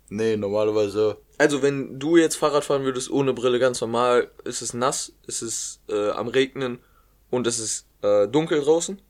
nee, 0.10 0.36
normalerweise. 0.36 1.18
Also 1.38 1.62
wenn 1.62 2.00
du 2.00 2.18
jetzt 2.18 2.36
Fahrrad 2.36 2.66
fahren 2.66 2.84
würdest 2.84 3.10
ohne 3.10 3.34
Brille 3.34 3.60
ganz 3.60 3.80
normal, 3.80 4.32
ist 4.44 4.62
es 4.62 4.74
nass, 4.74 5.14
ist 5.28 5.42
es 5.42 5.82
äh, 5.88 6.10
am 6.10 6.28
Regnen 6.28 6.80
und 7.30 7.48
es 7.48 7.60
ist 7.60 7.88
äh, 8.02 8.28
dunkel 8.28 8.62
draußen 8.62 9.02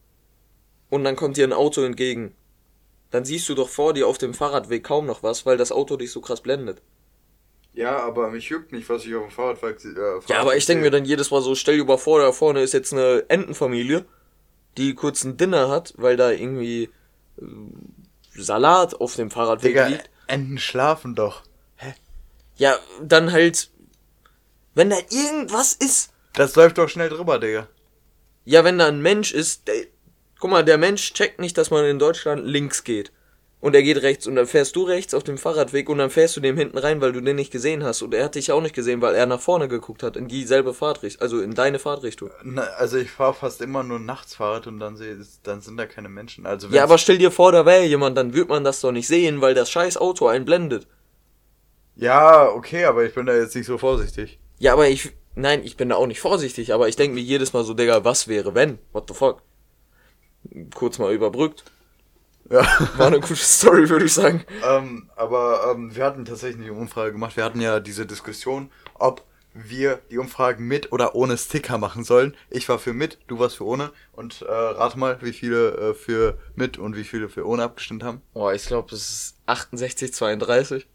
und 0.89 1.03
dann 1.03 1.15
kommt 1.15 1.37
dir 1.37 1.47
ein 1.47 1.53
Auto 1.53 1.81
entgegen. 1.81 2.35
Dann 3.11 3.25
siehst 3.25 3.49
du 3.49 3.55
doch 3.55 3.69
vor 3.69 3.93
dir 3.93 4.07
auf 4.07 4.17
dem 4.17 4.33
Fahrradweg 4.33 4.83
kaum 4.83 5.05
noch 5.05 5.23
was, 5.23 5.45
weil 5.45 5.57
das 5.57 5.71
Auto 5.71 5.97
dich 5.97 6.11
so 6.11 6.21
krass 6.21 6.41
blendet. 6.41 6.81
Ja, 7.73 7.97
aber 7.99 8.29
mich 8.29 8.49
juckt 8.49 8.71
nicht, 8.71 8.89
was 8.89 9.05
ich 9.05 9.15
auf 9.15 9.23
dem 9.27 9.31
Fahrradweg 9.31 9.77
äh, 9.83 10.19
Ja, 10.27 10.41
aber 10.41 10.55
ich 10.57 10.65
denke 10.65 10.83
mir 10.83 10.91
dann 10.91 11.05
jedes 11.05 11.31
Mal 11.31 11.41
so, 11.41 11.55
stell 11.55 11.77
dir 11.77 11.85
mal 11.85 11.97
vor, 11.97 12.19
da 12.19 12.31
vorne 12.31 12.61
ist 12.61 12.73
jetzt 12.73 12.93
eine 12.93 13.25
Entenfamilie, 13.29 14.05
die 14.77 14.93
kurz 14.95 15.23
ein 15.23 15.37
Dinner 15.37 15.69
hat, 15.69 15.93
weil 15.97 16.17
da 16.17 16.31
irgendwie 16.31 16.89
äh, 17.39 17.45
Salat 18.35 18.99
auf 18.99 19.15
dem 19.15 19.31
Fahrradweg 19.31 19.71
Digga, 19.71 19.87
liegt. 19.87 20.09
Enten 20.27 20.57
schlafen 20.57 21.15
doch. 21.15 21.43
Ja, 22.57 22.77
dann 23.01 23.31
halt, 23.31 23.69
wenn 24.75 24.89
da 24.89 24.97
irgendwas 25.09 25.73
ist, 25.73 26.11
Das 26.33 26.55
läuft 26.55 26.77
doch 26.77 26.89
schnell 26.89 27.07
drüber, 27.09 27.39
Digga. 27.39 27.69
ja, 28.43 28.63
wenn 28.65 28.77
da 28.77 28.87
ein 28.87 29.01
Mensch 29.01 29.33
ist, 29.33 29.67
der, 29.69 29.85
guck 30.39 30.49
mal, 30.49 30.63
der 30.63 30.77
Mensch 30.77 31.13
checkt 31.13 31.39
nicht, 31.39 31.57
dass 31.57 31.69
man 31.71 31.85
in 31.85 31.99
Deutschland 31.99 32.45
links 32.45 32.83
geht. 32.83 33.11
Und 33.61 33.75
er 33.75 33.83
geht 33.83 34.01
rechts 34.01 34.25
und 34.25 34.37
dann 34.37 34.47
fährst 34.47 34.77
du 34.77 34.83
rechts 34.83 35.13
auf 35.13 35.25
dem 35.25 35.37
Fahrradweg 35.37 35.89
und 35.89 35.97
dann 35.97 36.09
fährst 36.09 36.37
du 36.37 36.39
dem 36.39 36.55
hinten 36.55 36.77
rein, 36.77 37.01
weil 37.01 37.11
du 37.11 37.19
den 37.19 37.35
nicht 37.35 37.51
gesehen 37.51 37.83
hast. 37.83 38.01
Und 38.01 38.13
er 38.13 38.23
hat 38.23 38.35
dich 38.35 38.53
auch 38.53 38.61
nicht 38.61 38.73
gesehen, 38.73 39.01
weil 39.01 39.15
er 39.15 39.25
nach 39.25 39.41
vorne 39.41 39.67
geguckt 39.67 40.01
hat, 40.01 40.15
in 40.15 40.29
dieselbe 40.29 40.73
Fahrtrichtung, 40.73 41.21
also 41.21 41.41
in 41.41 41.55
deine 41.55 41.77
Fahrtrichtung. 41.77 42.31
Na, 42.41 42.61
also 42.77 42.97
ich 42.97 43.11
fahre 43.11 43.33
fast 43.33 43.59
immer 43.59 43.83
nur 43.83 43.99
nachts 43.99 44.35
Fahrrad 44.35 44.67
und 44.67 44.79
dann, 44.79 44.95
seh, 44.95 45.17
dann 45.43 45.59
sind 45.59 45.75
da 45.75 45.85
keine 45.87 46.07
Menschen. 46.07 46.45
Also 46.45 46.69
Ja, 46.69 46.83
aber 46.83 46.97
stell 46.97 47.17
dir 47.17 47.31
vor, 47.31 47.51
da 47.51 47.65
wäre 47.65 47.83
jemand, 47.83 48.17
dann 48.17 48.33
wird 48.33 48.47
man 48.47 48.63
das 48.63 48.79
doch 48.79 48.93
nicht 48.93 49.07
sehen, 49.09 49.41
weil 49.41 49.53
das 49.53 49.69
scheiß 49.69 49.97
Auto 49.97 50.27
einen 50.27 50.45
blendet. 50.45 50.87
Ja, 51.97 52.47
okay, 52.47 52.85
aber 52.85 53.03
ich 53.03 53.13
bin 53.13 53.25
da 53.25 53.35
jetzt 53.35 53.57
nicht 53.57 53.65
so 53.65 53.77
vorsichtig. 53.77 54.39
Ja, 54.59 54.71
aber 54.71 54.87
ich, 54.87 55.11
nein, 55.35 55.65
ich 55.65 55.75
bin 55.75 55.89
da 55.89 55.95
auch 55.95 56.07
nicht 56.07 56.21
vorsichtig, 56.21 56.73
aber 56.73 56.87
ich 56.87 56.95
denke 56.95 57.15
mir 57.15 57.21
jedes 57.21 57.51
Mal 57.51 57.65
so, 57.65 57.73
Digga, 57.73 58.05
was 58.05 58.29
wäre 58.29 58.55
wenn? 58.55 58.79
What 58.93 59.09
the 59.09 59.13
fuck? 59.13 59.41
Kurz 60.73 60.99
mal 60.99 61.13
überbrückt. 61.13 61.63
Ja. 62.49 62.65
War 62.97 63.07
eine 63.07 63.19
gute 63.19 63.35
Story, 63.35 63.89
würde 63.89 64.05
ich 64.05 64.13
sagen. 64.13 64.43
ähm, 64.67 65.09
aber 65.15 65.71
ähm, 65.71 65.95
wir 65.95 66.03
hatten 66.03 66.25
tatsächlich 66.25 66.67
eine 66.67 66.73
Umfrage 66.73 67.11
gemacht. 67.11 67.37
Wir 67.37 67.43
hatten 67.43 67.61
ja 67.61 67.79
diese 67.79 68.05
Diskussion, 68.05 68.71
ob 68.95 69.23
wir 69.53 69.99
die 70.11 70.17
Umfragen 70.17 70.67
mit 70.67 70.91
oder 70.91 71.15
ohne 71.15 71.37
Sticker 71.37 71.77
machen 71.77 72.03
sollen. 72.03 72.35
Ich 72.49 72.69
war 72.69 72.79
für 72.79 72.93
mit, 72.93 73.17
du 73.27 73.39
warst 73.39 73.57
für 73.57 73.65
ohne. 73.65 73.91
Und 74.13 74.41
äh, 74.41 74.51
rate 74.51 74.97
mal, 74.97 75.17
wie 75.21 75.33
viele 75.33 75.71
äh, 75.71 75.93
für 75.93 76.37
mit 76.55 76.77
und 76.77 76.95
wie 76.95 77.03
viele 77.03 77.29
für 77.29 77.45
ohne 77.47 77.63
abgestimmt 77.63 78.03
haben. 78.03 78.21
Oh, 78.33 78.49
ich 78.49 78.65
glaube, 78.65 78.93
es 78.95 79.09
ist 79.09 79.35
68, 79.45 80.13
32. 80.13 80.87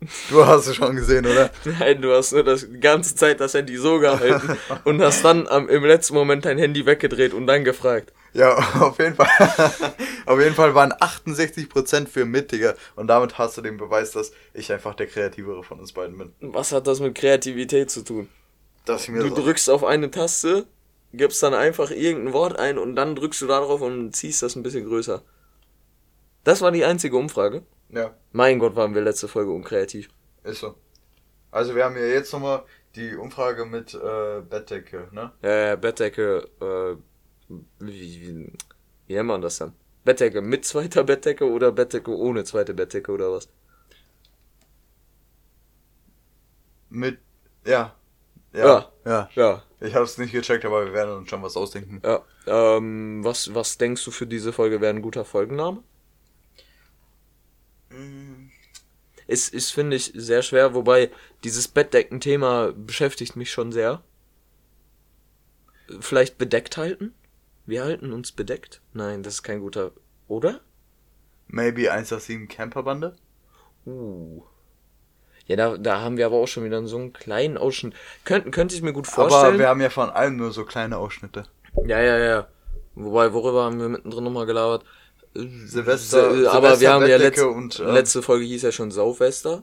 Du 0.30 0.44
hast 0.44 0.66
es 0.66 0.76
schon 0.76 0.96
gesehen, 0.96 1.26
oder? 1.26 1.50
Nein, 1.78 2.02
du 2.02 2.12
hast 2.12 2.32
nur 2.32 2.44
das 2.44 2.68
die 2.68 2.80
ganze 2.80 3.14
Zeit 3.14 3.40
das 3.40 3.54
Handy 3.54 3.76
so 3.76 3.98
gehalten 3.98 4.58
und 4.84 5.00
hast 5.00 5.24
dann 5.24 5.46
am, 5.48 5.68
im 5.68 5.84
letzten 5.84 6.14
Moment 6.14 6.44
dein 6.44 6.58
Handy 6.58 6.84
weggedreht 6.86 7.32
und 7.32 7.46
dann 7.46 7.64
gefragt. 7.64 8.12
Ja, 8.32 8.54
auf 8.80 8.98
jeden 8.98 9.14
Fall. 9.14 9.28
auf 10.26 10.38
jeden 10.38 10.54
Fall 10.54 10.74
waren 10.74 10.92
68% 10.92 12.06
für 12.06 12.26
mit, 12.26 12.52
Digga. 12.52 12.74
Und 12.94 13.06
damit 13.06 13.38
hast 13.38 13.56
du 13.56 13.62
den 13.62 13.78
Beweis, 13.78 14.10
dass 14.10 14.32
ich 14.52 14.70
einfach 14.70 14.94
der 14.94 15.06
kreativere 15.06 15.62
von 15.62 15.80
uns 15.80 15.92
beiden 15.92 16.18
bin. 16.18 16.32
Was 16.40 16.72
hat 16.72 16.86
das 16.86 17.00
mit 17.00 17.14
Kreativität 17.14 17.90
zu 17.90 18.02
tun? 18.02 18.28
Dass 18.84 19.04
ich 19.04 19.08
mir 19.08 19.20
Du 19.20 19.30
drückst 19.30 19.70
auf 19.70 19.84
eine 19.84 20.10
Taste, 20.10 20.66
gibst 21.14 21.42
dann 21.42 21.54
einfach 21.54 21.90
irgendein 21.90 22.34
Wort 22.34 22.58
ein 22.58 22.76
und 22.76 22.94
dann 22.94 23.16
drückst 23.16 23.40
du 23.40 23.46
da 23.46 23.60
drauf 23.60 23.80
und 23.80 24.14
ziehst 24.14 24.42
das 24.42 24.54
ein 24.54 24.62
bisschen 24.62 24.84
größer. 24.84 25.22
Das 26.44 26.60
war 26.60 26.70
die 26.70 26.84
einzige 26.84 27.16
Umfrage. 27.16 27.62
Ja, 27.90 28.14
Mein 28.32 28.58
Gott, 28.58 28.74
waren 28.76 28.94
wir 28.94 29.02
letzte 29.02 29.28
Folge 29.28 29.50
unkreativ. 29.52 30.08
ist 30.44 30.60
so. 30.60 30.74
Also 31.50 31.74
wir 31.74 31.84
haben 31.84 31.96
ja 31.96 32.04
jetzt 32.04 32.32
nochmal 32.32 32.64
die 32.96 33.14
Umfrage 33.14 33.64
mit 33.64 33.94
äh, 33.94 34.40
Bettdecke, 34.42 35.08
ne? 35.12 35.32
Äh, 35.42 35.76
Bettdecke, 35.76 36.48
äh, 36.60 36.96
wie, 37.78 38.20
wie, 38.20 38.52
wie 39.06 39.14
nennt 39.14 39.28
man 39.28 39.40
das 39.40 39.58
dann? 39.58 39.72
Bettdecke 40.04 40.42
mit 40.42 40.64
zweiter 40.64 41.04
Bettdecke 41.04 41.48
oder 41.50 41.72
Bettdecke 41.72 42.10
ohne 42.10 42.44
zweite 42.44 42.74
Bettdecke 42.74 43.12
oder 43.12 43.32
was? 43.32 43.48
Mit, 46.88 47.18
ja. 47.64 47.94
Ja. 48.52 48.90
Ja. 49.04 49.28
Ja, 49.34 49.62
Ich 49.80 49.94
habe 49.94 50.04
es 50.04 50.18
nicht 50.18 50.32
gecheckt, 50.32 50.64
aber 50.64 50.86
wir 50.86 50.92
werden 50.92 51.14
uns 51.16 51.28
schon 51.30 51.42
was 51.42 51.56
ausdenken. 51.56 52.00
ja. 52.04 52.24
Ähm, 52.46 53.22
was, 53.24 53.54
was 53.54 53.76
denkst 53.78 54.04
du 54.04 54.10
für 54.10 54.26
diese 54.26 54.52
Folge 54.52 54.80
wäre 54.80 54.94
ein 54.94 55.02
guter 55.02 55.24
Folgenname? 55.24 55.82
Ist, 59.26 59.52
ist 59.52 59.70
finde 59.72 59.96
ich, 59.96 60.12
sehr 60.14 60.42
schwer, 60.42 60.74
wobei 60.74 61.10
dieses 61.42 61.68
Bettdecken-Thema 61.68 62.72
beschäftigt 62.72 63.36
mich 63.36 63.50
schon 63.50 63.72
sehr. 63.72 64.02
Vielleicht 66.00 66.38
bedeckt 66.38 66.76
halten? 66.76 67.14
Wir 67.64 67.84
halten 67.84 68.12
uns 68.12 68.32
bedeckt? 68.32 68.80
Nein, 68.92 69.22
das 69.22 69.34
ist 69.34 69.42
kein 69.42 69.60
guter. 69.60 69.92
Oder? 70.28 70.60
Maybe 71.48 71.90
187 71.90 72.48
Camperbande? 72.48 73.16
Uh. 73.84 74.42
Ja, 75.46 75.56
da, 75.56 75.76
da 75.76 76.00
haben 76.00 76.16
wir 76.16 76.26
aber 76.26 76.36
auch 76.36 76.48
schon 76.48 76.64
wieder 76.64 76.84
so 76.86 76.96
einen 76.96 77.12
kleinen 77.12 77.56
Ausschnitt. 77.56 77.94
Könnte, 78.24 78.50
könnte 78.50 78.74
ich 78.74 78.82
mir 78.82 78.92
gut 78.92 79.06
vorstellen. 79.06 79.44
Aber 79.44 79.58
wir 79.58 79.68
haben 79.68 79.80
ja 79.80 79.90
von 79.90 80.10
allem 80.10 80.36
nur 80.36 80.52
so 80.52 80.64
kleine 80.64 80.98
Ausschnitte. 80.98 81.44
ja, 81.84 82.00
ja, 82.00 82.18
ja. 82.18 82.48
Wobei, 82.96 83.32
worüber 83.32 83.64
haben 83.64 83.78
wir 83.78 83.88
mittendrin 83.88 84.24
nochmal 84.24 84.46
gelabert? 84.46 84.84
Silvester, 85.66 86.18
Äh, 86.42 86.46
aber 86.46 86.76
Silvester, 86.76 86.80
wir 86.80 86.92
haben 86.92 87.06
ja 87.06 87.18
Bettdecke 87.18 87.40
letz, 87.46 87.54
und, 87.56 87.78
äh, 87.80 87.92
letzte 87.92 88.22
Folge 88.22 88.44
hieß 88.44 88.62
ja 88.62 88.72
schon 88.72 88.90
Saufester. 88.90 89.62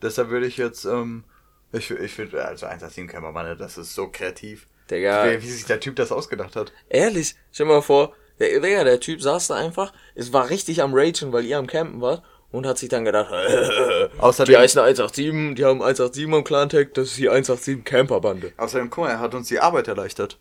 Deshalb 0.00 0.30
würde 0.30 0.46
ich 0.46 0.56
jetzt, 0.56 0.84
ähm, 0.84 1.24
ich, 1.72 1.90
ich 1.90 2.18
würde, 2.18 2.44
also 2.44 2.66
187 2.66 3.08
Camperbande, 3.08 3.56
das 3.56 3.78
ist 3.78 3.94
so 3.94 4.08
kreativ. 4.08 4.66
Digga, 4.90 5.30
Wie, 5.30 5.42
wie 5.42 5.50
sich 5.50 5.64
der 5.64 5.80
Typ 5.80 5.96
das 5.96 6.12
ausgedacht 6.12 6.56
hat. 6.56 6.72
ehrlich, 6.88 7.34
stell 7.52 7.66
mal 7.66 7.82
vor, 7.82 8.14
der, 8.38 8.60
Digga, 8.60 8.84
der 8.84 9.00
Typ 9.00 9.22
saß 9.22 9.48
da 9.48 9.54
einfach, 9.54 9.92
es 10.14 10.32
war 10.32 10.50
richtig 10.50 10.82
am 10.82 10.92
Ragen, 10.94 11.32
weil 11.32 11.44
ihr 11.44 11.58
am 11.58 11.66
Campen 11.66 12.00
wart 12.00 12.22
und 12.50 12.66
hat 12.66 12.78
sich 12.78 12.88
dann 12.88 13.04
gedacht, 13.04 13.32
Außerdem- 14.18 14.46
die 14.46 14.56
heißen 14.56 14.80
187, 14.80 15.54
die 15.54 15.64
haben 15.64 15.80
187 15.82 16.32
am 16.34 16.44
Clan-Tag, 16.44 16.94
das 16.94 17.08
ist 17.08 17.18
die 17.18 17.28
187 17.30 17.84
Camperbande. 17.84 18.52
Außerdem, 18.56 18.90
guck 18.90 19.04
mal, 19.04 19.10
er 19.10 19.20
hat 19.20 19.34
uns 19.34 19.48
die 19.48 19.60
Arbeit 19.60 19.88
erleichtert. 19.88 20.38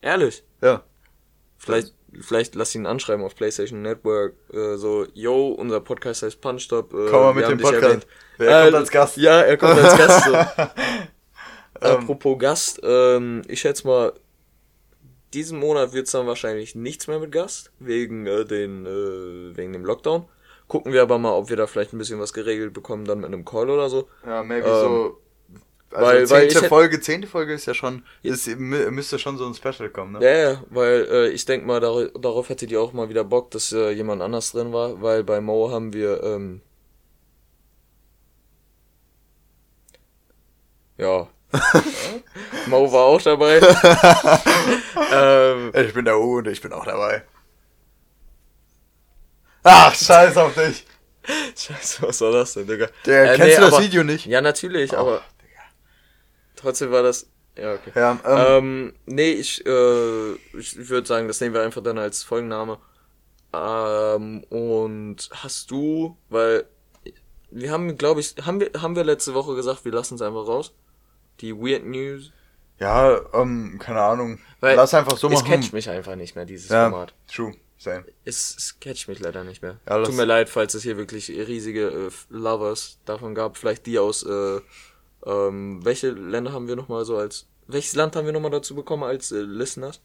Ehrlich. 0.00 0.42
Ja. 0.62 0.82
Vielleicht, 1.64 1.94
vielleicht 2.20 2.54
lass 2.54 2.74
ihn 2.74 2.86
anschreiben 2.86 3.24
auf 3.24 3.34
PlayStation 3.34 3.82
Network, 3.82 4.34
äh, 4.52 4.76
so, 4.76 5.06
yo, 5.14 5.48
unser 5.48 5.80
Podcast 5.80 6.22
heißt 6.22 6.40
Punchtop. 6.40 6.92
Äh, 6.92 7.06
Komm 7.10 7.20
mal 7.22 7.34
mit 7.34 7.48
dem 7.48 7.58
Podcast. 7.58 7.82
erwähnt. 7.82 8.06
Wer 8.38 8.60
Äh, 8.60 8.64
kommt 8.64 8.76
als 8.76 8.90
Gast? 8.90 9.16
Ja, 9.16 9.40
er 9.40 9.56
kommt 9.56 9.78
als 9.78 9.96
Gast. 9.98 10.24
So. 10.24 10.32
Ähm. 11.82 11.90
Apropos 11.98 12.38
Gast, 12.38 12.80
ähm, 12.84 13.42
ich 13.48 13.60
schätze 13.60 13.84
mal, 13.86 14.12
diesen 15.34 15.58
Monat 15.58 15.92
wird's 15.92 16.12
dann 16.12 16.26
wahrscheinlich 16.26 16.76
nichts 16.76 17.08
mehr 17.08 17.18
mit 17.18 17.32
Gast, 17.32 17.72
wegen, 17.80 18.26
äh, 18.28 18.44
den, 18.44 18.86
äh, 18.86 19.56
wegen 19.56 19.72
dem 19.72 19.84
Lockdown. 19.84 20.24
Gucken 20.68 20.92
wir 20.92 21.02
aber 21.02 21.18
mal, 21.18 21.32
ob 21.32 21.50
wir 21.50 21.56
da 21.56 21.66
vielleicht 21.66 21.92
ein 21.92 21.98
bisschen 21.98 22.20
was 22.20 22.32
geregelt 22.32 22.72
bekommen, 22.72 23.04
dann 23.04 23.18
mit 23.18 23.26
einem 23.26 23.44
Call 23.44 23.68
oder 23.68 23.90
so. 23.90 24.08
Ja, 24.24 24.42
maybe 24.44 24.66
Ähm, 24.68 24.80
so. 24.80 25.20
Also 25.94 26.06
weil- 26.06 26.30
weil 26.30 26.48
zehnte 26.50 26.60
hätt- 26.66 26.68
Folge, 26.68 27.00
zehnte 27.00 27.28
Folge 27.28 27.52
ist 27.54 27.66
ja 27.66 27.74
schon, 27.74 28.04
ist, 28.22 28.48
mü- 28.48 28.90
müsste 28.90 29.18
schon 29.18 29.38
so 29.38 29.46
ein 29.46 29.54
Special 29.54 29.88
kommen, 29.90 30.12
ne? 30.12 30.24
Ja, 30.24 30.50
ja, 30.52 30.62
weil 30.70 31.06
äh, 31.10 31.28
ich 31.28 31.44
denk 31.44 31.64
mal, 31.64 31.80
dar 31.80 32.06
darauf 32.18 32.48
hättet 32.48 32.70
ihr 32.72 32.80
auch 32.80 32.92
mal 32.92 33.08
wieder 33.08 33.22
Bock, 33.24 33.50
dass 33.52 33.72
äh, 33.72 33.90
jemand 33.90 34.20
anders 34.20 34.50
drin 34.52 34.72
war, 34.72 35.00
weil 35.00 35.22
bei 35.24 35.40
Mo 35.40 35.70
haben 35.70 35.92
wir, 35.92 36.22
ähm, 36.22 36.60
ja. 40.96 41.28
Mo 42.66 42.92
war 42.92 43.04
auch 43.04 43.22
dabei. 43.22 43.60
ähm, 45.12 45.72
Ich 45.74 45.94
bin 45.94 46.04
der 46.04 46.18
U 46.18 46.38
und 46.38 46.48
ich 46.48 46.60
bin 46.60 46.72
auch 46.72 46.84
dabei. 46.84 47.22
Ach, 49.62 49.94
scheiß 49.94 50.36
auf 50.36 50.54
dich. 50.54 50.84
Scheiße, 51.56 52.02
was 52.02 52.20
war 52.20 52.32
das 52.32 52.52
denn, 52.54 52.66
Digga? 52.66 52.88
Der, 53.06 53.24
Äh, 53.32 53.36
kennst 53.36 53.40
nee, 53.48 53.54
du 53.54 53.60
das 53.62 53.72
aber- 53.74 53.82
Video 53.82 54.04
nicht? 54.04 54.26
Ja, 54.26 54.40
natürlich, 54.42 54.92
Oh, 54.92 54.96
aber 54.96 55.22
trotzdem 56.64 56.90
war 56.90 57.02
das. 57.02 57.28
Ja, 57.56 57.74
okay. 57.74 57.92
Ja, 57.94 58.18
ähm, 58.24 58.64
Ähm, 58.64 58.92
nee, 59.06 59.32
ich, 59.32 59.64
äh, 59.64 60.32
ich 60.58 60.88
würde 60.88 61.06
sagen, 61.06 61.28
das 61.28 61.40
nehmen 61.40 61.54
wir 61.54 61.62
einfach 61.62 61.82
dann 61.82 61.98
als 61.98 62.22
Folgenname. 62.24 62.78
Ähm, 63.52 64.42
und 64.50 65.28
hast 65.32 65.70
du, 65.70 66.16
weil 66.28 66.64
wir 67.50 67.70
haben, 67.70 67.96
glaube 67.96 68.20
ich, 68.20 68.34
haben 68.44 68.58
wir, 68.58 68.70
haben 68.82 68.96
wir 68.96 69.04
letzte 69.04 69.34
Woche 69.34 69.54
gesagt, 69.54 69.84
wir 69.84 69.92
lassen 69.92 70.16
es 70.16 70.22
einfach 70.22 70.46
raus. 70.48 70.74
Die 71.40 71.54
Weird 71.56 71.84
News. 71.84 72.32
ja, 72.80 73.20
ähm, 73.32 73.78
keine 73.80 74.00
Ahnung. 74.02 74.40
Weil 74.60 74.74
Lass 74.76 74.92
einfach 74.94 75.16
so 75.16 75.28
es 75.28 75.34
machen. 75.34 75.46
catcht 75.52 75.72
mich 75.72 75.88
einfach 75.88 76.16
nicht 76.16 76.34
mehr, 76.34 76.44
dieses 76.46 76.70
ja, 76.70 76.90
Format. 76.90 77.14
true, 77.32 77.54
same. 77.78 78.04
Es, 78.24 78.56
es 78.56 78.80
catcht 78.80 79.06
mich 79.06 79.20
leider 79.20 79.44
nicht 79.44 79.62
mehr. 79.62 79.78
Ja, 79.88 80.02
Tut 80.02 80.14
mir 80.16 80.24
leid, 80.24 80.48
falls 80.48 80.74
es 80.74 80.82
hier 80.82 80.96
wirklich 80.96 81.28
riesige 81.28 81.86
äh, 81.88 82.10
Lovers 82.30 82.98
davon 83.04 83.34
gab. 83.36 83.56
Vielleicht 83.56 83.86
die 83.86 83.98
aus, 84.00 84.24
äh, 84.24 84.60
ähm, 85.24 85.84
welche 85.84 86.10
Länder 86.10 86.52
haben 86.52 86.68
wir 86.68 86.76
nochmal 86.76 87.04
so 87.04 87.16
als, 87.16 87.46
welches 87.66 87.94
Land 87.94 88.16
haben 88.16 88.26
wir 88.26 88.32
nochmal 88.32 88.50
dazu 88.50 88.74
bekommen 88.74 89.02
als 89.04 89.32
äh, 89.32 89.40
Listeners? 89.40 90.00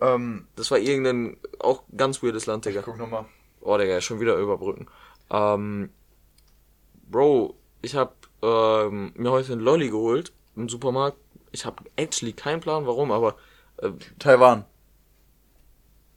Ähm, 0.00 0.46
Das 0.56 0.70
war 0.70 0.78
irgendein, 0.78 1.36
auch 1.60 1.82
ganz 1.96 2.22
weirdes 2.22 2.46
Land, 2.46 2.64
Digga. 2.64 2.82
guck 2.82 2.98
nochmal. 2.98 3.26
Oh, 3.60 3.76
Digga, 3.78 4.00
schon 4.00 4.20
wieder 4.20 4.36
überbrücken. 4.36 4.86
Ähm, 5.30 5.90
Bro, 7.10 7.54
ich 7.82 7.94
hab 7.94 8.14
ähm, 8.42 9.12
mir 9.16 9.30
heute 9.30 9.52
einen 9.52 9.60
Lolli 9.62 9.90
geholt 9.90 10.32
im 10.56 10.68
Supermarkt. 10.68 11.18
Ich 11.52 11.64
hab 11.64 11.84
actually 11.96 12.32
keinen 12.32 12.60
Plan, 12.60 12.86
warum, 12.86 13.12
aber 13.12 13.36
äh, 13.78 13.90
Taiwan. 14.18 14.64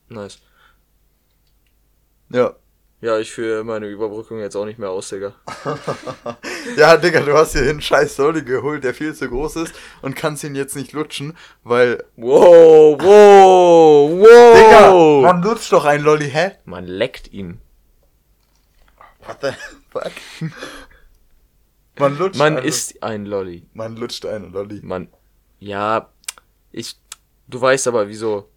nice. 0.09 0.39
Ja. 2.29 2.55
Ja, 2.99 3.19
ich 3.19 3.31
führe 3.31 3.63
meine 3.63 3.85
Überbrückung 3.87 4.39
jetzt 4.39 4.55
auch 4.55 4.65
nicht 4.65 4.79
mehr 4.79 4.89
aus, 4.89 5.09
Digga. 5.09 5.35
Ja, 6.77 6.97
Digga, 6.97 7.21
du 7.21 7.33
hast 7.33 7.53
hier 7.53 7.61
einen 7.69 7.79
scheiß 7.81 8.15
Soli 8.15 8.43
geholt, 8.43 8.83
der 8.83 8.93
viel 8.93 9.13
zu 9.13 9.29
groß 9.29 9.55
ist 9.57 9.73
und 10.01 10.15
kannst 10.15 10.43
ihn 10.43 10.55
jetzt 10.55 10.75
nicht 10.75 10.93
lutschen, 10.93 11.37
weil. 11.63 12.03
Wow, 12.15 12.97
wow, 12.99 14.11
wow. 14.11 14.57
Digga, 14.57 15.31
man 15.31 15.41
lutscht 15.43 15.71
doch 15.71 15.85
einen 15.85 16.03
Lolli, 16.03 16.29
hä? 16.29 16.51
Man 16.65 16.85
leckt 16.85 17.31
ihn. 17.33 17.59
What 19.25 19.37
the 19.41 19.51
fuck? 19.91 20.11
Man 21.99 22.17
lutscht 22.17 22.37
Man 22.39 22.57
einen- 22.57 22.65
isst 22.65 23.01
ein 23.03 23.25
Lolli. 23.25 23.65
Man 23.73 23.95
lutscht 23.95 24.25
einen 24.25 24.51
Lolli. 24.51 24.81
Man, 24.83 25.07
ja, 25.59 26.09
ich, 26.71 26.95
du 27.47 27.61
weißt 27.61 27.87
aber 27.87 28.07
wieso. 28.07 28.49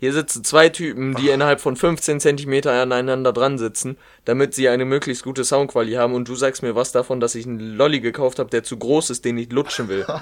Hier 0.00 0.12
sitzen 0.12 0.44
zwei 0.44 0.68
Typen, 0.68 1.14
die 1.16 1.28
innerhalb 1.30 1.60
von 1.60 1.74
15 1.74 2.20
Zentimeter 2.20 2.72
aneinander 2.72 3.32
dran 3.32 3.58
sitzen, 3.58 3.96
damit 4.24 4.54
sie 4.54 4.68
eine 4.68 4.84
möglichst 4.84 5.24
gute 5.24 5.44
Soundqualität 5.44 5.98
haben 5.98 6.14
und 6.14 6.28
du 6.28 6.36
sagst 6.36 6.62
mir 6.62 6.76
was 6.76 6.92
davon, 6.92 7.18
dass 7.18 7.34
ich 7.34 7.46
einen 7.46 7.76
Lolli 7.76 8.00
gekauft 8.00 8.38
habe, 8.38 8.48
der 8.50 8.62
zu 8.62 8.76
groß 8.76 9.10
ist, 9.10 9.24
den 9.24 9.38
ich 9.38 9.50
lutschen 9.50 9.88
will. 9.88 10.06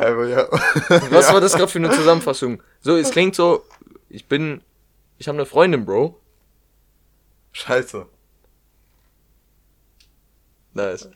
Ja. 0.00 0.48
Was 1.10 1.30
war 1.30 1.42
das 1.42 1.52
gerade 1.52 1.68
für 1.68 1.78
eine 1.78 1.90
Zusammenfassung? 1.90 2.62
So, 2.80 2.96
es 2.96 3.10
klingt 3.10 3.34
so, 3.34 3.66
ich 4.08 4.24
bin, 4.26 4.62
ich 5.18 5.28
habe 5.28 5.36
eine 5.36 5.44
Freundin, 5.44 5.84
Bro. 5.84 6.18
Scheiße. 7.52 8.06
Nice. 10.72 11.10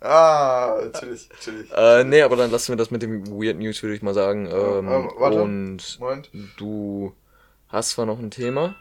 Ah, 0.00 0.78
natürlich, 0.84 1.28
natürlich. 1.30 1.72
Äh, 1.72 2.04
nee, 2.04 2.20
aber 2.22 2.36
dann 2.36 2.50
lassen 2.50 2.72
wir 2.72 2.76
das 2.76 2.90
mit 2.90 3.02
dem 3.02 3.26
Weird 3.28 3.56
News, 3.56 3.82
würde 3.82 3.94
ich 3.94 4.02
mal 4.02 4.12
sagen. 4.14 4.46
Ähm, 4.46 4.88
ähm, 4.88 5.10
warte. 5.16 5.42
Und 5.42 5.98
Moment. 5.98 6.30
du 6.58 7.14
hast 7.68 7.90
zwar 7.90 8.04
noch 8.06 8.18
ein 8.18 8.30
Thema. 8.30 8.76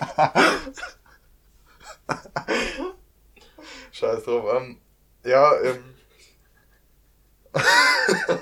Scheiß 3.92 4.24
drauf. 4.24 4.54
Ähm, 4.56 4.78
ja, 5.24 5.52
ähm. 5.62 5.84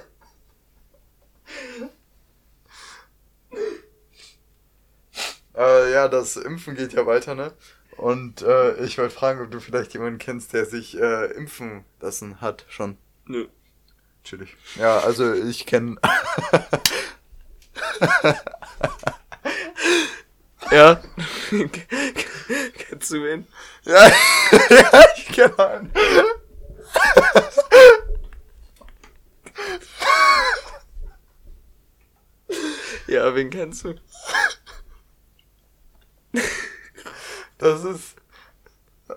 äh, 5.57 5.93
ja, 5.93 6.07
das 6.09 6.37
Impfen 6.37 6.77
geht 6.77 6.93
ja 6.93 7.05
weiter, 7.05 7.35
ne? 7.35 7.53
Und 8.01 8.41
äh, 8.41 8.83
ich 8.85 8.97
wollte 8.97 9.15
fragen, 9.15 9.43
ob 9.43 9.51
du 9.51 9.61
vielleicht 9.61 9.93
jemanden 9.93 10.19
kennst, 10.19 10.55
der 10.55 10.65
sich 10.65 10.99
äh, 10.99 11.27
impfen 11.33 11.85
lassen 12.01 12.41
hat 12.41 12.65
schon. 12.69 12.97
Nö. 13.27 13.47
Chillig. 14.25 14.57
Ja, 14.77 15.01
also 15.01 15.35
ich 15.35 15.67
kenne. 15.67 15.97
Ja. 20.71 21.03
Kennst 22.79 23.11
du 23.11 23.25
wen? 23.25 23.47
ja, 23.85 24.09
ja, 24.71 25.05
ich 25.17 25.27
kenne 25.27 25.59
einen. 25.59 25.93
Ja, 33.09 33.35
wen 33.35 33.51
kennst 33.51 33.85
du? 33.85 33.95
Das 37.61 37.85
ist 37.85 38.17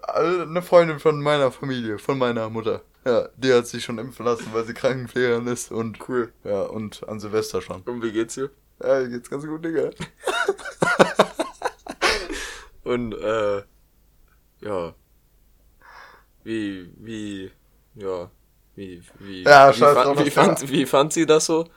eine 0.01 0.61
Freundin 0.61 0.99
von 0.99 1.21
meiner 1.21 1.51
Familie, 1.51 1.97
von 1.97 2.17
meiner 2.17 2.49
Mutter. 2.49 2.81
Ja, 3.05 3.29
die 3.37 3.53
hat 3.53 3.67
sich 3.67 3.83
schon 3.83 3.97
impfen 3.99 4.25
lassen, 4.25 4.47
weil 4.53 4.63
sie 4.65 4.73
Krankenpflegerin 4.73 5.47
ist 5.47 5.71
und 5.71 5.97
Cool. 6.07 6.31
ja, 6.43 6.61
und 6.63 7.07
an 7.07 7.19
Silvester 7.19 7.61
schon. 7.61 7.81
Und 7.81 8.01
wie 8.01 8.11
geht's 8.11 8.35
dir? 8.35 8.49
Ja, 8.81 9.01
ihr 9.01 9.09
geht's 9.09 9.29
ganz 9.29 9.45
gut, 9.45 9.63
Digga. 9.63 9.89
Und, 12.83 13.13
äh, 13.13 13.63
ja. 14.59 14.93
Wie, 16.43 16.91
wie, 16.97 17.51
ja. 17.95 18.29
Wie, 18.75 19.01
wie, 19.19 19.43
Ja, 19.43 19.73
wie, 19.73 19.79
fand, 19.79 20.25
wie, 20.25 20.29
fand, 20.29 20.69
wie 20.69 20.85
fand 20.85 21.13
sie 21.13 21.25
das 21.25 21.45
so? 21.45 21.69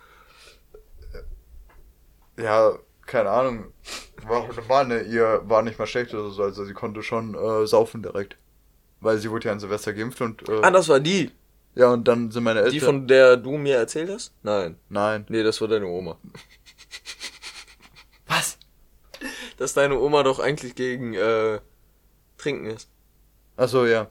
Ja, 2.37 2.73
keine 3.07 3.31
Ahnung. 3.31 3.73
War, 4.27 4.49
war 4.69 4.85
ne, 4.85 5.03
ihr 5.03 5.43
war 5.45 5.63
nicht 5.63 5.79
mal 5.79 5.87
schlecht 5.87 6.15
oder 6.15 6.31
so, 6.31 6.43
also 6.43 6.65
sie 6.65 6.75
konnte 6.75 7.03
schon 7.03 7.35
äh, 7.35 7.67
saufen 7.67 8.03
direkt. 8.03 8.37
Weil 9.01 9.19
sie 9.19 9.31
wurde 9.31 9.47
ja 9.47 9.53
an 9.53 9.61
Silvester 9.61 9.93
geimpft 9.93 10.21
und 10.21 10.49
äh, 10.49 10.61
Ah, 10.63 10.71
das 10.71 10.89
war 10.89 11.01
die. 11.01 11.31
ja, 11.75 11.93
und 11.93 12.09
dann 12.09 12.31
sind 12.31 12.45
meine 12.45 12.61
Eltern. 12.61 12.73
Die, 12.73 12.81
von 12.81 13.07
der 13.07 13.37
du 13.37 13.59
mir 13.59 13.77
erzählt 13.77 14.11
hast? 14.11 14.33
Nein. 14.43 14.77
Nein. 14.89 15.27
Nee, 15.29 15.43
das 15.43 15.61
war 15.61 15.69
deine 15.69 15.87
Oma. 15.87 16.19
Was? 18.27 18.59
Dass 19.59 19.75
deine 19.75 19.99
Oma 19.99 20.23
doch 20.23 20.39
eigentlich 20.41 20.75
gegen, 20.75 21.15
äh, 21.15 21.61
Trinken 22.39 22.67
ist. 22.67 22.89
Achso, 23.57 23.87
ja. 23.87 24.11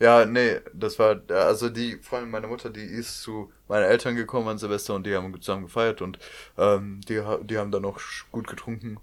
Ja, 0.00 0.24
nee, 0.26 0.60
das 0.72 0.98
war, 0.98 1.20
also 1.30 1.68
die 1.70 1.98
Freundin 2.02 2.30
meiner 2.30 2.48
Mutter, 2.48 2.68
die 2.70 2.82
ist 2.82 3.22
zu 3.22 3.52
meinen 3.68 3.84
Eltern 3.84 4.16
gekommen 4.16 4.48
an 4.48 4.58
Silvester 4.58 4.94
und 4.94 5.06
die 5.06 5.14
haben 5.14 5.40
zusammen 5.40 5.64
gefeiert 5.64 6.02
und 6.02 6.18
ähm, 6.58 7.00
die, 7.08 7.22
die 7.44 7.58
haben 7.58 7.70
dann 7.70 7.82
noch 7.82 7.98
sch- 8.00 8.24
gut 8.32 8.48
getrunken. 8.48 8.98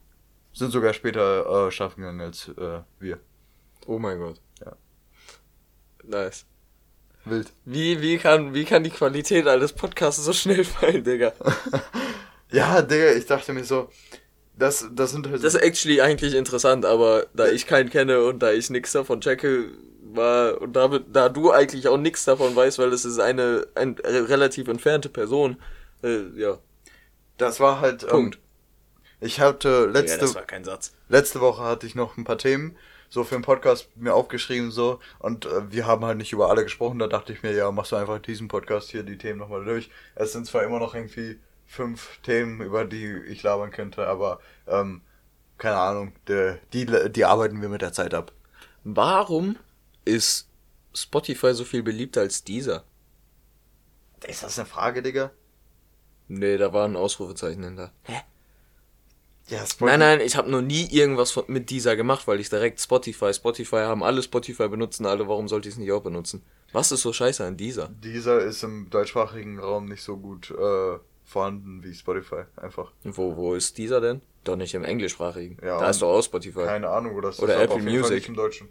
Sind 0.53 0.71
sogar 0.71 0.93
später 0.93 1.67
äh, 1.67 1.71
schlafen 1.71 2.01
gegangen 2.01 2.21
als 2.21 2.49
äh, 2.49 2.81
wir. 2.99 3.19
Oh 3.87 3.99
mein 3.99 4.19
Gott. 4.19 4.41
Ja. 4.65 4.77
Nice. 6.03 6.45
Wild. 7.25 7.51
Wie, 7.65 8.01
wie 8.01 8.17
kann, 8.17 8.53
wie 8.53 8.65
kann 8.65 8.83
die 8.83 8.89
Qualität 8.91 9.47
eines 9.47 9.73
Podcasts 9.73 10.23
so 10.25 10.33
schnell 10.33 10.63
fallen, 10.65 11.03
Digga? 11.03 11.33
Ja, 12.51 12.81
Digga, 12.81 13.11
ich 13.13 13.25
dachte 13.25 13.53
mir 13.53 13.63
so, 13.63 13.89
das, 14.57 14.87
das 14.93 15.11
sind 15.11 15.27
halt 15.29 15.43
Das 15.43 15.55
ist 15.55 15.61
actually 15.61 16.01
eigentlich 16.01 16.35
interessant, 16.35 16.85
aber 16.85 17.27
da 17.33 17.47
ich 17.47 17.67
keinen 17.67 17.89
kenne 17.89 18.23
und 18.25 18.39
da 18.39 18.51
ich 18.51 18.69
nix 18.69 18.91
davon 18.93 19.21
checke, 19.21 19.71
war, 20.15 20.61
und 20.61 20.73
damit, 20.73 21.05
da 21.13 21.29
du 21.29 21.51
eigentlich 21.51 21.87
auch 21.87 21.97
nix 21.97 22.25
davon 22.25 22.55
weißt, 22.55 22.79
weil 22.79 22.93
es 22.93 23.05
ist 23.05 23.19
eine, 23.19 23.67
ein 23.75 23.95
re- 24.03 24.29
relativ 24.29 24.67
entfernte 24.67 25.09
Person, 25.09 25.57
äh, 26.03 26.27
ja. 26.35 26.57
das 27.37 27.59
war 27.59 27.81
halt. 27.81 28.03
Ähm, 28.03 28.09
Punkt. 28.09 28.39
Ich 29.19 29.39
hatte 29.39 29.85
letzte, 29.85 30.15
ja, 30.15 30.21
das 30.21 30.35
war 30.35 30.43
kein 30.43 30.63
Satz. 30.63 30.93
letzte 31.07 31.41
Woche 31.41 31.63
hatte 31.63 31.85
ich 31.85 31.93
noch 31.93 32.17
ein 32.17 32.23
paar 32.23 32.39
Themen 32.39 32.75
so 33.07 33.23
für 33.23 33.35
den 33.35 33.43
Podcast 33.43 33.89
mir 33.95 34.15
aufgeschrieben 34.15 34.71
so 34.71 34.99
und 35.19 35.45
äh, 35.45 35.71
wir 35.71 35.85
haben 35.85 36.03
halt 36.05 36.17
nicht 36.17 36.31
über 36.33 36.49
alle 36.49 36.63
gesprochen. 36.63 36.97
Da 36.97 37.07
dachte 37.07 37.33
ich 37.33 37.43
mir, 37.43 37.51
ja, 37.53 37.69
machst 37.71 37.91
du 37.91 37.97
einfach 37.97 38.19
diesen 38.19 38.47
Podcast 38.47 38.89
hier 38.89 39.03
die 39.03 39.17
Themen 39.17 39.37
nochmal 39.37 39.63
durch. 39.65 39.91
Es 40.15 40.31
sind 40.31 40.47
zwar 40.47 40.63
immer 40.63 40.79
noch 40.79 40.95
irgendwie 40.95 41.39
fünf 41.67 42.19
Themen, 42.23 42.61
über 42.61 42.83
die 42.85 43.11
ich 43.27 43.43
labern 43.43 43.69
könnte, 43.69 44.07
aber 44.07 44.39
ähm, 44.67 45.01
keine 45.57 45.77
Ahnung, 45.77 46.13
die, 46.27 46.55
die, 46.73 47.11
die 47.11 47.25
arbeiten 47.25 47.61
wir 47.61 47.69
mit 47.69 47.81
der 47.81 47.93
Zeit 47.93 48.13
ab. 48.13 48.31
Warum 48.83 49.57
ist 50.05 50.47
Spotify 50.93 51.53
so 51.53 51.63
viel 51.63 51.83
beliebter 51.83 52.21
als 52.21 52.43
dieser? 52.43 52.83
Ist 54.27 54.43
das 54.43 54.59
eine 54.59 54.67
Frage, 54.67 55.01
Digga? 55.01 55.31
Nee, 56.27 56.57
da 56.57 56.71
war 56.73 56.85
ein 56.87 56.95
Ausrufezeichen 56.95 57.63
hinter. 57.63 57.91
Hä? 58.03 58.21
Ja, 59.47 59.65
Nein, 59.81 59.99
nein, 59.99 60.21
ich 60.21 60.37
habe 60.37 60.49
noch 60.49 60.61
nie 60.61 60.87
irgendwas 60.91 61.31
von, 61.31 61.43
mit 61.47 61.69
dieser 61.71 61.97
gemacht, 61.97 62.25
weil 62.25 62.39
ich 62.39 62.49
direkt 62.49 62.79
Spotify, 62.79 63.33
Spotify 63.33 63.77
haben 63.77 64.01
alle 64.01 64.23
Spotify 64.23 64.69
benutzen 64.69 65.05
alle, 65.05 65.27
warum 65.27 65.49
sollte 65.49 65.67
ich 65.67 65.75
es 65.75 65.79
nicht 65.79 65.91
auch 65.91 66.03
benutzen? 66.03 66.41
Was 66.71 66.93
ist 66.93 67.01
so 67.01 67.11
scheiße 67.11 67.43
an 67.43 67.57
dieser? 67.57 67.89
Dieser 67.89 68.39
ist 68.39 68.63
im 68.63 68.89
deutschsprachigen 68.89 69.59
Raum 69.59 69.85
nicht 69.87 70.03
so 70.03 70.15
gut 70.15 70.51
äh, 70.51 70.99
vorhanden 71.25 71.83
wie 71.83 71.93
Spotify, 71.93 72.43
einfach. 72.55 72.93
Wo, 73.03 73.35
wo 73.35 73.53
ist 73.53 73.77
dieser 73.77 73.99
denn? 73.99 74.21
Doch 74.45 74.55
nicht 74.55 74.73
im 74.73 74.85
englischsprachigen. 74.85 75.57
Ja, 75.61 75.79
da 75.79 75.89
ist 75.89 76.01
doch 76.01 76.13
auch 76.17 76.21
Spotify. 76.23 76.63
Keine 76.63 76.89
Ahnung, 76.89 77.15
wo 77.15 77.19
das 77.21 77.39
Oder 77.41 77.61
Apple 77.61 77.75
auf 77.75 77.81
jeden 77.81 78.03
Fall 78.03 78.11
Music. 78.11 78.29
im 78.29 78.35
Deutschen. 78.35 78.69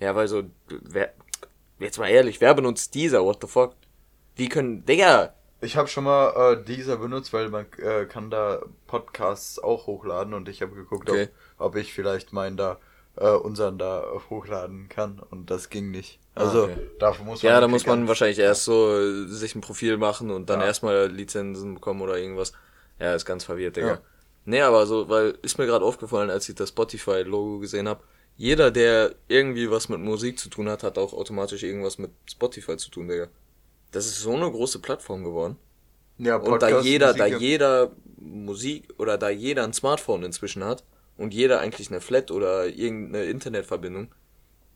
Ja, 0.00 0.14
weil 0.14 0.28
so, 0.28 0.42
wer, 0.68 1.12
jetzt 1.78 1.98
mal 1.98 2.08
ehrlich, 2.08 2.40
wer 2.40 2.54
benutzt 2.54 2.94
dieser? 2.94 3.22
What 3.24 3.38
the 3.42 3.46
fuck? 3.46 3.74
Wie 4.36 4.48
können, 4.48 4.84
Digga, 4.86 5.34
Ich 5.60 5.76
habe 5.76 5.88
schon 5.88 6.04
mal 6.04 6.54
äh, 6.54 6.64
dieser 6.64 6.96
benutzt, 6.96 7.32
weil 7.32 7.50
man 7.50 7.66
äh, 7.78 8.06
kann 8.06 8.30
da 8.30 8.62
Podcasts 8.86 9.58
auch 9.58 9.86
hochladen 9.86 10.32
und 10.34 10.48
ich 10.48 10.62
habe 10.62 10.74
geguckt, 10.74 11.10
Okay. 11.10 11.28
ob, 11.58 11.66
ob 11.66 11.76
ich 11.76 11.92
vielleicht 11.92 12.32
meinen 12.32 12.56
da, 12.56 12.78
äh, 13.16 13.28
unseren 13.30 13.76
da 13.76 14.04
hochladen 14.30 14.88
kann 14.88 15.20
und 15.30 15.50
das 15.50 15.68
ging 15.68 15.90
nicht. 15.90 16.18
Also 16.34 16.62
Ah, 16.62 16.64
okay. 16.64 16.76
dafür 16.98 17.24
muss 17.26 17.42
man. 17.42 17.52
ja, 17.52 17.60
da 17.60 17.68
muss 17.68 17.84
man 17.86 18.08
wahrscheinlich 18.08 18.38
erst 18.38 18.64
so 18.64 18.96
äh, 18.96 19.26
sich 19.26 19.54
ein 19.54 19.60
Profil 19.60 19.98
machen 19.98 20.30
und 20.30 20.48
dann 20.48 20.60
Ja. 20.60 20.66
erstmal 20.66 21.08
Lizenzen 21.08 21.74
bekommen 21.74 22.00
oder 22.00 22.16
irgendwas. 22.16 22.52
Ja, 22.98 23.14
ist 23.14 23.26
ganz 23.26 23.44
verwirrt, 23.44 23.76
Digga. 23.76 23.88
Ja. 23.88 24.00
Nee, 24.46 24.62
aber 24.62 24.86
so, 24.86 25.10
weil, 25.10 25.36
ist 25.42 25.58
mir 25.58 25.66
gerade 25.66 25.84
aufgefallen, 25.84 26.30
als 26.30 26.48
ich 26.48 26.54
das 26.54 26.70
Spotify-Logo 26.70 27.58
gesehen 27.58 27.86
habe, 27.88 28.02
jeder, 28.36 28.70
der 28.70 29.14
irgendwie 29.28 29.70
was 29.70 29.88
mit 29.88 30.00
Musik 30.00 30.38
zu 30.38 30.48
tun 30.48 30.68
hat, 30.68 30.82
hat 30.82 30.96
auch 30.98 31.12
automatisch 31.12 31.62
irgendwas 31.62 31.98
mit 31.98 32.10
Spotify 32.30 32.76
zu 32.76 32.90
tun, 32.90 33.08
Digga. 33.08 33.28
Das 33.92 34.06
ist 34.06 34.20
so 34.20 34.34
eine 34.34 34.50
große 34.50 34.78
Plattform 34.78 35.24
geworden. 35.24 35.56
Ja, 36.18 36.36
Und 36.36 36.44
da 36.62 36.66
Podcast, 36.68 36.86
jeder, 36.86 37.14
da 37.14 37.24
Musik- 37.24 37.40
jeder 37.40 37.90
Musik 38.18 38.88
oder 38.98 39.18
da 39.18 39.30
jeder 39.30 39.64
ein 39.64 39.72
Smartphone 39.72 40.22
inzwischen 40.22 40.62
hat 40.64 40.84
und 41.16 41.32
jeder 41.34 41.60
eigentlich 41.60 41.90
eine 41.90 42.00
Flat 42.00 42.30
oder 42.30 42.66
irgendeine 42.66 43.24
Internetverbindung, 43.24 44.08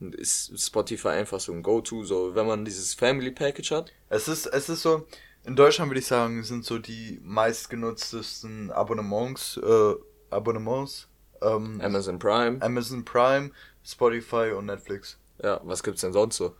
ist 0.01 0.53
Spotify 0.61 1.09
einfach 1.09 1.41
so 1.41 1.53
ein 1.53 1.63
Go-To, 1.63 2.03
so 2.05 2.35
wenn 2.35 2.47
man 2.47 2.65
dieses 2.65 2.95
Family 2.95 3.31
Package 3.31 3.71
hat. 3.71 3.93
Es 4.09 4.29
ist, 4.29 4.47
es 4.47 4.69
ist 4.69 4.83
so, 4.83 5.07
in 5.45 5.57
Deutschland 5.57 5.91
würde 5.91 6.01
ich 6.01 6.07
sagen, 6.07 6.43
sind 6.43 6.65
so 6.65 6.79
die 6.79 7.21
meistgenutztesten 7.23 8.71
Abonnements, 8.71 9.57
äh, 9.59 9.95
Abonnements, 10.31 11.07
ähm, 11.45 11.81
Amazon 11.83 12.19
Prime. 12.19 12.61
Amazon 12.63 13.05
Prime, 13.05 13.51
Spotify 13.85 14.53
und 14.57 14.67
Netflix. 14.67 15.19
Ja, 15.43 15.61
was 15.65 15.83
gibt's 15.83 16.01
denn 16.01 16.13
sonst 16.13 16.37
so? 16.37 16.55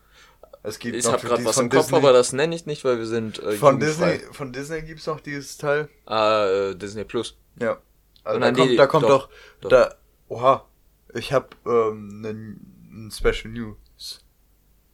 Es 0.63 0.79
gibt 0.79 0.97
Ich 0.97 1.05
habe 1.07 1.21
gerade 1.27 1.45
was 1.45 1.57
von 1.57 1.65
im 1.65 1.71
Kopf, 1.71 1.83
Disney- 1.87 1.99
aber 1.99 2.13
das 2.13 2.33
nenne 2.33 2.55
ich 2.55 2.65
nicht, 2.67 2.85
weil 2.85 2.99
wir 2.99 3.07
sind 3.07 3.39
äh, 3.39 3.53
Von. 3.53 3.79
Disney, 3.81 4.19
von 4.33 4.53
Disney 4.53 4.81
gibt's 4.83 5.07
noch 5.07 5.21
dieses 5.21 5.59
Teil. 5.59 5.89
Ah, 6.07 6.47
äh, 6.47 6.75
Disney 6.75 7.05
Plus. 7.05 7.37
Ja. 7.61 7.79
Also 8.25 8.41
Nein, 8.41 8.55
da 8.55 8.61
kommt, 8.61 8.71
die- 8.73 8.77
da 8.77 8.87
kommt 8.87 9.05
doch, 9.05 9.29
doch, 9.61 9.69
da, 9.69 9.95
oha, 10.29 10.65
ich 11.13 11.33
hab 11.35 11.55
ähm, 11.67 12.23
einen 12.25 13.11
Special 13.11 13.53
News. 13.53 14.25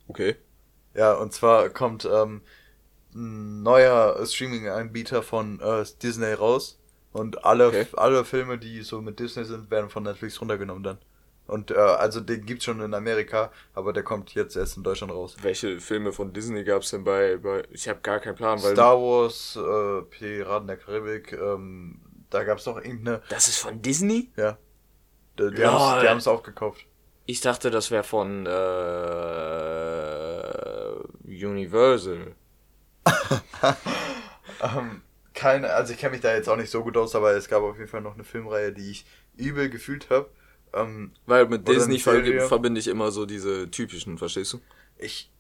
Okay. 0.09 0.34
Ja, 0.95 1.12
und 1.14 1.32
zwar 1.32 1.68
kommt 1.68 2.05
ähm, 2.05 2.43
ein 3.14 3.62
neuer 3.62 4.26
Streaming-Anbieter 4.26 5.22
von 5.22 5.61
äh, 5.61 5.84
Disney 6.03 6.32
raus 6.32 6.79
und 7.12 7.44
alle, 7.44 7.68
Okay. 7.68 7.86
alle 7.96 8.24
Filme, 8.24 8.58
die 8.58 8.82
so 8.82 9.00
mit 9.00 9.18
Disney 9.18 9.44
sind, 9.44 9.70
werden 9.70 9.90
von 9.90 10.02
Netflix 10.04 10.40
runtergenommen 10.40 10.82
dann. 10.82 10.98
Und 11.46 11.72
äh, 11.72 11.74
also 11.74 12.20
den 12.20 12.46
gibt's 12.46 12.64
schon 12.64 12.80
in 12.80 12.94
Amerika, 12.94 13.50
aber 13.74 13.92
der 13.92 14.04
kommt 14.04 14.34
jetzt 14.34 14.54
erst 14.56 14.76
in 14.76 14.84
Deutschland 14.84 15.12
raus. 15.12 15.36
Welche 15.42 15.80
Filme 15.80 16.12
von 16.12 16.32
Disney 16.32 16.62
gab's 16.62 16.90
denn 16.90 17.02
bei, 17.02 17.38
bei 17.38 17.64
ich 17.72 17.88
habe 17.88 17.98
gar 18.02 18.20
keinen 18.20 18.36
Plan, 18.36 18.62
weil 18.62 18.74
Star 18.74 18.96
Wars, 18.96 19.56
äh, 19.56 20.02
Piraten 20.02 20.68
der 20.68 20.76
Karibik, 20.76 21.32
ähm, 21.32 22.00
da 22.30 22.44
gab's 22.44 22.62
doch 22.64 22.76
irgendeine, 22.76 23.20
das 23.30 23.48
ist 23.48 23.58
von 23.58 23.82
Disney? 23.82 24.30
ja, 24.36 24.58
die, 25.40 25.50
die 25.52 25.64
haben's, 25.66 26.02
die 26.02 26.08
haben's 26.08 26.28
aufgekauft. 26.28 26.86
Ich 27.26 27.40
dachte, 27.40 27.70
das 27.72 27.90
wäre 27.90 28.04
von 28.04 28.46
äh, 28.46 28.54
Universal. 31.26 32.34
Ähm, 34.62 35.00
keine, 35.41 35.72
also 35.72 35.95
ich 35.95 35.99
kenne 35.99 36.12
mich 36.12 36.20
da 36.20 36.34
jetzt 36.34 36.51
auch 36.51 36.57
nicht 36.57 36.68
so 36.70 36.82
gut 36.82 36.99
aus, 36.99 37.14
aber 37.14 37.32
es 37.32 37.49
gab 37.49 37.62
auf 37.62 37.78
jeden 37.78 37.88
Fall 37.88 38.03
noch 38.03 38.12
eine 38.12 38.24
Filmreihe, 38.24 38.72
die 38.72 38.91
ich 38.91 39.07
übel 39.38 39.70
gefühlt 39.70 40.11
habe. 40.11 40.28
Ähm, 40.74 41.12
Weil 41.24 41.49
mit 41.49 41.66
Disney 41.66 41.97
Serie. 41.97 42.47
verbinde 42.47 42.78
ich 42.78 42.88
immer 42.88 43.11
so 43.11 43.24
diese 43.24 43.70
typischen, 43.70 44.18
verstehst 44.18 44.53
du? 44.53 44.61
ich, 44.99 45.30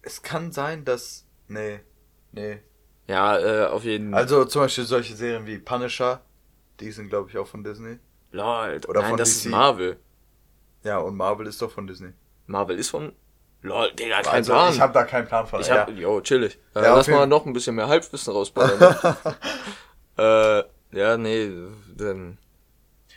es 0.00 0.22
kann 0.22 0.52
sein, 0.52 0.86
dass, 0.86 1.26
nee, 1.48 1.80
nee. 2.32 2.62
Ja, 3.08 3.38
äh, 3.38 3.66
auf 3.66 3.84
jeden 3.84 4.12
Fall. 4.12 4.22
Also 4.22 4.46
zum 4.46 4.62
Beispiel 4.62 4.84
solche 4.84 5.14
Serien 5.14 5.46
wie 5.46 5.58
Punisher, 5.58 6.22
die 6.80 6.90
sind 6.90 7.10
glaube 7.10 7.28
ich 7.28 7.36
auch 7.36 7.46
von 7.46 7.62
Disney. 7.62 7.98
Lol, 8.32 8.80
oder 8.88 9.02
nein, 9.02 9.10
von 9.10 9.18
das 9.18 9.34
DC. 9.34 9.36
ist 9.36 9.46
Marvel. 9.50 9.96
Ja, 10.82 10.98
und 10.98 11.14
Marvel 11.14 11.46
ist 11.46 11.60
doch 11.60 11.70
von 11.70 11.86
Disney. 11.86 12.12
Marvel 12.46 12.78
ist 12.78 12.88
von. 12.88 13.12
Lol, 13.66 13.92
Digga, 13.92 14.22
kein 14.22 14.34
Also 14.34 14.52
Plan. 14.52 14.72
ich 14.72 14.80
habe 14.80 14.92
da 14.92 15.04
keinen 15.04 15.26
Plan 15.26 15.46
von. 15.46 15.60
Ich 15.60 15.66
ja. 15.68 15.78
hab, 15.80 15.90
jo, 15.90 16.20
chillig. 16.20 16.58
Äh, 16.74 16.82
Ja, 16.82 16.94
lass 16.96 17.08
mal 17.08 17.26
noch 17.26 17.46
ein 17.46 17.52
bisschen 17.52 17.74
mehr 17.74 17.88
Halbwissen 17.88 18.32
rausballern. 18.32 18.78
ne? 18.78 19.16
äh, 20.92 20.98
ja, 20.98 21.16
nee, 21.16 21.50
dann. 21.96 22.38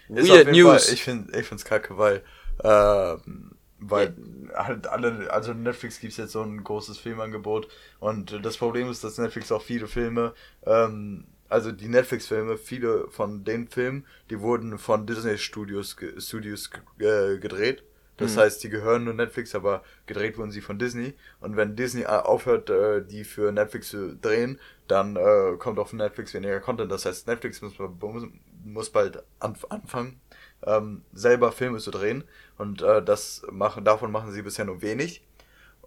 Weird 0.09 0.51
News. 0.51 0.85
Fall, 0.85 0.93
ich 0.93 1.03
finde 1.03 1.39
ich 1.39 1.47
find's 1.47 1.65
kacke, 1.65 1.97
weil, 1.97 2.23
ähm, 2.63 3.51
weil 3.79 4.15
halt 4.55 4.87
alle, 4.87 5.31
also 5.31 5.53
Netflix 5.53 5.99
gibt's 5.99 6.17
jetzt 6.17 6.31
so 6.31 6.41
ein 6.41 6.63
großes 6.63 6.97
Filmangebot 6.97 7.67
und 7.99 8.43
das 8.43 8.57
Problem 8.57 8.89
ist, 8.89 9.03
dass 9.03 9.19
Netflix 9.19 9.51
auch 9.51 9.61
viele 9.61 9.87
Filme, 9.87 10.33
ähm, 10.65 11.25
also 11.47 11.71
die 11.71 11.87
Netflix-Filme, 11.87 12.57
viele 12.57 13.07
von 13.09 13.43
den 13.43 13.67
Filmen, 13.67 14.05
die 14.29 14.39
wurden 14.39 14.77
von 14.79 15.05
Disney 15.05 15.37
Studios, 15.37 15.95
Studios 16.17 16.69
äh, 16.99 17.37
gedreht. 17.37 17.83
Das 18.19 18.35
Mhm. 18.35 18.39
heißt, 18.41 18.63
die 18.63 18.69
gehören 18.69 19.05
nur 19.05 19.13
Netflix, 19.13 19.55
aber 19.55 19.83
gedreht 20.05 20.37
wurden 20.37 20.51
sie 20.51 20.61
von 20.61 20.77
Disney. 20.79 21.15
Und 21.39 21.55
wenn 21.57 21.75
Disney 21.75 22.03
äh, 22.03 22.07
aufhört, 22.07 22.69
äh, 22.69 23.01
die 23.05 23.23
für 23.23 23.51
Netflix 23.51 23.89
zu 23.89 24.15
drehen, 24.15 24.59
dann 24.87 25.15
äh, 25.15 25.55
kommt 25.57 25.79
auf 25.79 25.93
Netflix 25.93 26.33
weniger 26.33 26.59
Content. 26.59 26.91
Das 26.91 27.05
heißt, 27.05 27.27
Netflix 27.27 27.61
muss, 27.61 27.73
muss, 27.79 28.23
muss 28.65 28.89
bald 28.91 29.23
anf 29.39 29.65
anfangen, 29.69 30.19
ähm, 30.65 31.03
selber 31.13 31.51
Filme 31.51 31.79
zu 31.79 31.91
drehen. 31.91 32.23
Und 32.57 32.81
äh, 32.81 33.03
das 33.03 33.43
machen, 33.51 33.85
davon 33.85 34.11
machen 34.11 34.31
sie 34.31 34.41
bisher 34.41 34.65
nur 34.65 34.81
wenig. 34.81 35.23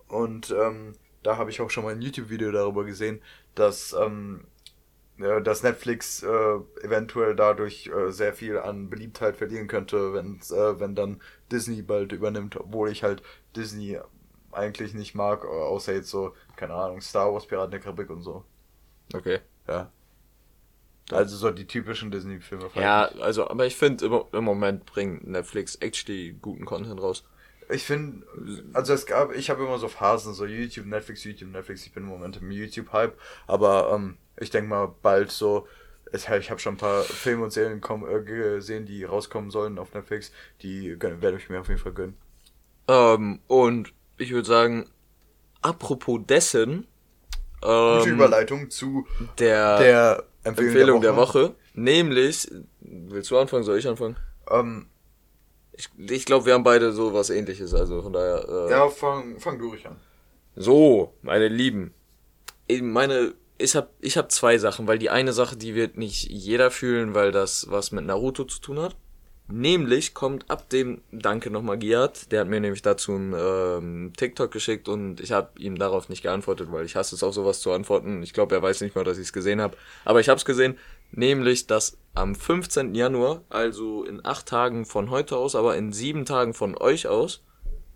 Und 0.08 0.50
ähm, 0.50 0.92
da 1.22 1.36
habe 1.36 1.50
ich 1.50 1.60
auch 1.60 1.70
schon 1.70 1.84
mal 1.84 1.92
ein 1.94 2.02
YouTube-Video 2.02 2.50
darüber 2.52 2.84
gesehen, 2.84 3.20
dass, 3.54 3.92
ähm, 3.94 4.44
dass 5.42 5.62
Netflix 5.62 6.22
äh, 6.22 6.58
eventuell 6.82 7.34
dadurch 7.34 7.88
äh, 7.88 8.10
sehr 8.10 8.32
viel 8.32 8.58
an 8.58 8.90
Beliebtheit 8.90 9.36
verlieren 9.36 9.68
könnte, 9.68 10.14
wenn's, 10.14 10.50
äh, 10.50 10.80
wenn 10.80 10.94
dann 10.94 11.20
Disney 11.50 11.82
bald 11.82 12.12
übernimmt, 12.12 12.56
obwohl 12.56 12.90
ich 12.90 13.02
halt 13.02 13.22
Disney 13.56 13.98
eigentlich 14.52 14.94
nicht 14.94 15.14
mag, 15.14 15.44
äh, 15.44 15.48
außer 15.48 15.94
jetzt 15.94 16.10
so, 16.10 16.34
keine 16.56 16.74
Ahnung, 16.74 17.00
Star 17.00 17.32
Wars, 17.32 17.46
Piraten 17.46 17.70
der 17.70 17.80
Karibik 17.80 18.10
und 18.10 18.22
so. 18.22 18.44
Okay. 19.12 19.40
Ja. 19.68 19.90
Also 21.10 21.36
so 21.36 21.50
die 21.50 21.66
typischen 21.66 22.10
Disney-Filme. 22.10 22.70
Ja, 22.74 23.04
also, 23.20 23.48
aber 23.48 23.66
ich 23.66 23.76
finde, 23.76 24.06
im, 24.06 24.22
im 24.32 24.44
Moment 24.44 24.86
bringt 24.86 25.26
Netflix 25.26 25.74
actually 25.76 26.36
guten 26.40 26.64
Content 26.64 27.00
raus. 27.00 27.24
Ich 27.70 27.84
finde, 27.84 28.26
also 28.72 28.92
es 28.92 29.06
gab, 29.06 29.34
ich 29.34 29.50
habe 29.50 29.64
immer 29.64 29.78
so 29.78 29.88
Phasen, 29.88 30.34
so 30.34 30.44
YouTube, 30.46 30.86
Netflix, 30.86 31.24
YouTube, 31.24 31.50
Netflix. 31.50 31.86
Ich 31.86 31.92
bin 31.92 32.04
im 32.04 32.08
Moment 32.08 32.36
im 32.36 32.50
YouTube-Hype, 32.50 33.18
aber 33.46 33.92
ähm, 33.94 34.18
ich 34.38 34.50
denke 34.50 34.68
mal 34.68 34.94
bald 35.02 35.30
so. 35.30 35.66
Ich 36.12 36.28
habe 36.28 36.58
schon 36.58 36.74
ein 36.74 36.78
paar 36.78 37.02
Filme 37.02 37.44
und 37.44 37.52
Serien 37.52 37.80
kommen, 37.80 38.04
äh, 38.06 38.22
gesehen, 38.22 38.84
die 38.84 39.04
rauskommen 39.04 39.50
sollen 39.50 39.78
auf 39.78 39.94
Netflix. 39.94 40.30
Die 40.60 41.00
werde 41.00 41.38
ich 41.38 41.48
mir 41.48 41.60
auf 41.60 41.68
jeden 41.68 41.80
Fall 41.80 41.92
gönnen. 41.92 42.18
Ähm, 42.88 43.40
und 43.46 43.94
ich 44.18 44.30
würde 44.32 44.46
sagen, 44.46 44.90
apropos 45.62 46.20
dessen, 46.26 46.86
Gute 47.62 48.08
ähm, 48.08 48.14
Überleitung 48.14 48.70
zu 48.70 49.06
der, 49.38 49.78
der 49.78 50.24
Empfehlung, 50.44 50.68
Empfehlung 50.68 51.00
der 51.00 51.16
Woche. 51.16 51.54
Nämlich, 51.74 52.50
willst 52.80 53.30
du 53.30 53.38
anfangen, 53.38 53.62
soll 53.64 53.78
ich 53.78 53.88
anfangen? 53.88 54.16
Ähm, 54.50 54.88
Ich, 55.74 55.88
ich 55.96 56.26
glaube, 56.26 56.44
wir 56.44 56.54
haben 56.54 56.64
beide 56.64 56.92
so 56.92 57.14
was 57.14 57.30
ähnliches, 57.30 57.72
also 57.72 58.02
von 58.02 58.12
daher. 58.12 58.46
Äh, 58.46 58.70
ja, 58.70 58.88
fang, 58.88 59.38
fang 59.40 59.58
du 59.58 59.70
ruhig 59.70 59.86
an. 59.86 59.96
So, 60.56 61.14
meine 61.22 61.48
Lieben. 61.48 61.94
Meine, 62.68 63.34
ich 63.62 63.76
hab, 63.76 63.90
ich 64.00 64.16
hab 64.16 64.30
zwei 64.30 64.58
Sachen, 64.58 64.86
weil 64.86 64.98
die 64.98 65.10
eine 65.10 65.32
Sache, 65.32 65.56
die 65.56 65.74
wird 65.74 65.96
nicht 65.96 66.28
jeder 66.28 66.70
fühlen, 66.70 67.14
weil 67.14 67.32
das 67.32 67.66
was 67.70 67.92
mit 67.92 68.04
Naruto 68.04 68.44
zu 68.44 68.60
tun 68.60 68.80
hat. 68.80 68.96
Nämlich 69.48 70.14
kommt 70.14 70.50
ab 70.50 70.70
dem, 70.70 71.02
danke 71.10 71.50
nochmal 71.50 71.76
Giat, 71.76 72.30
der 72.32 72.40
hat 72.40 72.48
mir 72.48 72.60
nämlich 72.60 72.80
dazu 72.80 73.12
ein 73.12 73.34
ähm, 73.36 74.12
TikTok 74.16 74.50
geschickt 74.50 74.88
und 74.88 75.20
ich 75.20 75.32
habe 75.32 75.50
ihm 75.58 75.76
darauf 75.76 76.08
nicht 76.08 76.22
geantwortet, 76.22 76.68
weil 76.70 76.86
ich 76.86 76.96
hasse 76.96 77.14
es 77.14 77.22
auch 77.22 77.32
sowas 77.32 77.60
zu 77.60 77.72
antworten. 77.72 78.22
Ich 78.22 78.32
glaube, 78.32 78.54
er 78.54 78.62
weiß 78.62 78.80
nicht 78.80 78.94
mal, 78.94 79.04
dass 79.04 79.18
ich 79.18 79.24
es 79.24 79.32
gesehen 79.32 79.60
habe. 79.60 79.76
Aber 80.04 80.20
ich 80.20 80.28
habe 80.28 80.38
es 80.38 80.44
gesehen, 80.44 80.78
nämlich, 81.10 81.66
dass 81.66 81.98
am 82.14 82.34
15. 82.34 82.94
Januar, 82.94 83.42
also 83.50 84.04
in 84.04 84.24
acht 84.24 84.46
Tagen 84.46 84.86
von 84.86 85.10
heute 85.10 85.36
aus, 85.36 85.54
aber 85.54 85.76
in 85.76 85.92
sieben 85.92 86.24
Tagen 86.24 86.54
von 86.54 86.76
euch 86.76 87.08
aus, 87.08 87.42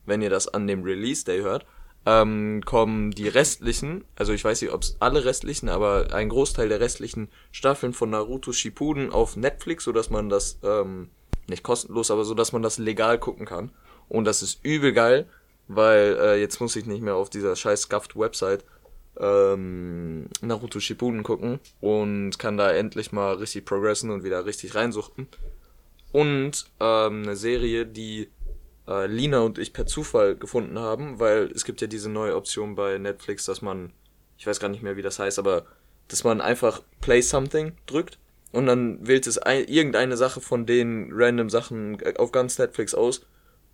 wenn 0.04 0.22
ihr 0.22 0.30
das 0.30 0.48
an 0.48 0.66
dem 0.66 0.82
Release 0.82 1.24
Day 1.24 1.40
hört, 1.40 1.64
ähm, 2.07 2.62
kommen 2.64 3.11
die 3.11 3.26
restlichen, 3.26 4.04
also 4.14 4.32
ich 4.32 4.44
weiß 4.44 4.62
nicht, 4.62 4.72
ob 4.72 4.82
es 4.82 4.96
alle 5.00 5.24
restlichen, 5.24 5.68
aber 5.68 6.14
ein 6.14 6.28
Großteil 6.28 6.68
der 6.68 6.78
restlichen 6.78 7.28
Staffeln 7.50 7.92
von 7.92 8.11
Naruto 8.11 8.52
Shippuden 8.52 9.11
auf 9.11 9.36
Netflix, 9.36 9.84
so 9.84 9.92
dass 9.92 10.09
man 10.09 10.28
das 10.28 10.59
ähm, 10.62 11.11
nicht 11.48 11.64
kostenlos, 11.64 12.12
aber 12.12 12.24
so 12.24 12.34
dass 12.34 12.52
man 12.52 12.62
das 12.62 12.78
legal 12.78 13.18
gucken 13.18 13.44
kann. 13.44 13.70
Und 14.09 14.24
das 14.24 14.42
ist 14.42 14.64
übel 14.64 14.92
geil, 14.92 15.26
weil 15.66 16.16
äh, 16.20 16.40
jetzt 16.40 16.61
muss 16.61 16.76
ich 16.76 16.86
nicht 16.86 17.02
mehr 17.02 17.16
auf 17.16 17.28
dieser 17.28 17.57
scheiß 17.57 17.82
scuffed 17.82 18.16
Website 18.16 18.64
ähm, 19.18 20.28
Naruto 20.42 20.78
Shippuden 20.78 21.24
gucken 21.24 21.59
und 21.80 22.38
kann 22.38 22.57
da 22.57 22.70
endlich 22.70 23.11
mal 23.11 23.34
richtig 23.34 23.64
progressen 23.64 24.11
und 24.11 24.22
wieder 24.22 24.46
richtig 24.46 24.76
reinsuchten. 24.76 25.26
Und 26.12 26.66
ähm, 26.78 27.22
eine 27.22 27.34
Serie, 27.34 27.84
die 27.84 28.28
äh, 28.89 29.07
Lina 29.07 29.41
und 29.41 29.59
ich 29.59 29.72
per 29.72 29.87
Zufall 29.87 30.37
gefunden 30.37 30.78
haben, 30.78 31.18
weil 31.18 31.51
es 31.55 31.64
gibt 31.64 31.80
ja 31.80 31.87
diese 31.87 32.09
neue 32.09 32.37
Option 32.37 32.74
bei 32.74 32.99
Netflix, 32.99 33.45
dass 33.45 33.62
man, 33.62 33.93
ich 34.39 34.47
weiß 34.47 34.61
gar 34.61 34.68
nicht 34.68 34.82
mehr, 34.82 34.97
wie 34.97 35.03
das 35.03 35.18
heißt, 35.18 35.39
aber 35.39 35.66
dass 36.09 36.24
man 36.24 36.41
einfach 36.41 36.82
Play 37.01 37.20
Something 37.20 37.72
drückt 37.87 38.18
und 38.53 38.66
dann 38.66 39.07
wählt 39.07 39.26
es 39.26 39.39
ein, 39.39 39.64
irgendeine 39.66 40.16
Sache 40.16 40.41
von 40.41 40.66
den 40.66 41.11
random 41.12 41.51
Sachen 41.51 41.99
auf 42.16 42.32
ganz 42.32 42.59
Netflix 42.59 42.95
aus 42.95 43.26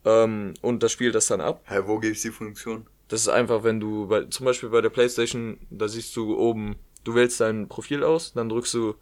ähm, 0.05 0.55
und 0.63 0.83
das 0.83 0.93
spielt 0.93 1.15
das 1.15 1.27
dann 1.27 1.41
ab. 1.41 1.63
Hä, 1.67 1.81
wo 1.87 1.99
gibt's 1.99 2.23
die 2.23 2.31
Funktion? 2.31 2.87
Das 3.09 3.21
ist 3.21 3.29
einfach, 3.29 3.63
wenn 3.63 3.79
du 3.79 4.07
bei, 4.07 4.25
zum 4.25 4.47
Beispiel 4.47 4.71
bei 4.71 4.81
der 4.81 4.89
Playstation, 4.89 5.59
da 5.71 5.87
siehst 5.89 6.17
du 6.17 6.37
oben, 6.39 6.77
du 7.05 7.15
wählst 7.15 7.41
dein 7.41 7.69
Profil 7.69 8.03
aus, 8.03 8.33
dann 8.33 8.49
drückst 8.49 8.75
du, 8.75 8.95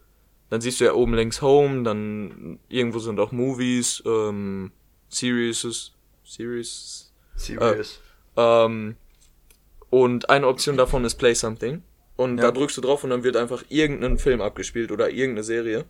dann 0.49 0.59
siehst 0.59 0.81
du 0.81 0.85
ja 0.85 0.93
oben 0.93 1.13
links 1.13 1.41
Home, 1.41 1.83
dann 1.83 2.59
irgendwo 2.67 2.99
sind 2.99 3.19
auch 3.21 3.31
Movies, 3.31 4.03
ähm, 4.05 4.71
Series, 5.07 5.93
Series, 6.31 7.11
Serious. 7.35 7.99
ähm, 8.37 8.95
und 9.89 10.29
eine 10.29 10.47
Option 10.47 10.77
davon 10.77 11.03
ist 11.05 11.15
Play 11.15 11.33
Something. 11.33 11.83
Und 12.15 12.37
Ja. 12.37 12.43
da 12.45 12.51
drückst 12.51 12.77
du 12.77 12.81
drauf 12.81 13.03
und 13.03 13.09
dann 13.09 13.23
wird 13.23 13.35
einfach 13.35 13.63
irgendein 13.69 14.17
Film 14.17 14.41
abgespielt 14.41 14.91
oder 14.91 15.09
irgendeine 15.09 15.43
Serie. 15.43 15.85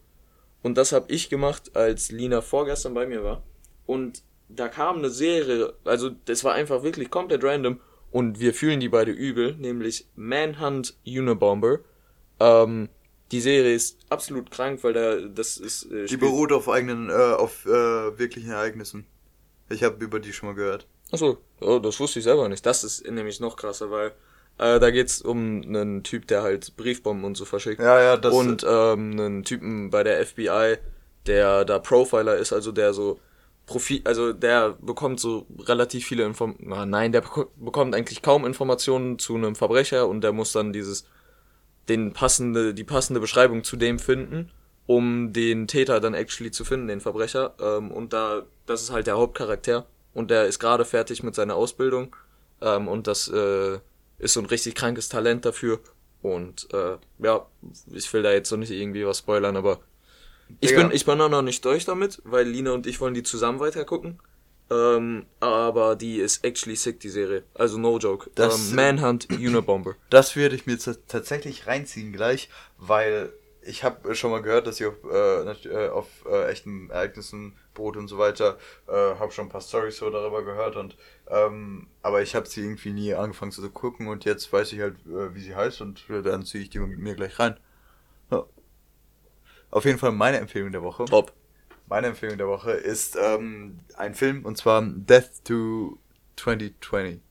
Und 0.63 0.77
das 0.77 0.91
habe 0.91 1.11
ich 1.11 1.29
gemacht, 1.29 1.75
als 1.75 2.11
Lina 2.11 2.41
vorgestern 2.41 2.93
bei 2.93 3.05
mir 3.05 3.23
war. 3.23 3.43
Und 3.85 4.23
da 4.47 4.67
kam 4.67 4.97
eine 4.99 5.09
Serie, 5.09 5.73
also 5.83 6.09
das 6.25 6.43
war 6.43 6.53
einfach 6.53 6.83
wirklich 6.83 7.09
komplett 7.09 7.43
random. 7.43 7.79
Und 8.11 8.39
wir 8.39 8.53
fühlen 8.53 8.79
die 8.79 8.89
beide 8.89 9.11
übel, 9.11 9.55
nämlich 9.55 10.05
Manhunt 10.15 10.95
Unabomber. 11.05 11.79
Ähm, 12.39 12.89
die 13.31 13.39
Serie 13.41 13.73
ist 13.73 13.97
absolut 14.09 14.51
krank, 14.51 14.83
weil 14.83 14.93
da 14.93 15.15
das 15.21 15.57
ist. 15.57 15.85
Äh, 15.91 16.05
Die 16.05 16.17
beruht 16.17 16.51
auf 16.51 16.67
eigenen, 16.67 17.09
äh, 17.09 17.13
auf 17.13 17.65
äh, 17.65 17.69
wirklichen 17.69 18.51
Ereignissen. 18.51 19.05
Ich 19.71 19.83
habe 19.83 20.03
über 20.03 20.19
die 20.19 20.33
schon 20.33 20.49
mal 20.49 20.55
gehört. 20.55 20.85
Achso, 21.11 21.37
oh, 21.59 21.79
das 21.79 21.99
wusste 21.99 22.19
ich 22.19 22.25
selber 22.25 22.47
nicht. 22.49 22.65
Das 22.65 22.83
ist 22.83 23.05
nämlich 23.09 23.39
noch 23.39 23.55
krasser, 23.57 23.91
weil 23.91 24.11
äh, 24.57 24.79
da 24.79 24.91
geht's 24.91 25.21
um 25.21 25.61
einen 25.61 26.03
Typ, 26.03 26.27
der 26.27 26.41
halt 26.43 26.75
Briefbomben 26.77 27.25
und 27.25 27.35
so 27.35 27.45
verschickt. 27.45 27.81
Ja, 27.81 28.01
ja, 28.01 28.17
das. 28.17 28.33
und 28.33 28.63
ähm, 28.67 29.11
einen 29.11 29.43
Typen 29.43 29.89
bei 29.89 30.03
der 30.03 30.25
FBI, 30.25 30.77
der 31.25 31.65
da 31.65 31.79
Profiler 31.79 32.37
ist, 32.37 32.53
also 32.53 32.71
der 32.71 32.93
so 32.93 33.19
Profi 33.67 34.01
also 34.05 34.33
der 34.33 34.75
bekommt 34.81 35.19
so 35.19 35.45
relativ 35.59 36.05
viele 36.05 36.23
Informationen, 36.25 36.89
nein, 36.89 37.11
der 37.11 37.23
beko- 37.23 37.47
bekommt 37.57 37.93
eigentlich 37.95 38.21
kaum 38.21 38.45
Informationen 38.45 39.19
zu 39.19 39.35
einem 39.35 39.55
Verbrecher 39.55 40.07
und 40.07 40.21
der 40.21 40.31
muss 40.33 40.51
dann 40.51 40.73
dieses 40.73 41.05
den 41.89 42.11
passende 42.13 42.73
die 42.73 42.83
passende 42.83 43.19
Beschreibung 43.19 43.63
zu 43.63 43.75
dem 43.77 43.99
finden, 43.99 44.49
um 44.87 45.33
den 45.33 45.67
Täter 45.67 45.99
dann 45.99 46.13
actually 46.13 46.51
zu 46.51 46.65
finden, 46.65 46.87
den 46.87 47.01
Verbrecher 47.01 47.53
ähm, 47.59 47.91
und 47.91 48.13
da 48.13 48.43
das 48.65 48.81
ist 48.81 48.91
halt 48.91 49.07
der 49.07 49.17
Hauptcharakter 49.17 49.85
und 50.13 50.31
der 50.31 50.45
ist 50.45 50.59
gerade 50.59 50.85
fertig 50.85 51.23
mit 51.23 51.35
seiner 51.35 51.55
Ausbildung 51.55 52.15
ähm, 52.61 52.87
und 52.87 53.07
das 53.07 53.27
äh, 53.27 53.79
ist 54.19 54.33
so 54.33 54.39
ein 54.39 54.45
richtig 54.45 54.75
krankes 54.75 55.09
Talent 55.09 55.45
dafür 55.45 55.79
und 56.21 56.67
äh, 56.73 56.97
ja, 57.19 57.45
ich 57.91 58.11
will 58.13 58.23
da 58.23 58.31
jetzt 58.31 58.49
so 58.49 58.57
nicht 58.57 58.71
irgendwie 58.71 59.05
was 59.05 59.19
spoilern, 59.19 59.57
aber 59.57 59.79
ich 60.59 60.69
Digga. 60.69 60.83
bin 60.83 60.91
ich 60.91 61.05
bin 61.05 61.21
auch 61.21 61.29
noch 61.29 61.41
nicht 61.41 61.63
durch 61.65 61.85
damit, 61.85 62.21
weil 62.25 62.47
Lina 62.47 62.71
und 62.71 62.85
ich 62.85 62.99
wollen 62.99 63.13
die 63.13 63.23
zusammen 63.23 63.59
weitergucken. 63.59 64.19
Ähm, 64.69 65.25
aber 65.41 65.97
die 65.97 66.17
ist 66.19 66.45
actually 66.45 66.77
sick, 66.77 66.99
die 67.01 67.09
Serie. 67.09 67.43
Also 67.53 67.77
no 67.77 67.97
joke. 67.97 68.29
Das- 68.35 68.69
ähm, 68.69 68.75
Manhunt 68.75 69.27
Unabomber. 69.29 69.95
Das 70.09 70.35
werde 70.35 70.55
ich 70.55 70.65
mir 70.65 70.77
tatsächlich 71.07 71.67
reinziehen 71.67 72.13
gleich, 72.13 72.49
weil 72.77 73.33
ich 73.63 73.83
habe 73.83 74.15
schon 74.15 74.31
mal 74.31 74.41
gehört, 74.41 74.65
dass 74.67 74.77
sie 74.77 74.87
auf, 74.87 74.95
äh, 75.03 75.51
äh, 75.51 75.89
auf 75.89 76.07
äh, 76.25 76.49
echten 76.49 76.89
Ereignissen 76.89 77.55
beruht 77.73 77.95
und 77.95 78.07
so 78.07 78.17
weiter. 78.17 78.57
Äh, 78.87 78.91
habe 78.91 79.31
schon 79.31 79.45
ein 79.45 79.49
paar 79.49 79.61
Stories 79.61 79.97
so 79.97 80.09
darüber 80.09 80.43
gehört 80.43 80.75
und 80.75 80.97
ähm, 81.27 81.87
aber 82.01 82.21
ich 82.21 82.35
habe 82.35 82.47
sie 82.47 82.61
irgendwie 82.61 82.91
nie 82.91 83.13
angefangen 83.13 83.51
zu 83.51 83.69
gucken 83.69 84.07
und 84.07 84.25
jetzt 84.25 84.51
weiß 84.51 84.73
ich 84.73 84.79
halt, 84.79 84.95
äh, 85.05 85.33
wie 85.35 85.41
sie 85.41 85.55
heißt 85.55 85.81
und 85.81 86.09
äh, 86.09 86.21
dann 86.21 86.43
ziehe 86.43 86.63
ich 86.63 86.69
die 86.69 86.79
mir 86.79 87.15
gleich 87.15 87.37
rein. 87.39 87.57
Ja. 88.31 88.45
Auf 89.69 89.85
jeden 89.85 89.99
Fall 89.99 90.11
meine 90.11 90.37
Empfehlung 90.37 90.71
der 90.71 90.81
Woche. 90.81 91.05
Top. 91.05 91.33
Meine 91.87 92.07
Empfehlung 92.07 92.37
der 92.37 92.47
Woche 92.47 92.71
ist 92.71 93.17
ähm, 93.21 93.79
ein 93.95 94.15
Film 94.15 94.45
und 94.45 94.57
zwar 94.57 94.81
Death 94.81 95.43
to 95.43 95.99
2020. 96.37 97.21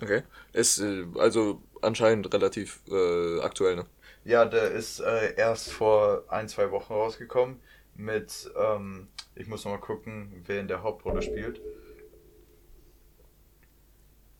Okay. 0.00 0.22
Ist 0.52 0.80
äh, 0.80 1.04
also 1.18 1.62
anscheinend 1.80 2.32
relativ 2.32 2.80
äh, 2.88 3.40
aktuell, 3.40 3.76
ne? 3.76 3.86
Ja, 4.24 4.44
der 4.44 4.70
ist 4.70 5.00
äh, 5.00 5.34
erst 5.36 5.72
vor 5.72 6.24
ein, 6.28 6.48
zwei 6.48 6.70
Wochen 6.70 6.92
rausgekommen 6.92 7.60
mit, 7.94 8.50
ähm, 8.56 9.08
ich 9.34 9.46
muss 9.48 9.64
noch 9.64 9.72
mal 9.72 9.78
gucken, 9.78 10.42
wer 10.46 10.60
in 10.60 10.68
der 10.68 10.82
Hauptrolle 10.82 11.22
spielt. 11.22 11.60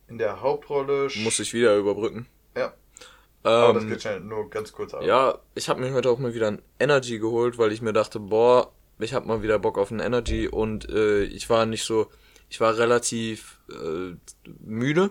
In 0.08 0.18
der 0.18 0.40
Hauptrolle... 0.40 1.08
Muss 1.16 1.38
ich 1.40 1.52
wieder 1.52 1.76
überbrücken. 1.76 2.26
Ja, 2.56 2.74
aber 3.42 3.74
das 3.74 3.82
Ähm, 3.84 3.88
geht 3.90 4.02
schnell, 4.02 4.20
nur 4.20 4.48
ganz 4.50 4.72
kurz 4.72 4.94
ab. 4.94 5.02
ja, 5.02 5.38
ich 5.54 5.68
habe 5.68 5.80
mir 5.80 5.92
heute 5.92 6.10
auch 6.10 6.18
mal 6.18 6.34
wieder 6.34 6.48
ein 6.48 6.62
Energy 6.78 7.18
geholt, 7.18 7.58
weil 7.58 7.72
ich 7.72 7.82
mir 7.82 7.92
dachte, 7.92 8.20
boah, 8.20 8.72
ich 8.98 9.14
habe 9.14 9.26
mal 9.26 9.42
wieder 9.42 9.58
Bock 9.58 9.78
auf 9.78 9.90
ein 9.90 10.00
Energy 10.00 10.46
und 10.48 10.88
äh, 10.90 11.24
ich 11.24 11.48
war 11.50 11.66
nicht 11.66 11.82
so, 11.84 12.08
ich 12.48 12.60
war 12.60 12.78
relativ 12.78 13.58
äh, 13.70 14.14
müde. 14.60 15.10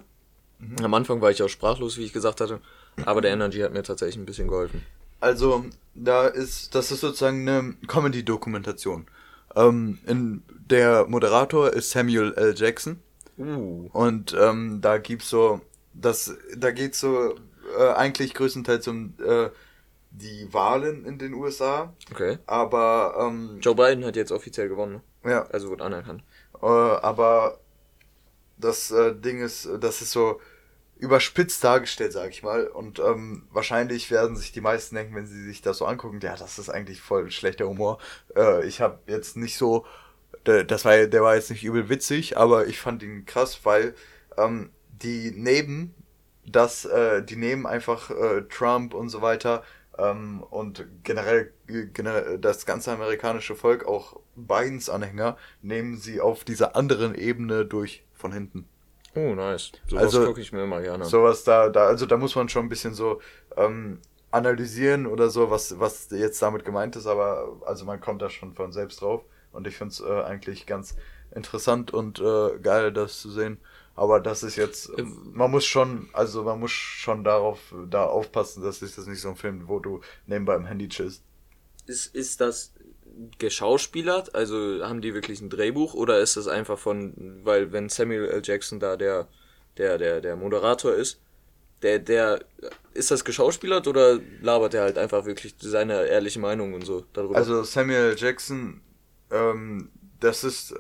Am 0.84 0.94
Anfang 0.94 1.20
war 1.22 1.32
ich 1.32 1.42
auch 1.42 1.50
sprachlos, 1.50 1.98
wie 1.98 2.06
ich 2.06 2.14
gesagt 2.14 2.40
hatte, 2.40 2.62
aber 3.06 3.22
der 3.22 3.32
Energy 3.32 3.60
hat 3.60 3.74
mir 3.74 3.84
tatsächlich 3.84 4.18
ein 4.18 4.26
bisschen 4.26 4.48
geholfen. 4.48 4.84
Also, 5.20 5.66
da 5.94 6.28
ist, 6.28 6.74
das 6.76 6.92
ist 6.92 7.02
sozusagen 7.02 7.48
eine 7.48 7.76
Comedy-Dokumentation. 7.88 9.08
Ähm, 9.56 10.00
in, 10.06 10.44
der 10.70 11.06
Moderator 11.08 11.72
ist 11.74 11.92
Samuel 11.92 12.34
L. 12.36 12.54
Jackson. 12.56 13.00
Uh. 13.38 13.90
Und 13.94 14.36
ähm, 14.40 14.80
da 14.82 14.98
gibt's 14.98 15.30
so, 15.30 15.62
das, 15.94 16.36
da 16.56 16.72
geht's 16.72 17.00
so 17.00 17.36
äh, 17.78 17.90
eigentlich 17.94 18.34
größtenteils 18.34 18.88
um 18.88 19.14
äh, 19.26 19.50
die 20.12 20.48
Wahlen 20.52 21.06
in 21.06 21.18
den 21.18 21.34
USA, 21.34 21.94
Okay. 22.12 22.38
aber 22.46 23.16
ähm, 23.20 23.60
Joe 23.62 23.76
Biden 23.76 24.04
hat 24.06 24.16
jetzt 24.18 24.32
offiziell 24.32 24.68
gewonnen, 24.68 25.02
ne? 25.24 25.32
ja, 25.32 25.44
also 25.48 25.70
wird 25.70 25.82
anerkannt. 25.82 26.22
äh, 26.62 26.66
aber 26.66 27.60
das 28.58 28.92
äh, 28.92 29.16
Ding 29.16 29.42
ist, 29.42 29.70
das 29.80 30.02
ist 30.02 30.12
so 30.12 30.42
überspitzt 31.02 31.64
dargestellt, 31.64 32.14
sag 32.14 32.30
ich 32.30 32.44
mal. 32.44 32.68
Und 32.68 33.00
ähm, 33.00 33.48
wahrscheinlich 33.52 34.12
werden 34.12 34.36
sich 34.38 34.52
die 34.52 34.62
meisten 34.62 34.96
denken, 34.96 35.16
wenn 35.16 35.26
sie 35.26 35.44
sich 35.44 35.62
das 35.62 35.80
so 35.80 35.86
angucken, 35.86 36.20
ja, 36.22 36.36
das 36.38 36.60
ist 36.60 36.70
eigentlich 36.70 37.02
voll 37.02 37.32
schlechter 37.32 37.68
Humor. 37.68 37.98
Äh, 38.36 38.66
ich 38.68 38.82
habe 38.82 39.00
jetzt 39.08 39.36
nicht 39.36 39.58
so, 39.58 39.86
das 40.44 40.86
war, 40.86 41.08
der 41.08 41.24
war 41.24 41.36
jetzt 41.36 41.50
nicht 41.50 41.64
übel 41.64 41.90
witzig, 41.90 42.38
aber 42.38 42.68
ich 42.68 42.80
fand 42.80 43.02
ihn 43.02 43.26
krass, 43.26 43.60
weil 43.64 43.96
ähm, 44.38 44.70
die 45.02 45.34
neben 45.36 45.96
das, 46.46 46.86
äh, 46.86 47.24
die 47.24 47.36
nehmen 47.36 47.66
einfach 47.66 48.12
äh, 48.12 48.44
Trump 48.44 48.94
und 48.94 49.10
so 49.10 49.24
weiter 49.24 49.64
ähm, 49.98 50.44
und 50.52 50.86
generell, 51.04 51.52
generell 51.66 52.38
das 52.38 52.68
ganze 52.68 52.92
amerikanische 52.92 53.56
Volk, 53.56 53.86
auch 53.88 54.20
Bidens 54.36 54.88
Anhänger, 54.88 55.36
nehmen 55.64 55.98
sie 55.98 56.22
auf 56.22 56.44
dieser 56.44 56.76
anderen 56.76 57.16
Ebene 57.16 57.66
durch 57.66 58.04
von 58.14 58.32
hinten. 58.32 58.68
Oh, 59.16 59.36
nice. 59.36 59.72
Sowas 59.88 60.04
Also, 60.04 60.26
gucke 60.26 60.42
ich 60.42 60.52
mir 60.54 60.64
immer 60.64 60.82
gerne. 60.82 61.06
Sowas 61.06 61.44
da, 61.44 61.70
da, 61.70 61.88
also 61.88 62.06
da 62.06 62.18
muss 62.18 62.36
man 62.36 62.48
schon 62.50 62.66
ein 62.66 62.70
bisschen 62.70 62.94
so 62.94 63.22
ähm, 63.58 64.00
analysieren 64.32 65.06
oder 65.06 65.30
so, 65.30 65.50
was, 65.50 65.80
was 65.80 66.10
jetzt 66.12 66.42
damit 66.42 66.64
gemeint 66.64 66.96
ist, 66.96 67.08
aber 67.08 67.58
also 67.66 67.86
man 67.86 68.00
kommt 68.00 68.22
da 68.22 68.30
schon 68.30 68.54
von 68.54 68.72
selbst 68.72 69.02
drauf 69.02 69.24
und 69.52 69.68
ich 69.68 69.76
finde 69.76 69.92
es 69.92 70.00
äh, 70.00 70.24
eigentlich 70.24 70.66
ganz 70.66 70.96
interessant 71.36 71.94
und 71.94 72.20
äh, 72.20 72.58
geil, 72.60 72.94
das 72.94 73.20
zu 73.20 73.30
sehen. 73.30 73.58
Aber 73.96 74.22
das 74.22 74.44
ist 74.44 74.56
jetzt, 74.56 74.90
äh, 74.98 75.04
man 75.04 75.52
muss 75.52 75.66
schon, 75.66 76.10
also 76.14 76.44
man 76.44 76.60
muss 76.60 76.72
schon 76.72 77.26
darauf, 77.26 77.60
da 77.90 78.06
aufpassen, 78.06 78.64
dass 78.64 78.82
ist 78.82 78.98
das 78.98 79.08
nicht 79.08 79.20
so 79.22 79.30
ein 79.30 79.36
Film, 79.36 79.68
wo 79.68 79.80
du 79.80 80.00
nebenbei 80.26 80.56
im 80.56 80.66
Handy 80.66 80.88
chillst. 80.88 81.24
Ist, 81.86 82.16
ist 82.16 82.40
das 82.40 82.72
geschauspielert? 83.40 84.36
Also 84.36 84.80
haben 84.84 85.02
die 85.02 85.14
wirklich 85.14 85.42
ein 85.42 85.50
Drehbuch 85.50 85.94
oder 85.94 86.20
ist 86.20 86.38
das 86.38 86.48
einfach 86.48 86.80
von, 86.80 87.42
weil 87.44 87.72
wenn 87.72 87.90
Samuel 87.90 88.30
L. 88.30 88.42
Jackson 88.44 88.80
da 88.80 88.98
der, 88.98 89.28
der, 89.78 89.98
der, 89.98 90.22
der 90.22 90.36
Moderator 90.36 90.94
ist, 90.94 91.20
der, 91.82 92.00
der, 92.00 92.40
ist 92.94 93.12
das 93.12 93.26
geschauspielert 93.26 93.88
oder 93.88 94.20
labert 94.42 94.74
er 94.74 94.84
halt 94.84 94.98
einfach 94.98 95.26
wirklich 95.26 95.56
seine 95.60 96.06
ehrliche 96.06 96.40
Meinung 96.40 96.74
und 96.74 96.86
so 96.86 97.06
darüber? 97.14 97.36
Also 97.36 97.64
Samuel 97.64 98.16
Jackson, 98.18 98.82
ähm, 99.32 99.90
das 100.20 100.44
ist, 100.44 100.72
äh, 100.72 100.78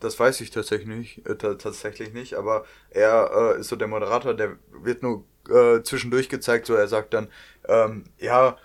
das 0.00 0.18
weiß 0.18 0.40
ich 0.40 0.50
tatsächlich 0.50 0.88
nicht, 0.88 1.26
äh, 1.26 1.36
ta- 1.36 1.54
tatsächlich 1.54 2.12
nicht, 2.12 2.34
aber 2.34 2.64
er 2.90 3.54
äh, 3.56 3.60
ist 3.60 3.68
so 3.68 3.76
der 3.76 3.88
Moderator, 3.88 4.34
der 4.34 4.58
wird 4.72 5.02
nur 5.02 5.24
äh, 5.48 5.82
zwischendurch 5.82 6.28
gezeigt, 6.28 6.66
so 6.66 6.74
er 6.74 6.88
sagt 6.88 7.14
dann, 7.14 7.28
ähm, 7.66 8.04
ja, 8.18 8.58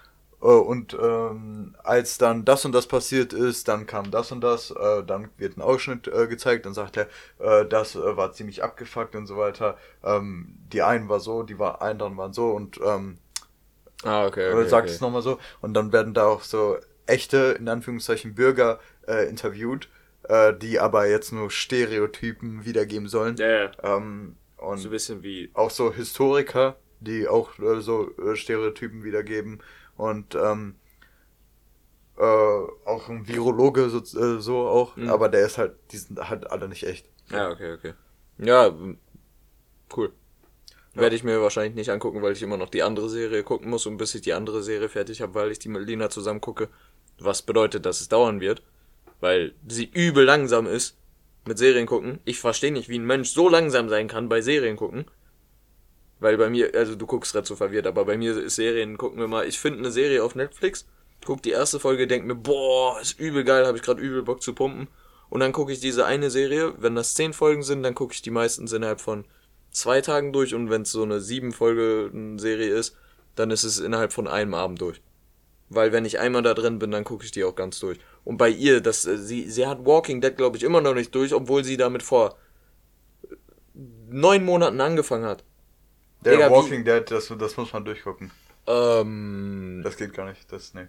und 0.45 0.93
ähm, 0.93 1.75
als 1.83 2.17
dann 2.17 2.45
das 2.45 2.63
und 2.65 2.71
das 2.71 2.87
passiert 2.87 3.33
ist, 3.33 3.67
dann 3.67 3.87
kam 3.87 4.11
das 4.11 4.31
und 4.31 4.41
das, 4.41 4.71
äh, 4.71 5.03
dann 5.03 5.29
wird 5.37 5.57
ein 5.57 5.61
Ausschnitt 5.61 6.07
äh, 6.07 6.27
gezeigt, 6.27 6.65
dann 6.65 6.73
sagt 6.73 6.97
er, 6.97 7.07
äh, 7.39 7.65
das 7.67 7.95
äh, 7.95 8.17
war 8.17 8.31
ziemlich 8.33 8.63
abgefuckt 8.63 9.15
und 9.15 9.25
so 9.27 9.37
weiter. 9.37 9.77
Ähm, 10.03 10.57
die 10.71 10.83
einen 10.83 11.09
war 11.09 11.19
so, 11.19 11.43
die 11.43 11.57
war, 11.59 11.81
anderen 11.81 12.17
waren 12.17 12.33
so 12.33 12.51
und 12.51 12.79
ähm, 12.85 13.17
ah, 14.03 14.25
okay. 14.27 14.51
oder 14.51 14.65
okay, 14.65 14.69
sagt 14.69 14.87
okay. 14.87 14.95
es 14.95 15.01
nochmal 15.01 15.21
so. 15.23 15.39
Und 15.61 15.73
dann 15.73 15.91
werden 15.91 16.13
da 16.13 16.25
auch 16.27 16.43
so 16.43 16.77
echte, 17.07 17.57
in 17.59 17.67
Anführungszeichen, 17.67 18.35
Bürger 18.35 18.79
äh, 19.07 19.27
interviewt, 19.29 19.89
äh, 20.23 20.53
die 20.53 20.79
aber 20.79 21.07
jetzt 21.07 21.31
nur 21.31 21.49
Stereotypen 21.49 22.65
wiedergeben 22.65 23.07
sollen. 23.07 23.37
Ja. 23.37 23.71
Ähm, 23.83 24.35
So 24.73 24.85
ein 24.85 24.89
und 24.89 24.89
bisschen 24.89 25.23
wie, 25.23 25.49
auch 25.53 25.69
so 25.71 25.93
Historiker, 25.93 26.77
die 26.99 27.27
auch 27.27 27.57
äh, 27.59 27.81
so 27.81 28.11
äh, 28.17 28.35
Stereotypen 28.35 29.03
wiedergeben. 29.03 29.59
Und 29.97 30.35
ähm, 30.35 30.75
äh, 32.17 32.21
auch 32.21 33.09
ein 33.09 33.27
Virologe 33.27 33.89
so, 33.89 33.99
äh, 33.99 34.39
so 34.41 34.67
auch, 34.67 34.95
Mhm. 34.95 35.09
aber 35.09 35.29
der 35.29 35.45
ist 35.45 35.57
halt, 35.57 35.73
die 35.91 35.97
sind 35.97 36.19
halt 36.29 36.49
alle 36.51 36.67
nicht 36.67 36.83
echt. 36.83 37.07
ja, 37.29 37.49
okay, 37.51 37.73
okay. 37.73 37.93
Ja, 38.39 38.71
cool. 39.95 40.13
Ja. 40.95 41.01
Werde 41.01 41.15
ich 41.15 41.23
mir 41.23 41.41
wahrscheinlich 41.41 41.75
nicht 41.75 41.89
angucken, 41.91 42.21
weil 42.21 42.33
ich 42.33 42.41
immer 42.41 42.57
noch 42.57 42.69
die 42.69 42.81
andere 42.83 43.09
Serie 43.09 43.43
gucken 43.43 43.69
muss 43.69 43.85
und 43.85 43.97
bis 43.97 44.15
ich 44.15 44.21
die 44.21 44.33
andere 44.33 44.63
Serie 44.63 44.89
fertig 44.89 45.21
habe, 45.21 45.35
weil 45.35 45.51
ich 45.51 45.59
die 45.59 45.69
mit 45.69 45.85
Lina 45.85 46.09
zusammen 46.09 46.41
gucke. 46.41 46.69
Was 47.19 47.41
bedeutet, 47.41 47.85
dass 47.85 48.01
es 48.01 48.09
dauern 48.09 48.39
wird, 48.41 48.61
weil 49.19 49.53
sie 49.67 49.85
übel 49.91 50.23
langsam 50.25 50.65
ist 50.67 50.95
mit 51.45 51.57
Serien 51.57 51.85
gucken. 51.87 52.19
Ich 52.25 52.39
verstehe 52.39 52.71
nicht, 52.71 52.89
wie 52.89 52.97
ein 52.99 53.05
Mensch 53.05 53.29
so 53.29 53.47
langsam 53.49 53.89
sein 53.89 54.07
kann 54.07 54.29
bei 54.29 54.41
Serien 54.41 54.75
gucken. 54.75 55.05
Weil 56.19 56.37
bei 56.37 56.49
mir, 56.49 56.73
also 56.73 56.95
du 56.95 57.05
guckst 57.05 57.33
gerade 57.33 57.47
so 57.47 57.55
verwirrt, 57.55 57.87
aber 57.87 58.05
bei 58.05 58.17
mir 58.17 58.35
ist 58.37 58.55
Serien, 58.55 58.97
gucken 58.97 59.19
wir 59.19 59.27
mal, 59.27 59.47
ich 59.47 59.59
finde 59.59 59.79
eine 59.79 59.91
Serie 59.91 60.23
auf 60.23 60.35
Netflix, 60.35 60.87
guck 61.25 61.43
die 61.43 61.51
erste 61.51 61.79
Folge, 61.79 62.07
denk 62.07 62.25
mir, 62.25 62.35
boah, 62.35 62.99
ist 62.99 63.19
übel 63.19 63.43
geil, 63.43 63.65
habe 63.65 63.77
ich 63.77 63.83
gerade 63.83 64.01
übel 64.01 64.23
Bock 64.23 64.41
zu 64.41 64.53
pumpen. 64.53 64.87
Und 65.29 65.41
dann 65.41 65.51
gucke 65.51 65.71
ich 65.71 65.79
diese 65.79 66.05
eine 66.05 66.29
Serie, 66.29 66.73
wenn 66.77 66.95
das 66.95 67.13
zehn 67.13 67.33
Folgen 67.33 67.61
sind, 67.61 67.83
dann 67.83 67.95
gucke 67.95 68.13
ich 68.13 68.21
die 68.21 68.31
meistens 68.31 68.71
innerhalb 68.71 69.01
von 69.01 69.25
zwei 69.71 70.01
Tagen 70.01 70.33
durch 70.33 70.55
und 70.55 70.69
wenn 70.69 70.83
es 70.83 70.91
so 70.91 71.03
eine 71.03 71.19
sieben 71.19 71.51
Folge 71.51 72.11
Serie 72.37 72.69
ist, 72.69 72.95
dann 73.35 73.51
ist 73.51 73.63
es 73.63 73.79
innerhalb 73.79 74.13
von 74.13 74.27
einem 74.27 74.53
Abend 74.53 74.81
durch. 74.81 75.01
Weil 75.69 75.91
wenn 75.91 76.05
ich 76.05 76.19
einmal 76.19 76.43
da 76.43 76.53
drin 76.53 76.79
bin, 76.79 76.91
dann 76.91 77.03
gucke 77.03 77.25
ich 77.25 77.31
die 77.31 77.43
auch 77.43 77.55
ganz 77.55 77.79
durch. 77.79 77.99
Und 78.23 78.37
bei 78.37 78.49
ihr, 78.49 78.81
das, 78.81 79.05
äh, 79.05 79.17
sie, 79.17 79.49
sie 79.49 79.67
hat 79.67 79.85
Walking 79.85 80.21
Dead, 80.21 80.35
glaube 80.35 80.57
ich, 80.57 80.63
immer 80.63 80.81
noch 80.81 80.93
nicht 80.93 81.13
durch, 81.13 81.33
obwohl 81.33 81.63
sie 81.63 81.77
damit 81.77 82.03
vor 82.03 82.37
neun 84.09 84.45
Monaten 84.45 84.79
angefangen 84.81 85.25
hat. 85.25 85.43
Der 86.21 86.33
Digga, 86.33 86.47
wie- 86.49 86.53
Walking 86.53 86.83
Dead, 86.85 87.03
das, 87.09 87.31
das 87.37 87.57
muss 87.57 87.73
man 87.73 87.85
durchgucken. 87.85 88.31
Ähm, 88.65 89.81
Das 89.83 89.97
geht 89.97 90.13
gar 90.13 90.27
nicht. 90.27 90.51
Das, 90.51 90.73
nee. 90.73 90.87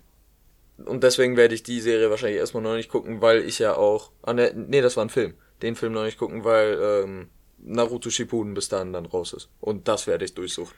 und 0.85 1.03
deswegen 1.05 1.37
werde 1.37 1.55
ich 1.55 1.63
die 1.63 1.81
Serie 1.81 2.11
wahrscheinlich 2.11 2.39
erstmal 2.39 2.63
noch 2.63 2.75
nicht 2.75 2.91
gucken, 2.91 3.21
weil 3.21 3.45
ich 3.45 3.59
ja 3.59 3.75
auch. 3.77 4.11
Ah, 4.23 4.33
ne, 4.33 4.53
nee, 4.55 4.81
das 4.81 4.97
war 4.97 5.05
ein 5.05 5.11
Film. 5.11 5.35
Den 5.63 5.77
Film 5.77 5.93
noch 5.93 6.05
nicht 6.05 6.19
gucken, 6.19 6.45
weil 6.45 6.79
ähm, 7.05 7.29
Naruto 7.59 8.11
Shippuden 8.11 8.55
bis 8.55 8.69
dahin 8.69 8.93
dann 8.93 9.07
raus 9.07 9.33
ist. 9.33 9.49
Und 9.61 9.87
das 9.89 10.07
werde 10.07 10.25
ich 10.25 10.35
durchsuchen. 10.35 10.77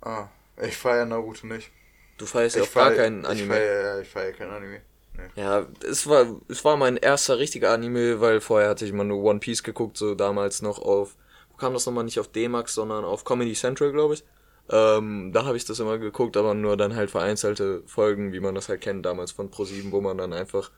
Ah, 0.00 0.28
ich 0.62 0.76
feiere 0.76 1.04
Naruto 1.06 1.46
nicht. 1.46 1.70
Du 2.18 2.26
feierst 2.26 2.56
ja 2.56 2.62
ich 2.62 2.68
auch 2.68 2.74
gar 2.74 2.90
feier- 2.90 2.96
keinen 2.96 3.20
Ich 3.22 3.28
Anime. 3.28 3.54
feiere, 3.54 3.82
ja, 3.96 4.00
ich 4.00 4.08
feiere 4.08 4.32
kein 4.32 4.50
Anime. 4.50 4.80
Nee. 5.16 5.40
Ja, 5.42 5.66
es 5.88 6.08
war, 6.08 6.26
es 6.48 6.64
war 6.64 6.76
mein 6.76 6.96
erster 6.96 7.38
richtiger 7.38 7.70
Anime, 7.72 8.20
weil 8.20 8.40
vorher 8.40 8.68
hatte 8.70 8.84
ich 8.84 8.90
immer 8.90 9.04
nur 9.04 9.22
One 9.22 9.38
Piece 9.40 9.62
geguckt, 9.62 9.96
so 9.96 10.14
damals 10.14 10.60
noch 10.62 10.78
auf, 10.80 11.16
kam 11.58 11.72
das 11.74 11.86
nochmal 11.86 12.04
nicht 12.04 12.18
auf 12.20 12.28
D-Max, 12.28 12.74
sondern 12.74 13.04
auf 13.04 13.24
Comedy 13.24 13.52
Central, 13.54 13.92
glaube 13.92 14.14
ich. 14.14 14.24
Ähm, 14.70 15.32
da 15.32 15.44
habe 15.44 15.56
ich 15.56 15.64
das 15.66 15.78
immer 15.78 15.98
geguckt, 15.98 16.36
aber 16.36 16.54
nur 16.54 16.76
dann 16.76 16.94
halt 16.96 17.10
vereinzelte 17.10 17.82
Folgen, 17.86 18.32
wie 18.32 18.40
man 18.40 18.54
das 18.54 18.68
halt 18.68 18.80
kennt, 18.80 19.04
damals 19.04 19.32
von 19.32 19.50
Pro7, 19.50 19.90
wo 19.92 20.00
man 20.00 20.16
dann 20.18 20.32
einfach 20.32 20.70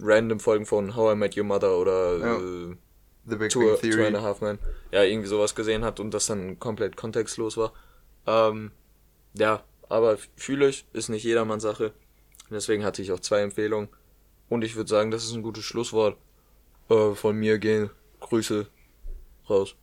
random 0.00 0.38
Folgen 0.38 0.64
von 0.66 0.94
How 0.94 1.12
I 1.14 1.16
Met 1.16 1.36
Your 1.36 1.44
Mother 1.44 1.76
oder 1.76 2.18
Ja. 2.18 2.36
äh, 2.36 2.76
The 3.26 3.36
Big 3.36 3.50
Two, 3.50 3.60
Bang 3.60 3.74
Two 3.74 3.80
Theory. 3.88 4.06
and 4.06 4.16
a 4.16 4.22
Half 4.22 4.40
Men, 4.40 4.58
ja, 4.92 5.02
irgendwie 5.02 5.28
sowas 5.28 5.54
gesehen 5.54 5.84
hat 5.84 5.98
und 6.00 6.12
das 6.14 6.26
dann 6.26 6.58
komplett 6.58 6.96
kontextlos 6.96 7.56
war. 7.56 7.72
Ähm, 8.26 8.70
ja, 9.34 9.62
aber 9.88 10.16
fühle 10.36 10.68
ich, 10.68 10.86
ist 10.92 11.08
nicht 11.08 11.24
jedermanns 11.24 11.62
Sache. 11.64 11.92
Deswegen 12.48 12.84
hatte 12.84 13.02
ich 13.02 13.12
auch 13.12 13.20
zwei 13.20 13.40
Empfehlungen. 13.42 13.88
Und 14.48 14.62
ich 14.64 14.74
würde 14.76 14.88
sagen, 14.90 15.10
das 15.10 15.24
ist 15.24 15.34
ein 15.34 15.42
gutes 15.42 15.64
Schlusswort. 15.64 16.16
Äh, 16.88 17.12
von 17.14 17.36
mir 17.36 17.58
gehen 17.58 17.90
Grüße 18.20 18.66
raus. 19.48 19.74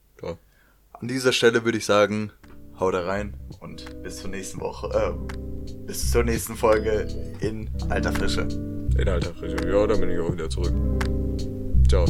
An 1.00 1.08
dieser 1.08 1.32
Stelle 1.32 1.64
würde 1.64 1.78
ich 1.78 1.86
sagen, 1.86 2.32
hau 2.80 2.90
da 2.90 3.06
rein 3.06 3.36
und 3.60 4.02
bis 4.02 4.18
zur 4.18 4.32
nächsten 4.32 4.60
Woche, 4.60 4.88
äh, 4.88 5.72
bis 5.86 6.12
zur 6.12 6.24
nächsten 6.24 6.56
Folge 6.56 7.08
in 7.40 7.70
alter 7.90 8.12
Frische. 8.12 8.42
In 8.98 9.08
alter 9.08 9.34
Frische. 9.36 9.58
Ja, 9.68 9.86
dann 9.86 10.00
bin 10.00 10.10
ich 10.10 10.20
auch 10.20 10.34
wieder 10.34 10.50
zurück. 10.50 10.74
Ciao. 11.88 12.06